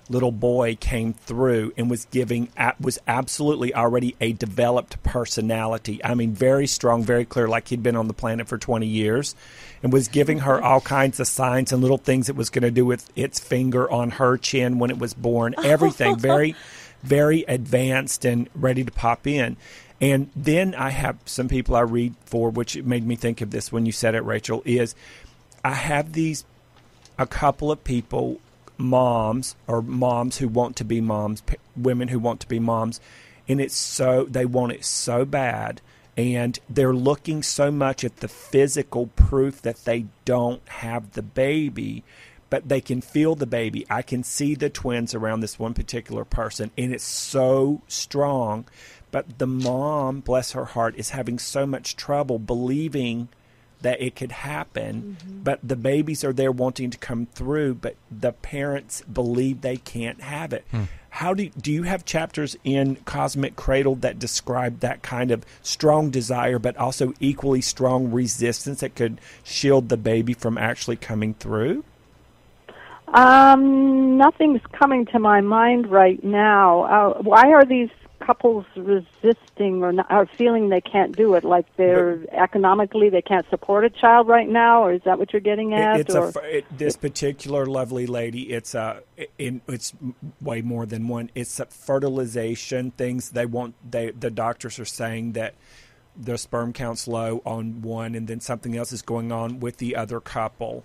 little 0.08 0.32
boy 0.32 0.76
came 0.76 1.12
through 1.12 1.72
and 1.76 1.88
was 1.90 2.06
giving 2.06 2.48
was 2.80 2.98
absolutely 3.06 3.74
already 3.74 4.14
a 4.20 4.32
developed 4.32 5.02
personality. 5.02 6.04
I 6.04 6.14
mean, 6.14 6.34
very 6.34 6.66
strong, 6.66 7.02
very 7.02 7.24
clear, 7.24 7.48
like 7.48 7.68
he'd 7.68 7.82
been 7.82 7.96
on 7.96 8.08
the 8.08 8.14
planet 8.14 8.48
for 8.48 8.58
20 8.58 8.86
years, 8.86 9.34
and 9.82 9.92
was 9.92 10.08
giving 10.08 10.40
her 10.40 10.62
all 10.62 10.80
kinds 10.80 11.20
of 11.20 11.26
signs 11.26 11.72
and 11.72 11.82
little 11.82 11.98
things 11.98 12.28
it 12.28 12.36
was 12.36 12.50
going 12.50 12.62
to 12.62 12.70
do 12.70 12.84
with 12.84 13.10
its 13.16 13.40
finger 13.40 13.90
on 13.90 14.10
her 14.12 14.36
chin 14.36 14.78
when 14.78 14.90
it 14.90 14.98
was 14.98 15.14
born. 15.14 15.54
Everything 15.64 16.18
very, 16.18 16.54
very 17.02 17.42
advanced 17.48 18.24
and 18.24 18.48
ready 18.54 18.84
to 18.84 18.92
pop 18.92 19.26
in. 19.26 19.56
And 20.00 20.30
then 20.34 20.74
I 20.74 20.90
have 20.90 21.16
some 21.26 21.48
people 21.48 21.76
I 21.76 21.80
read 21.80 22.14
for, 22.24 22.50
which 22.50 22.76
made 22.82 23.06
me 23.06 23.14
think 23.14 23.40
of 23.40 23.52
this 23.52 23.70
when 23.70 23.86
you 23.86 23.92
said 23.92 24.16
it, 24.16 24.24
Rachel. 24.24 24.60
Is 24.64 24.96
I 25.64 25.74
have 25.74 26.12
these 26.12 26.44
a 27.18 27.26
couple 27.26 27.70
of 27.70 27.84
people, 27.84 28.40
moms 28.82 29.56
or 29.66 29.80
moms 29.80 30.38
who 30.38 30.48
want 30.48 30.76
to 30.76 30.84
be 30.84 31.00
moms, 31.00 31.40
p- 31.42 31.56
women 31.76 32.08
who 32.08 32.18
want 32.18 32.40
to 32.40 32.48
be 32.48 32.58
moms, 32.58 33.00
and 33.48 33.60
it's 33.60 33.76
so 33.76 34.24
they 34.24 34.44
want 34.44 34.72
it 34.72 34.84
so 34.84 35.24
bad, 35.24 35.80
and 36.16 36.58
they're 36.68 36.94
looking 36.94 37.42
so 37.42 37.70
much 37.70 38.04
at 38.04 38.18
the 38.18 38.28
physical 38.28 39.06
proof 39.08 39.62
that 39.62 39.84
they 39.84 40.06
don't 40.24 40.66
have 40.68 41.12
the 41.12 41.22
baby. 41.22 42.04
But 42.50 42.68
they 42.68 42.82
can 42.82 43.00
feel 43.00 43.34
the 43.34 43.46
baby. 43.46 43.86
I 43.88 44.02
can 44.02 44.22
see 44.22 44.54
the 44.54 44.68
twins 44.68 45.14
around 45.14 45.40
this 45.40 45.58
one 45.58 45.72
particular 45.72 46.26
person, 46.26 46.70
and 46.76 46.92
it's 46.92 47.02
so 47.02 47.80
strong. 47.88 48.66
But 49.10 49.38
the 49.38 49.46
mom, 49.46 50.20
bless 50.20 50.52
her 50.52 50.66
heart, 50.66 50.94
is 50.96 51.10
having 51.10 51.38
so 51.38 51.64
much 51.66 51.96
trouble 51.96 52.38
believing 52.38 53.28
that 53.82 54.00
it 54.00 54.16
could 54.16 54.32
happen, 54.32 55.16
but 55.42 55.60
the 55.62 55.76
babies 55.76 56.24
are 56.24 56.32
there 56.32 56.52
wanting 56.52 56.90
to 56.90 56.98
come 56.98 57.26
through, 57.26 57.74
but 57.74 57.96
the 58.10 58.32
parents 58.32 59.02
believe 59.02 59.60
they 59.60 59.76
can't 59.76 60.20
have 60.20 60.52
it. 60.52 60.64
How 61.10 61.34
do 61.34 61.50
do 61.50 61.70
you 61.70 61.82
have 61.82 62.06
chapters 62.06 62.56
in 62.64 62.96
Cosmic 63.04 63.54
Cradle 63.54 63.96
that 63.96 64.18
describe 64.18 64.80
that 64.80 65.02
kind 65.02 65.30
of 65.30 65.44
strong 65.60 66.08
desire, 66.10 66.58
but 66.58 66.74
also 66.78 67.12
equally 67.20 67.60
strong 67.60 68.10
resistance 68.10 68.80
that 68.80 68.94
could 68.94 69.20
shield 69.44 69.90
the 69.90 69.98
baby 69.98 70.32
from 70.32 70.56
actually 70.56 70.96
coming 70.96 71.34
through? 71.34 71.84
Um, 73.08 74.16
nothing's 74.16 74.62
coming 74.72 75.04
to 75.06 75.18
my 75.18 75.42
mind 75.42 75.90
right 75.90 76.22
now. 76.24 76.82
Uh, 76.84 77.22
why 77.22 77.52
are 77.52 77.66
these 77.66 77.90
couples 78.24 78.64
resisting 78.76 79.82
or, 79.82 79.92
not, 79.92 80.06
or 80.10 80.26
feeling 80.26 80.68
they 80.68 80.80
can't 80.80 81.16
do 81.16 81.34
it? 81.34 81.44
Like 81.44 81.66
they're 81.76 82.20
economically 82.30 83.10
they 83.10 83.22
can't 83.22 83.48
support 83.50 83.84
a 83.84 83.90
child 83.90 84.28
right 84.28 84.48
now, 84.48 84.84
or 84.84 84.92
is 84.92 85.02
that 85.04 85.18
what 85.18 85.32
you're 85.32 85.40
getting 85.40 85.74
at? 85.74 86.00
it's 86.00 86.14
or 86.14 86.28
a 86.28 86.58
it, 86.58 86.78
this 86.78 86.96
particular 86.96 87.66
lovely 87.66 88.06
lady. 88.06 88.52
It's 88.52 88.74
uh, 88.74 89.00
a 89.18 89.28
in 89.38 89.60
it's 89.68 89.92
way 90.40 90.62
more 90.62 90.86
than 90.86 91.08
one. 91.08 91.30
It's 91.34 91.58
a 91.60 91.66
fertilization 91.66 92.92
things. 92.92 93.30
They 93.30 93.46
want 93.46 93.74
they 93.88 94.10
the 94.10 94.30
doctors 94.30 94.78
are 94.78 94.84
saying 94.84 95.32
that 95.32 95.54
the 96.16 96.36
sperm 96.38 96.72
count's 96.72 97.08
low 97.08 97.42
on 97.44 97.82
one, 97.82 98.14
and 98.14 98.28
then 98.28 98.40
something 98.40 98.76
else 98.76 98.92
is 98.92 99.02
going 99.02 99.32
on 99.32 99.60
with 99.60 99.78
the 99.78 99.96
other 99.96 100.20
couple. 100.20 100.84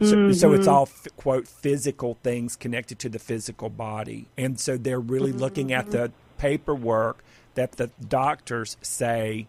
So, 0.00 0.32
so 0.32 0.52
it's 0.52 0.66
mm-hmm. 0.66 0.68
all 0.68 0.88
quote 1.16 1.46
physical 1.46 2.18
things 2.22 2.56
connected 2.56 2.98
to 3.00 3.08
the 3.08 3.20
physical 3.20 3.70
body, 3.70 4.26
and 4.36 4.58
so 4.58 4.76
they're 4.76 5.00
really 5.00 5.32
looking 5.32 5.72
at 5.72 5.84
mm-hmm. 5.84 5.92
the 5.92 6.12
paperwork 6.38 7.22
that 7.54 7.72
the 7.72 7.90
doctors 8.08 8.76
say 8.82 9.46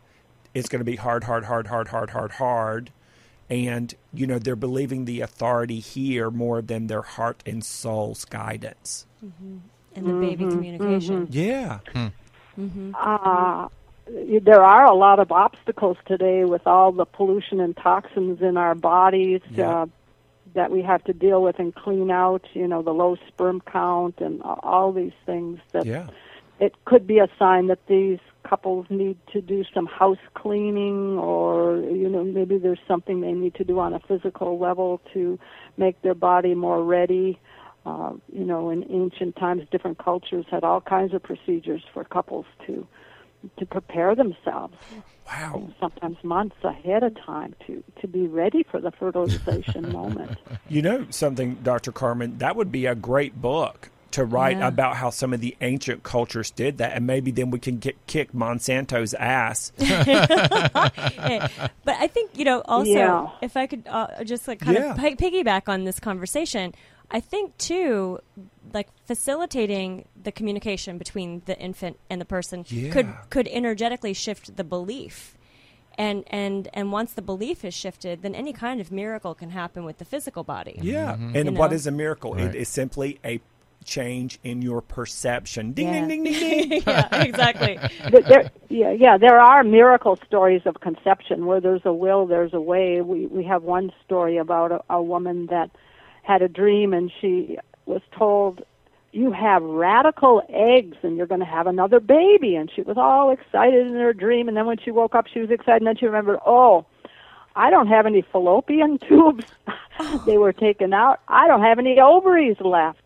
is 0.53 0.67
going 0.67 0.79
to 0.79 0.85
be 0.85 0.95
hard, 0.95 1.25
hard, 1.25 1.45
hard, 1.45 1.67
hard, 1.67 1.89
hard, 1.89 2.11
hard, 2.11 2.31
hard, 2.33 2.91
and 3.49 3.93
you 4.13 4.25
know 4.25 4.39
they're 4.39 4.55
believing 4.55 5.05
the 5.05 5.21
authority 5.21 5.79
here 5.79 6.31
more 6.31 6.61
than 6.61 6.87
their 6.87 7.01
heart 7.01 7.43
and 7.45 7.63
soul's 7.63 8.25
guidance. 8.25 9.05
Mm-hmm. 9.23 9.57
And 9.95 10.07
the 10.07 10.13
baby 10.13 10.43
mm-hmm. 10.43 10.49
communication. 10.51 11.27
Mm-hmm. 11.27 11.33
Yeah, 11.33 11.79
hmm. 12.55 12.91
uh, 12.95 13.67
there 14.41 14.63
are 14.63 14.85
a 14.85 14.93
lot 14.95 15.19
of 15.19 15.31
obstacles 15.31 15.97
today 16.05 16.45
with 16.45 16.65
all 16.67 16.91
the 16.91 17.05
pollution 17.05 17.59
and 17.59 17.75
toxins 17.75 18.41
in 18.41 18.57
our 18.57 18.75
bodies 18.75 19.41
uh, 19.45 19.51
Yeah. 19.51 19.81
uh, 19.81 19.85
that 20.53 20.71
we 20.71 20.81
have 20.83 21.03
to 21.03 21.13
deal 21.13 21.41
with 21.41 21.59
and 21.59 21.73
clean 21.75 22.11
out. 22.11 22.45
You 22.53 22.67
know, 22.67 22.81
the 22.81 22.93
low 22.93 23.17
sperm 23.27 23.61
count 23.61 24.19
and 24.19 24.41
all 24.41 24.91
these 24.93 25.13
things 25.25 25.59
that 25.71 25.85
yeah. 25.85 26.07
It 26.59 26.73
could 26.85 27.05
be 27.05 27.19
a 27.19 27.27
sign 27.37 27.67
that 27.67 27.79
these 27.87 28.19
couples 28.47 28.85
need 28.89 29.17
to 29.33 29.41
do 29.41 29.63
some 29.73 29.87
house 29.87 30.19
cleaning 30.35 31.17
or 31.17 31.77
you 31.77 32.07
know 32.07 32.23
maybe 32.23 32.57
there's 32.57 32.79
something 32.87 33.21
they 33.21 33.31
need 33.31 33.55
to 33.55 33.63
do 33.63 33.79
on 33.79 33.93
a 33.93 33.99
physical 33.99 34.59
level 34.59 35.01
to 35.13 35.39
make 35.77 35.99
their 36.03 36.13
body 36.13 36.53
more 36.53 36.83
ready 36.83 37.39
uh, 37.85 38.13
you 38.31 38.45
know 38.45 38.69
in 38.69 38.85
ancient 38.91 39.35
times 39.35 39.63
different 39.71 39.97
cultures 39.97 40.45
had 40.51 40.63
all 40.63 40.79
kinds 40.79 41.13
of 41.13 41.23
procedures 41.23 41.81
for 41.91 42.03
couples 42.03 42.45
to 42.67 42.87
to 43.57 43.65
prepare 43.65 44.15
themselves 44.15 44.75
Wow. 45.27 45.71
sometimes 45.79 46.17
months 46.23 46.55
ahead 46.63 47.01
of 47.01 47.15
time 47.25 47.55
to 47.65 47.83
to 47.99 48.07
be 48.07 48.27
ready 48.27 48.63
for 48.69 48.79
the 48.79 48.91
fertilization 48.91 49.91
moment 49.91 50.37
You 50.69 50.83
know 50.83 51.07
something, 51.09 51.55
Dr. 51.63 51.91
Carman? 51.91 52.37
That 52.37 52.55
would 52.55 52.71
be 52.71 52.85
a 52.85 52.93
great 52.93 53.41
book 53.41 53.89
to 54.15 54.25
write 54.25 54.57
Yeah. 54.57 54.67
about 54.67 54.95
how 54.97 55.09
some 55.09 55.33
of 55.33 55.39
the 55.41 55.55
ancient 55.61 56.03
cultures 56.03 56.51
did 56.51 56.77
that, 56.79 56.93
and 56.93 57.05
maybe 57.07 57.31
then 57.31 57.51
we 57.51 57.59
can 57.59 57.77
get 57.77 57.95
kick 58.07 58.33
Monsanto's 58.33 59.13
ass. 59.13 59.71
Hey, 61.25 61.39
but 61.83 61.95
I 61.99 62.07
think 62.07 62.31
you 62.37 62.45
know 62.45 62.61
also 62.65 62.91
Yeah. 62.91 63.29
if 63.41 63.55
I 63.57 63.67
could 63.67 63.83
uh, 63.87 64.23
just 64.23 64.47
like 64.47 64.59
kind 64.59 64.77
Yeah. 64.77 64.91
of 64.91 64.97
pi- 64.97 65.15
piggyback 65.15 65.63
on 65.67 65.83
this 65.83 65.99
conversation, 65.99 66.73
I 67.11 67.19
think 67.19 67.57
too, 67.57 68.19
like 68.73 68.87
facilitating 69.05 70.05
the 70.21 70.31
communication 70.31 70.97
between 70.97 71.41
the 71.45 71.57
infant 71.59 71.97
and 72.09 72.19
the 72.21 72.25
person 72.25 72.63
could 72.63 73.05
Yeah. 73.07 73.21
could 73.29 73.47
energetically 73.47 74.13
shift 74.13 74.55
the 74.57 74.63
belief. 74.63 75.37
And, 75.97 76.25
and 76.27 76.67
and 76.73 76.91
once 76.91 77.13
the 77.13 77.21
belief 77.21 77.63
is 77.63 77.73
shifted, 77.73 78.21
then 78.21 78.35
any 78.35 78.51
kind 78.51 78.81
of 78.81 78.91
miracle 78.91 79.33
can 79.33 79.51
happen 79.51 79.85
with 79.85 79.97
the 79.97 80.03
physical 80.05 80.43
body. 80.43 80.77
Yeah. 80.81 81.13
And 81.13 81.35
You 81.35 81.43
know? 81.51 81.63
is 81.65 81.87
a 81.87 81.91
miracle? 81.91 82.33
Right. 82.33 82.45
It 82.47 82.55
is 82.55 82.67
simply 82.67 83.17
a 83.23 83.39
change 83.85 84.39
in 84.43 84.61
your 84.61 84.81
perception. 84.81 85.71
Ding, 85.73 85.87
Yeah. 85.87 86.05
ding, 86.07 86.23
ding, 86.23 86.33
ding, 86.33 86.69
ding. 86.69 86.83
yeah, 86.85 87.23
exactly. 87.23 87.79
There- 88.11 88.21
there, 88.21 88.51
yeah, 88.69 88.91
yeah, 88.91 89.17
there 89.17 89.39
are 89.39 89.63
miracle 89.63 90.17
stories 90.27 90.63
of 90.65 90.79
conception 90.81 91.45
where 91.45 91.61
there's 91.61 91.85
a 91.85 91.93
will, 91.93 92.25
there's 92.25 92.53
a 92.53 92.59
way. 92.61 93.01
We 93.01 93.27
we 93.27 93.43
have 93.45 93.63
one 93.63 93.91
story 94.03 94.37
about 94.37 94.71
a, 94.71 94.81
a 94.89 95.01
woman 95.01 95.45
that 95.47 95.69
had 96.23 96.41
a 96.41 96.47
dream 96.49 96.93
and 96.93 97.11
she 97.21 97.57
was 97.85 98.01
told, 98.17 98.63
you 99.11 99.31
have 99.31 99.61
radical 99.63 100.41
eggs 100.49 100.97
and 101.03 101.15
you're 101.15 101.27
going 101.27 101.39
to 101.39 101.45
have 101.45 101.67
another 101.67 101.99
baby. 102.01 102.55
And 102.55 102.69
she 102.75 102.81
was 102.81 102.97
all 102.97 103.29
excited 103.31 103.87
in 103.87 103.93
her 103.93 104.11
dream. 104.11 104.47
And 104.49 104.57
then 104.57 104.65
when 104.65 104.77
she 104.83 104.91
woke 104.91 105.15
up, 105.15 105.27
she 105.31 105.39
was 105.39 105.51
excited. 105.51 105.81
And 105.83 105.87
then 105.87 105.95
she 105.97 106.05
remembered, 106.05 106.39
oh, 106.45 106.85
I 107.55 107.69
don't 107.69 107.87
have 107.87 108.05
any 108.05 108.23
fallopian 108.23 108.97
tubes. 108.97 109.45
they 110.25 110.37
were 110.37 110.51
taken 110.51 110.93
out. 110.93 111.21
I 111.29 111.47
don't 111.47 111.61
have 111.61 111.79
any 111.79 111.97
ovaries 111.99 112.57
left. 112.59 113.04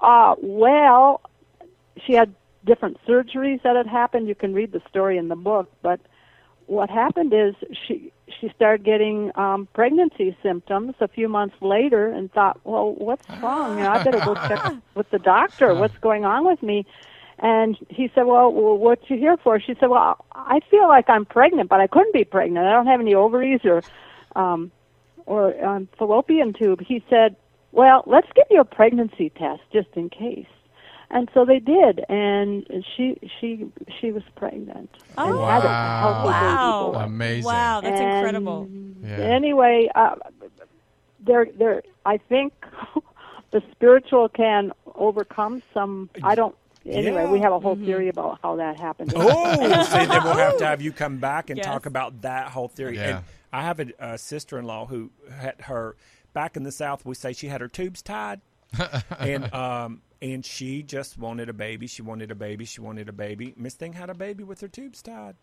Uh, 0.00 0.34
well, 0.40 1.20
she 2.06 2.12
had 2.12 2.34
different 2.64 2.98
surgeries 3.06 3.62
that 3.62 3.76
had 3.76 3.86
happened. 3.86 4.28
You 4.28 4.34
can 4.34 4.54
read 4.54 4.72
the 4.72 4.82
story 4.88 5.18
in 5.18 5.28
the 5.28 5.36
book, 5.36 5.70
but 5.82 6.00
what 6.66 6.90
happened 6.90 7.32
is 7.32 7.54
she 7.86 8.12
she 8.40 8.50
started 8.54 8.84
getting 8.84 9.32
um 9.36 9.66
pregnancy 9.72 10.36
symptoms 10.42 10.94
a 11.00 11.08
few 11.08 11.28
months 11.28 11.56
later 11.60 12.08
and 12.08 12.30
thought, 12.30 12.60
"Well, 12.64 12.92
what's 12.92 13.24
wrong? 13.42 13.76
You 13.76 13.84
know, 13.84 13.90
I 13.90 13.98
better 13.98 14.20
go 14.20 14.34
check 14.34 14.60
with 14.94 15.10
the 15.10 15.18
doctor. 15.18 15.74
What's 15.74 15.96
going 15.98 16.24
on 16.24 16.46
with 16.46 16.62
me?" 16.62 16.84
And 17.38 17.76
he 17.88 18.10
said, 18.14 18.26
"Well, 18.26 18.52
what 18.52 18.98
you 19.08 19.16
here 19.16 19.36
for?" 19.38 19.58
She 19.58 19.74
said, 19.80 19.88
"Well, 19.88 20.24
I 20.32 20.60
feel 20.70 20.88
like 20.88 21.08
I'm 21.08 21.24
pregnant, 21.24 21.70
but 21.70 21.80
I 21.80 21.86
couldn't 21.86 22.12
be 22.12 22.24
pregnant. 22.24 22.66
I 22.66 22.72
don't 22.72 22.86
have 22.86 23.00
any 23.00 23.14
ovaries 23.14 23.60
or 23.64 23.82
um 24.36 24.70
or 25.24 25.64
um, 25.64 25.88
fallopian 25.98 26.52
tube." 26.52 26.82
He 26.86 27.02
said, 27.08 27.34
"Well, 27.78 28.02
let's 28.06 28.30
give 28.34 28.46
you 28.50 28.60
a 28.60 28.64
pregnancy 28.78 29.30
test 29.42 29.62
just 29.72 29.88
in 29.94 30.08
case." 30.10 30.52
And 31.10 31.30
so 31.32 31.44
they 31.50 31.58
did, 31.58 31.94
and 32.10 32.66
she 32.94 33.06
she 33.40 33.48
she 33.98 34.08
was 34.12 34.22
pregnant. 34.36 34.90
and 35.16 35.32
Oh, 35.34 35.46
had 35.46 35.62
a 35.64 35.68
Wow. 35.68 36.22
Wow. 36.92 36.92
Amazing. 37.04 37.44
Wow, 37.44 37.80
that's 37.80 38.00
And 38.00 38.10
incredible. 38.14 38.68
Yeah. 39.02 39.16
Anyway, 39.38 39.88
uh, 39.94 40.16
there, 41.20 41.46
there. 41.56 41.82
I 42.04 42.16
think 42.18 42.52
the 43.52 43.62
spiritual 43.72 44.28
can 44.28 44.72
overcome 44.94 45.62
some. 45.72 46.10
I 46.22 46.34
don't. 46.34 46.54
Anyway, 46.84 47.22
Yeah. 47.24 47.32
we 47.32 47.40
have 47.40 47.52
a 47.52 47.60
whole 47.60 47.76
theory 47.76 48.08
about 48.08 48.38
how 48.42 48.56
that 48.56 48.78
happened. 48.80 49.12
Oh, 49.16 49.54
see, 49.84 50.06
then 50.06 50.22
we'll 50.24 50.34
have 50.34 50.56
to 50.58 50.66
have 50.66 50.80
you 50.80 50.92
come 50.92 51.18
back 51.18 51.50
and 51.50 51.56
Yes. 51.58 51.66
talk 51.66 51.86
about 51.86 52.22
that 52.22 52.48
whole 52.48 52.68
theory. 52.68 52.96
Yeah. 52.96 53.08
And 53.16 53.24
I 53.52 53.62
have 53.62 53.80
a, 53.80 53.86
a 53.98 54.18
sister-in-law 54.18 54.86
who 54.86 55.10
had 55.30 55.54
her 55.62 55.96
back 56.38 56.56
in 56.56 56.62
the 56.62 56.70
South. 56.70 57.04
We 57.04 57.16
say 57.16 57.32
she 57.32 57.48
had 57.48 57.60
her 57.60 57.66
tubes 57.66 58.00
tied, 58.00 58.40
and 59.18 59.52
um, 59.54 60.02
and 60.22 60.44
she 60.46 60.84
just 60.84 61.18
wanted 61.18 61.48
a 61.48 61.52
baby. 61.52 61.88
She 61.88 62.00
wanted 62.00 62.30
a 62.30 62.36
baby. 62.36 62.64
She 62.64 62.80
wanted 62.80 63.08
a 63.08 63.12
baby. 63.12 63.54
Miss 63.56 63.74
Thing 63.74 63.92
had 63.94 64.08
a 64.08 64.14
baby 64.14 64.44
with 64.44 64.60
her 64.60 64.68
tubes 64.68 65.02
tied. 65.02 65.34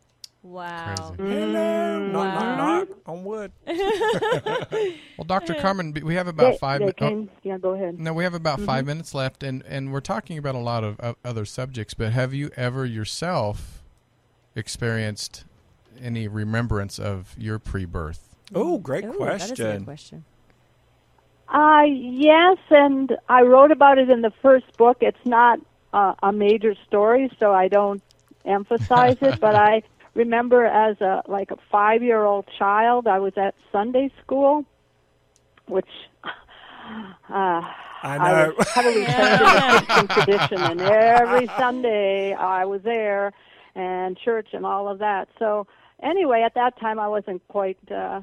Wow. 0.41 0.95
Crazy. 1.17 1.33
Hello, 1.33 1.99
knock, 2.07 2.13
knock, 2.13 2.43
Wow. 2.43 2.77
knock 2.79 2.87
on 3.07 3.23
wood. 3.25 3.51
Well, 5.17 5.25
Dr. 5.25 5.55
Carman, 5.55 5.93
we 6.03 6.15
have 6.15 6.27
about 6.27 6.51
They, 6.53 6.57
five 6.59 6.79
they 6.79 6.85
minutes. 6.85 6.99
came, 6.99 7.29
yeah, 7.43 7.57
go 7.57 7.71
ahead. 7.73 7.99
No, 7.99 8.13
we 8.13 8.23
have 8.23 8.33
about 8.33 8.61
five 8.61 8.85
minutes 8.85 9.13
left, 9.13 9.43
and, 9.43 9.63
and 9.65 9.91
we're 9.91 10.01
talking 10.01 10.37
about 10.37 10.55
a 10.55 10.59
lot 10.59 10.83
of 10.85 10.97
uh, 11.01 11.13
other 11.25 11.43
subjects. 11.45 11.93
But 11.93 12.11
have 12.13 12.33
you 12.33 12.51
ever 12.55 12.85
yourself 12.85 13.83
experienced 14.55 15.43
any 16.01 16.27
remembrance 16.27 16.99
of 16.99 17.33
your 17.37 17.59
pre-birth? 17.59 18.35
Oh, 18.53 18.77
great 18.77 19.03
Ooh, 19.05 19.17
That 19.19 19.41
is 19.41 19.51
a 19.51 19.55
good 19.55 19.85
question. 19.85 20.23
Uh, 21.47 21.83
yes, 21.87 22.57
and 22.69 23.15
I 23.29 23.43
wrote 23.43 23.71
about 23.71 23.97
it 23.97 24.09
in 24.09 24.21
the 24.21 24.31
first 24.41 24.75
book. 24.77 24.97
It's 25.01 25.25
not 25.25 25.59
uh, 25.93 26.13
a 26.23 26.31
major 26.33 26.75
story, 26.87 27.31
so 27.39 27.53
I 27.53 27.67
don't 27.67 28.01
emphasize 28.45 29.17
it. 29.21 29.39
But 29.39 29.55
I 29.55 29.83
remember 30.15 30.65
as 30.65 30.99
a 31.01 31.23
like 31.27 31.51
a 31.51 31.57
five-year-old 31.71 32.47
child, 32.57 33.07
I 33.07 33.19
was 33.19 33.33
at 33.37 33.53
Sunday 33.71 34.11
school, 34.23 34.65
which 35.67 35.89
uh, 36.23 36.29
I 37.29 38.17
I 38.17 38.17
know. 38.17 38.53
was 38.57 38.67
heavily 38.73 39.05
Christian 39.85 40.07
tradition, 40.07 40.61
and 40.61 40.81
every 40.81 41.47
Sunday 41.57 42.33
I 42.33 42.65
was 42.65 42.81
there, 42.81 43.33
and 43.75 44.17
church 44.17 44.49
and 44.53 44.65
all 44.65 44.89
of 44.89 44.99
that. 44.99 45.27
So 45.37 45.67
anyway, 46.01 46.41
at 46.43 46.55
that 46.55 46.79
time 46.79 46.99
I 46.99 47.07
wasn't 47.07 47.47
quite. 47.47 47.77
Uh, 47.91 48.21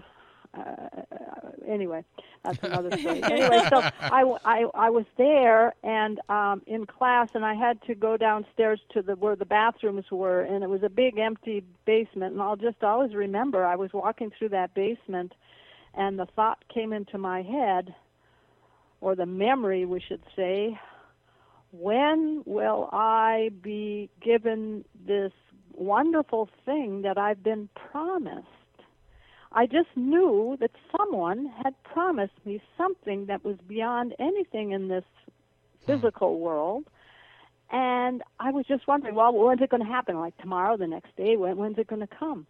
anyway, 1.67 2.05
that's 2.45 2.63
another 2.63 2.97
story. 2.99 3.23
anyway, 3.23 3.67
so 3.69 3.81
I, 4.01 4.37
I, 4.45 4.65
I 4.75 4.91
was 4.91 5.07
there 5.17 5.75
and 5.83 6.21
um, 6.29 6.63
in 6.67 6.87
class, 6.87 7.31
and 7.35 7.45
I 7.45 7.55
had 7.55 7.83
to 7.83 7.95
go 7.95 8.17
downstairs 8.17 8.81
to 8.93 9.03
the 9.03 9.17
where 9.17 9.37
the 9.37 9.45
bathrooms 9.45 10.11
were, 10.11 10.43
and 10.43 10.63
it 10.63 10.71
was 10.71 10.83
a 10.83 10.91
big 10.91 11.19
empty 11.19 11.65
basement. 11.85 12.35
And 12.35 12.43
I'll 12.43 12.57
just 12.57 12.83
always 12.83 13.15
remember 13.15 13.65
I 13.65 13.77
was 13.77 13.93
walking 13.93 14.31
through 14.37 14.51
that 14.51 14.75
basement, 14.75 15.33
and 15.95 16.19
the 16.19 16.27
thought 16.27 16.65
came 16.73 16.93
into 16.93 17.19
my 17.19 17.43
head, 17.43 17.95
or 19.01 19.15
the 19.15 19.27
memory, 19.27 19.85
we 19.85 20.01
should 20.01 20.23
say, 20.37 20.79
when 21.73 22.43
will 22.45 22.89
I 22.93 23.51
be 23.63 24.11
given 24.21 24.85
this 25.07 25.33
wonderful 25.75 26.49
thing 26.67 27.03
that 27.03 27.17
I've 27.17 27.43
been 27.43 27.69
promised? 27.75 28.47
I 29.55 29.67
just 29.67 29.89
knew 29.97 30.57
that 30.61 30.71
someone 30.97 31.53
had 31.63 31.75
promised 31.85 32.35
me 32.45 32.63
something 32.77 33.27
that 33.27 33.45
was 33.45 33.57
beyond 33.69 34.15
anything 34.19 34.73
in 34.73 34.89
this 34.89 35.05
physical 35.87 36.39
world. 36.39 36.85
And 37.71 38.23
I 38.39 38.51
was 38.51 38.67
just 38.67 38.87
wondering, 38.87 39.15
well, 39.15 39.33
when's 39.33 39.63
it 39.63 39.71
going 39.71 39.83
to 39.83 39.89
happen? 39.89 40.19
Like 40.19 40.37
tomorrow, 40.39 40.77
the 40.77 40.87
next 40.87 41.17
day? 41.17 41.37
When, 41.37 41.57
when's 41.57 41.79
it 41.79 41.87
going 41.87 42.01
to 42.01 42.09
come? 42.19 42.47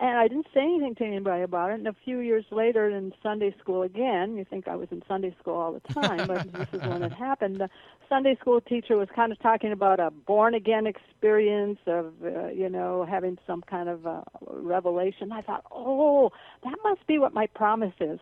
And 0.00 0.18
I 0.18 0.26
didn't 0.26 0.48
say 0.52 0.60
anything 0.60 0.94
to 0.96 1.04
anybody 1.04 1.42
about 1.42 1.70
it. 1.70 1.74
And 1.74 1.86
a 1.86 1.94
few 2.04 2.18
years 2.18 2.44
later 2.50 2.88
in 2.88 3.12
Sunday 3.22 3.54
school 3.60 3.82
again, 3.82 4.36
you 4.36 4.44
think 4.44 4.66
I 4.66 4.74
was 4.74 4.88
in 4.90 5.02
Sunday 5.06 5.34
school 5.40 5.54
all 5.54 5.72
the 5.72 5.80
time, 5.94 6.26
but 6.26 6.52
this 6.52 6.68
is 6.72 6.80
when 6.88 7.02
it 7.02 7.12
happened. 7.12 7.58
The 7.58 7.70
Sunday 8.08 8.36
school 8.40 8.60
teacher 8.60 8.96
was 8.96 9.08
kind 9.14 9.30
of 9.30 9.38
talking 9.38 9.72
about 9.72 10.00
a 10.00 10.10
born 10.10 10.54
again 10.54 10.86
experience 10.86 11.78
of, 11.86 12.12
uh, 12.24 12.48
you 12.48 12.68
know, 12.68 13.06
having 13.08 13.38
some 13.46 13.62
kind 13.62 13.88
of 13.88 14.06
uh, 14.06 14.22
revelation. 14.48 15.30
I 15.30 15.42
thought, 15.42 15.64
oh, 15.70 16.30
that 16.64 16.76
must 16.82 17.06
be 17.06 17.18
what 17.18 17.32
my 17.32 17.46
promise 17.46 17.94
is. 18.00 18.18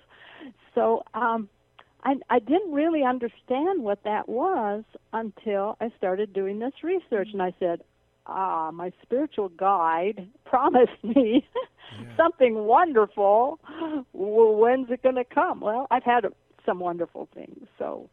So 0.74 1.02
um, 1.14 1.48
I, 2.04 2.16
I 2.28 2.38
didn't 2.38 2.72
really 2.72 3.02
understand 3.02 3.82
what 3.82 4.02
that 4.04 4.28
was 4.28 4.84
until 5.12 5.76
I 5.80 5.90
started 5.96 6.32
doing 6.32 6.58
this 6.58 6.72
research. 6.82 7.28
And 7.32 7.42
I 7.42 7.54
said, 7.58 7.82
ah, 8.26 8.70
my 8.72 8.92
spiritual 9.02 9.48
guide 9.48 10.28
promised 10.44 11.02
me 11.02 11.46
something 12.16 12.54
wonderful. 12.64 13.58
Well, 14.12 14.54
when's 14.54 14.90
it 14.90 15.02
going 15.02 15.16
to 15.16 15.24
come? 15.24 15.60
Well, 15.60 15.86
I've 15.90 16.04
had 16.04 16.24
some 16.64 16.78
wonderful 16.78 17.28
things. 17.34 17.66
So, 17.78 18.08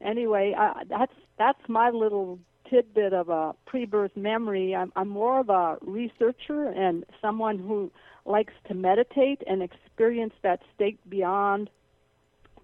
anyway, 0.00 0.54
uh, 0.58 0.84
that's 0.88 1.12
that's 1.38 1.68
my 1.68 1.90
little 1.90 2.38
tidbit 2.68 3.12
of 3.12 3.28
a 3.28 3.54
pre-birth 3.66 4.16
memory. 4.16 4.74
I'm, 4.74 4.92
I'm 4.96 5.08
more 5.08 5.40
of 5.40 5.50
a 5.50 5.76
researcher 5.82 6.68
and 6.68 7.04
someone 7.20 7.58
who 7.58 7.90
likes 8.24 8.54
to 8.68 8.74
meditate 8.74 9.42
and 9.46 9.62
experience 9.62 10.32
that 10.42 10.60
state 10.74 10.98
beyond 11.08 11.68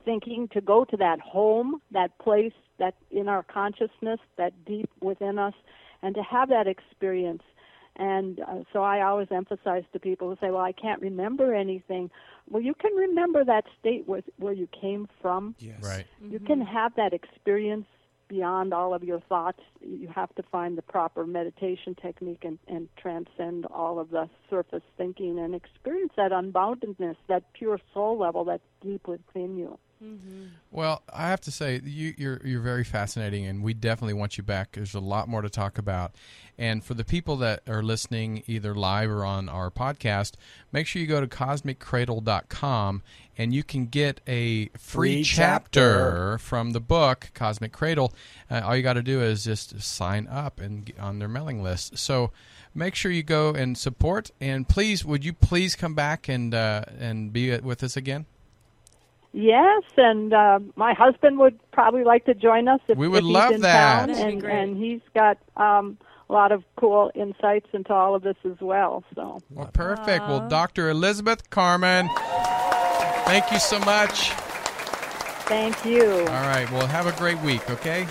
thinking 0.05 0.49
to 0.55 0.61
go 0.61 0.85
to 0.85 0.97
that 0.97 1.21
home, 1.21 1.83
that 1.91 2.19
place 2.19 2.53
that 2.79 2.95
in 3.11 3.29
our 3.29 3.43
consciousness, 3.43 4.21
that 4.37 4.53
deep 4.65 4.89
within 5.03 5.39
us, 5.39 5.55
and 6.03 6.15
to 6.15 6.23
have 6.23 6.49
that 6.51 6.67
experience. 6.67 7.43
And 7.97 8.41
uh, 8.41 8.63
so 8.73 8.83
I 8.83 9.03
always 9.03 9.29
emphasize 9.31 9.83
to 9.93 9.99
people 9.99 10.29
who 10.29 10.37
say, 10.41 10.51
"Well, 10.51 10.63
I 10.63 10.73
can't 10.73 11.01
remember 11.01 11.55
anything." 11.55 12.11
Well, 12.49 12.63
you 12.63 12.75
can 12.75 12.93
remember 12.95 13.45
that 13.45 13.65
state 13.81 14.07
where 14.07 14.23
where 14.37 14.53
you 14.53 14.69
came 14.81 15.09
from. 15.21 15.57
Yes. 15.59 15.83
Right. 15.83 16.07
You 16.23 16.39
can 16.39 16.61
have 16.61 16.95
that 16.95 17.13
experience 17.13 17.87
beyond 18.29 18.73
all 18.73 18.95
of 18.95 19.03
your 19.03 19.21
thoughts. 19.21 19.61
You 19.81 20.09
have 20.15 20.33
to 20.37 20.43
find 20.45 20.79
the 20.79 20.83
proper 20.83 21.27
meditation 21.27 21.97
technique 22.01 22.45
and, 22.45 22.59
and 22.69 22.89
transcend 22.97 23.67
all 23.67 23.99
of 23.99 24.11
the 24.11 24.29
surface 24.49 24.83
thinking 24.97 25.39
and 25.39 25.55
experience 25.55 26.13
that 26.17 26.31
unboundedness, 26.31 27.17
that 27.29 27.43
pure 27.55 27.81
soul 27.93 28.19
level 28.19 28.45
that's 28.45 28.63
deep 28.83 29.09
within 29.09 29.57
you. 29.57 29.79
Well, 30.71 31.03
I 31.13 31.29
have 31.29 31.41
to 31.43 31.51
say 31.51 31.81
you, 31.83 32.15
you're 32.17 32.41
you're 32.45 32.61
very 32.61 32.85
fascinating, 32.85 33.47
and 33.47 33.63
we 33.63 33.75
definitely 33.75 34.15
want 34.15 34.37
you 34.39 34.45
back. 34.45 34.73
There's 34.73 34.95
a 34.95 35.01
lot 35.01 35.29
more 35.29 35.43
to 35.43 35.51
talk 35.51 35.77
about, 35.79 36.13
and 36.57 36.85
for 36.85 36.95
the 36.95 37.05
people 37.05 37.37
that 37.39 37.63
are 37.69 37.83
listening 37.83 38.43
either 38.47 38.75
live 38.75 39.11
or 39.11 39.25
on 39.25 39.49
our 39.49 39.71
podcast, 39.71 40.35
make 40.73 40.87
sure 40.87 41.01
you 41.03 41.09
go 41.09 41.21
to 41.21 41.27
cosmiccradle.com 41.27 43.03
and 43.37 43.55
you 43.55 43.63
can 43.63 43.87
get 43.87 44.21
a 44.27 44.67
free, 44.67 44.79
Free 44.79 45.23
chapter, 45.25 45.81
chapter. 45.81 46.39
from 46.39 46.71
the 46.73 46.81
book 46.81 47.31
Cosmic 47.35 47.73
Cradle. 47.73 48.13
Uh, 48.51 48.61
all 48.65 48.77
you 48.77 48.83
got 48.83 48.95
to 48.95 49.03
do 49.03 49.21
is 49.23 49.45
just 49.45 49.81
sign 49.81 50.27
up 50.29 50.61
and 50.61 50.87
get 50.87 50.99
on 50.99 51.19
their 51.19 51.29
mailing 51.29 51.63
list. 51.63 51.99
So 51.99 52.31
make 52.75 52.95
sure 52.95 53.11
you 53.11 53.23
go 53.23 53.51
and 53.55 53.77
support, 53.79 54.31
and 54.41 54.69
please, 54.69 55.05
would 55.05 55.25
you 55.25 55.33
please 55.33 55.75
come 55.77 55.95
back 55.95 56.29
and 56.29 56.55
uh, 56.55 56.85
and 56.99 57.33
be 57.33 57.57
with 57.59 57.83
us 57.83 57.97
again? 57.97 58.27
Yes, 59.33 59.83
and 59.97 60.33
uh, 60.33 60.59
my 60.77 60.95
husband 60.95 61.39
would 61.39 61.59
probably 61.71 62.03
like 62.03 62.25
to 62.25 62.35
join 62.35 62.67
us 62.67 62.81
if, 62.89 62.97
We 62.97 63.09
would 63.09 63.19
if 63.19 63.25
he's 63.25 63.35
love 63.35 63.53
in 63.53 63.61
that. 63.61 64.09
town, 64.09 64.11
and, 64.11 64.43
and 64.45 64.77
he's 64.77 65.01
got 65.15 65.39
um, 65.57 65.99
a 66.31 66.33
lot 66.33 66.51
of 66.51 66.65
cool 66.77 67.11
insights 67.15 67.67
into 67.73 67.93
all 67.93 68.15
of 68.15 68.23
this 68.23 68.37
as 68.45 68.59
well. 68.61 69.05
So 69.15 69.39
Well, 69.51 69.71
perfect. 69.73 70.27
Well, 70.27 70.49
Dr. 70.49 70.89
Elizabeth 70.91 71.51
Carman, 71.51 72.09
thank 73.27 73.51
you 73.53 73.59
so 73.59 73.79
much. 73.81 74.31
thank 75.47 75.85
you. 75.85 76.11
All 76.11 76.25
right. 76.27 76.69
Well, 76.73 76.87
have 76.87 77.07
a 77.07 77.13
great 77.13 77.39
week, 77.41 77.69
okay? 77.71 78.07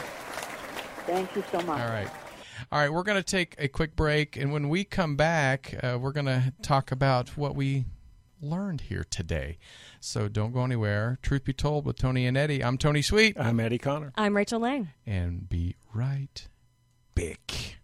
Thank 1.08 1.36
you 1.36 1.44
so 1.52 1.58
much. 1.62 1.80
All 1.82 1.90
right. 1.90 2.10
All 2.72 2.80
right, 2.80 2.92
we're 2.92 3.04
going 3.04 3.18
to 3.18 3.24
take 3.24 3.56
a 3.60 3.68
quick 3.68 3.96
break, 3.96 4.36
and 4.36 4.52
when 4.52 4.68
we 4.68 4.84
come 4.84 5.16
back, 5.16 5.74
uh, 5.82 5.98
we're 6.02 6.12
going 6.12 6.26
to 6.26 6.54
talk 6.62 6.92
about 6.92 7.30
what 7.38 7.56
we 7.56 7.86
learned 8.42 8.82
here 8.82 9.06
today. 9.10 9.58
So 10.00 10.28
don't 10.28 10.52
go 10.52 10.64
anywhere. 10.64 11.18
Truth 11.22 11.44
be 11.46 11.54
told, 11.54 11.86
with 11.86 11.98
Tony 11.98 12.26
and 12.26 12.38
Eddie, 12.38 12.64
I'm 12.64 12.78
Tony 12.78 13.02
Sweet, 13.02 13.40
I'm 13.40 13.60
Eddie 13.60 13.78
Connor. 13.78 14.14
I'm 14.16 14.36
Rachel 14.36 14.60
Lang. 14.60 14.90
and 15.06 15.48
be 15.50 15.76
right 15.94 16.48
back. 17.16 17.77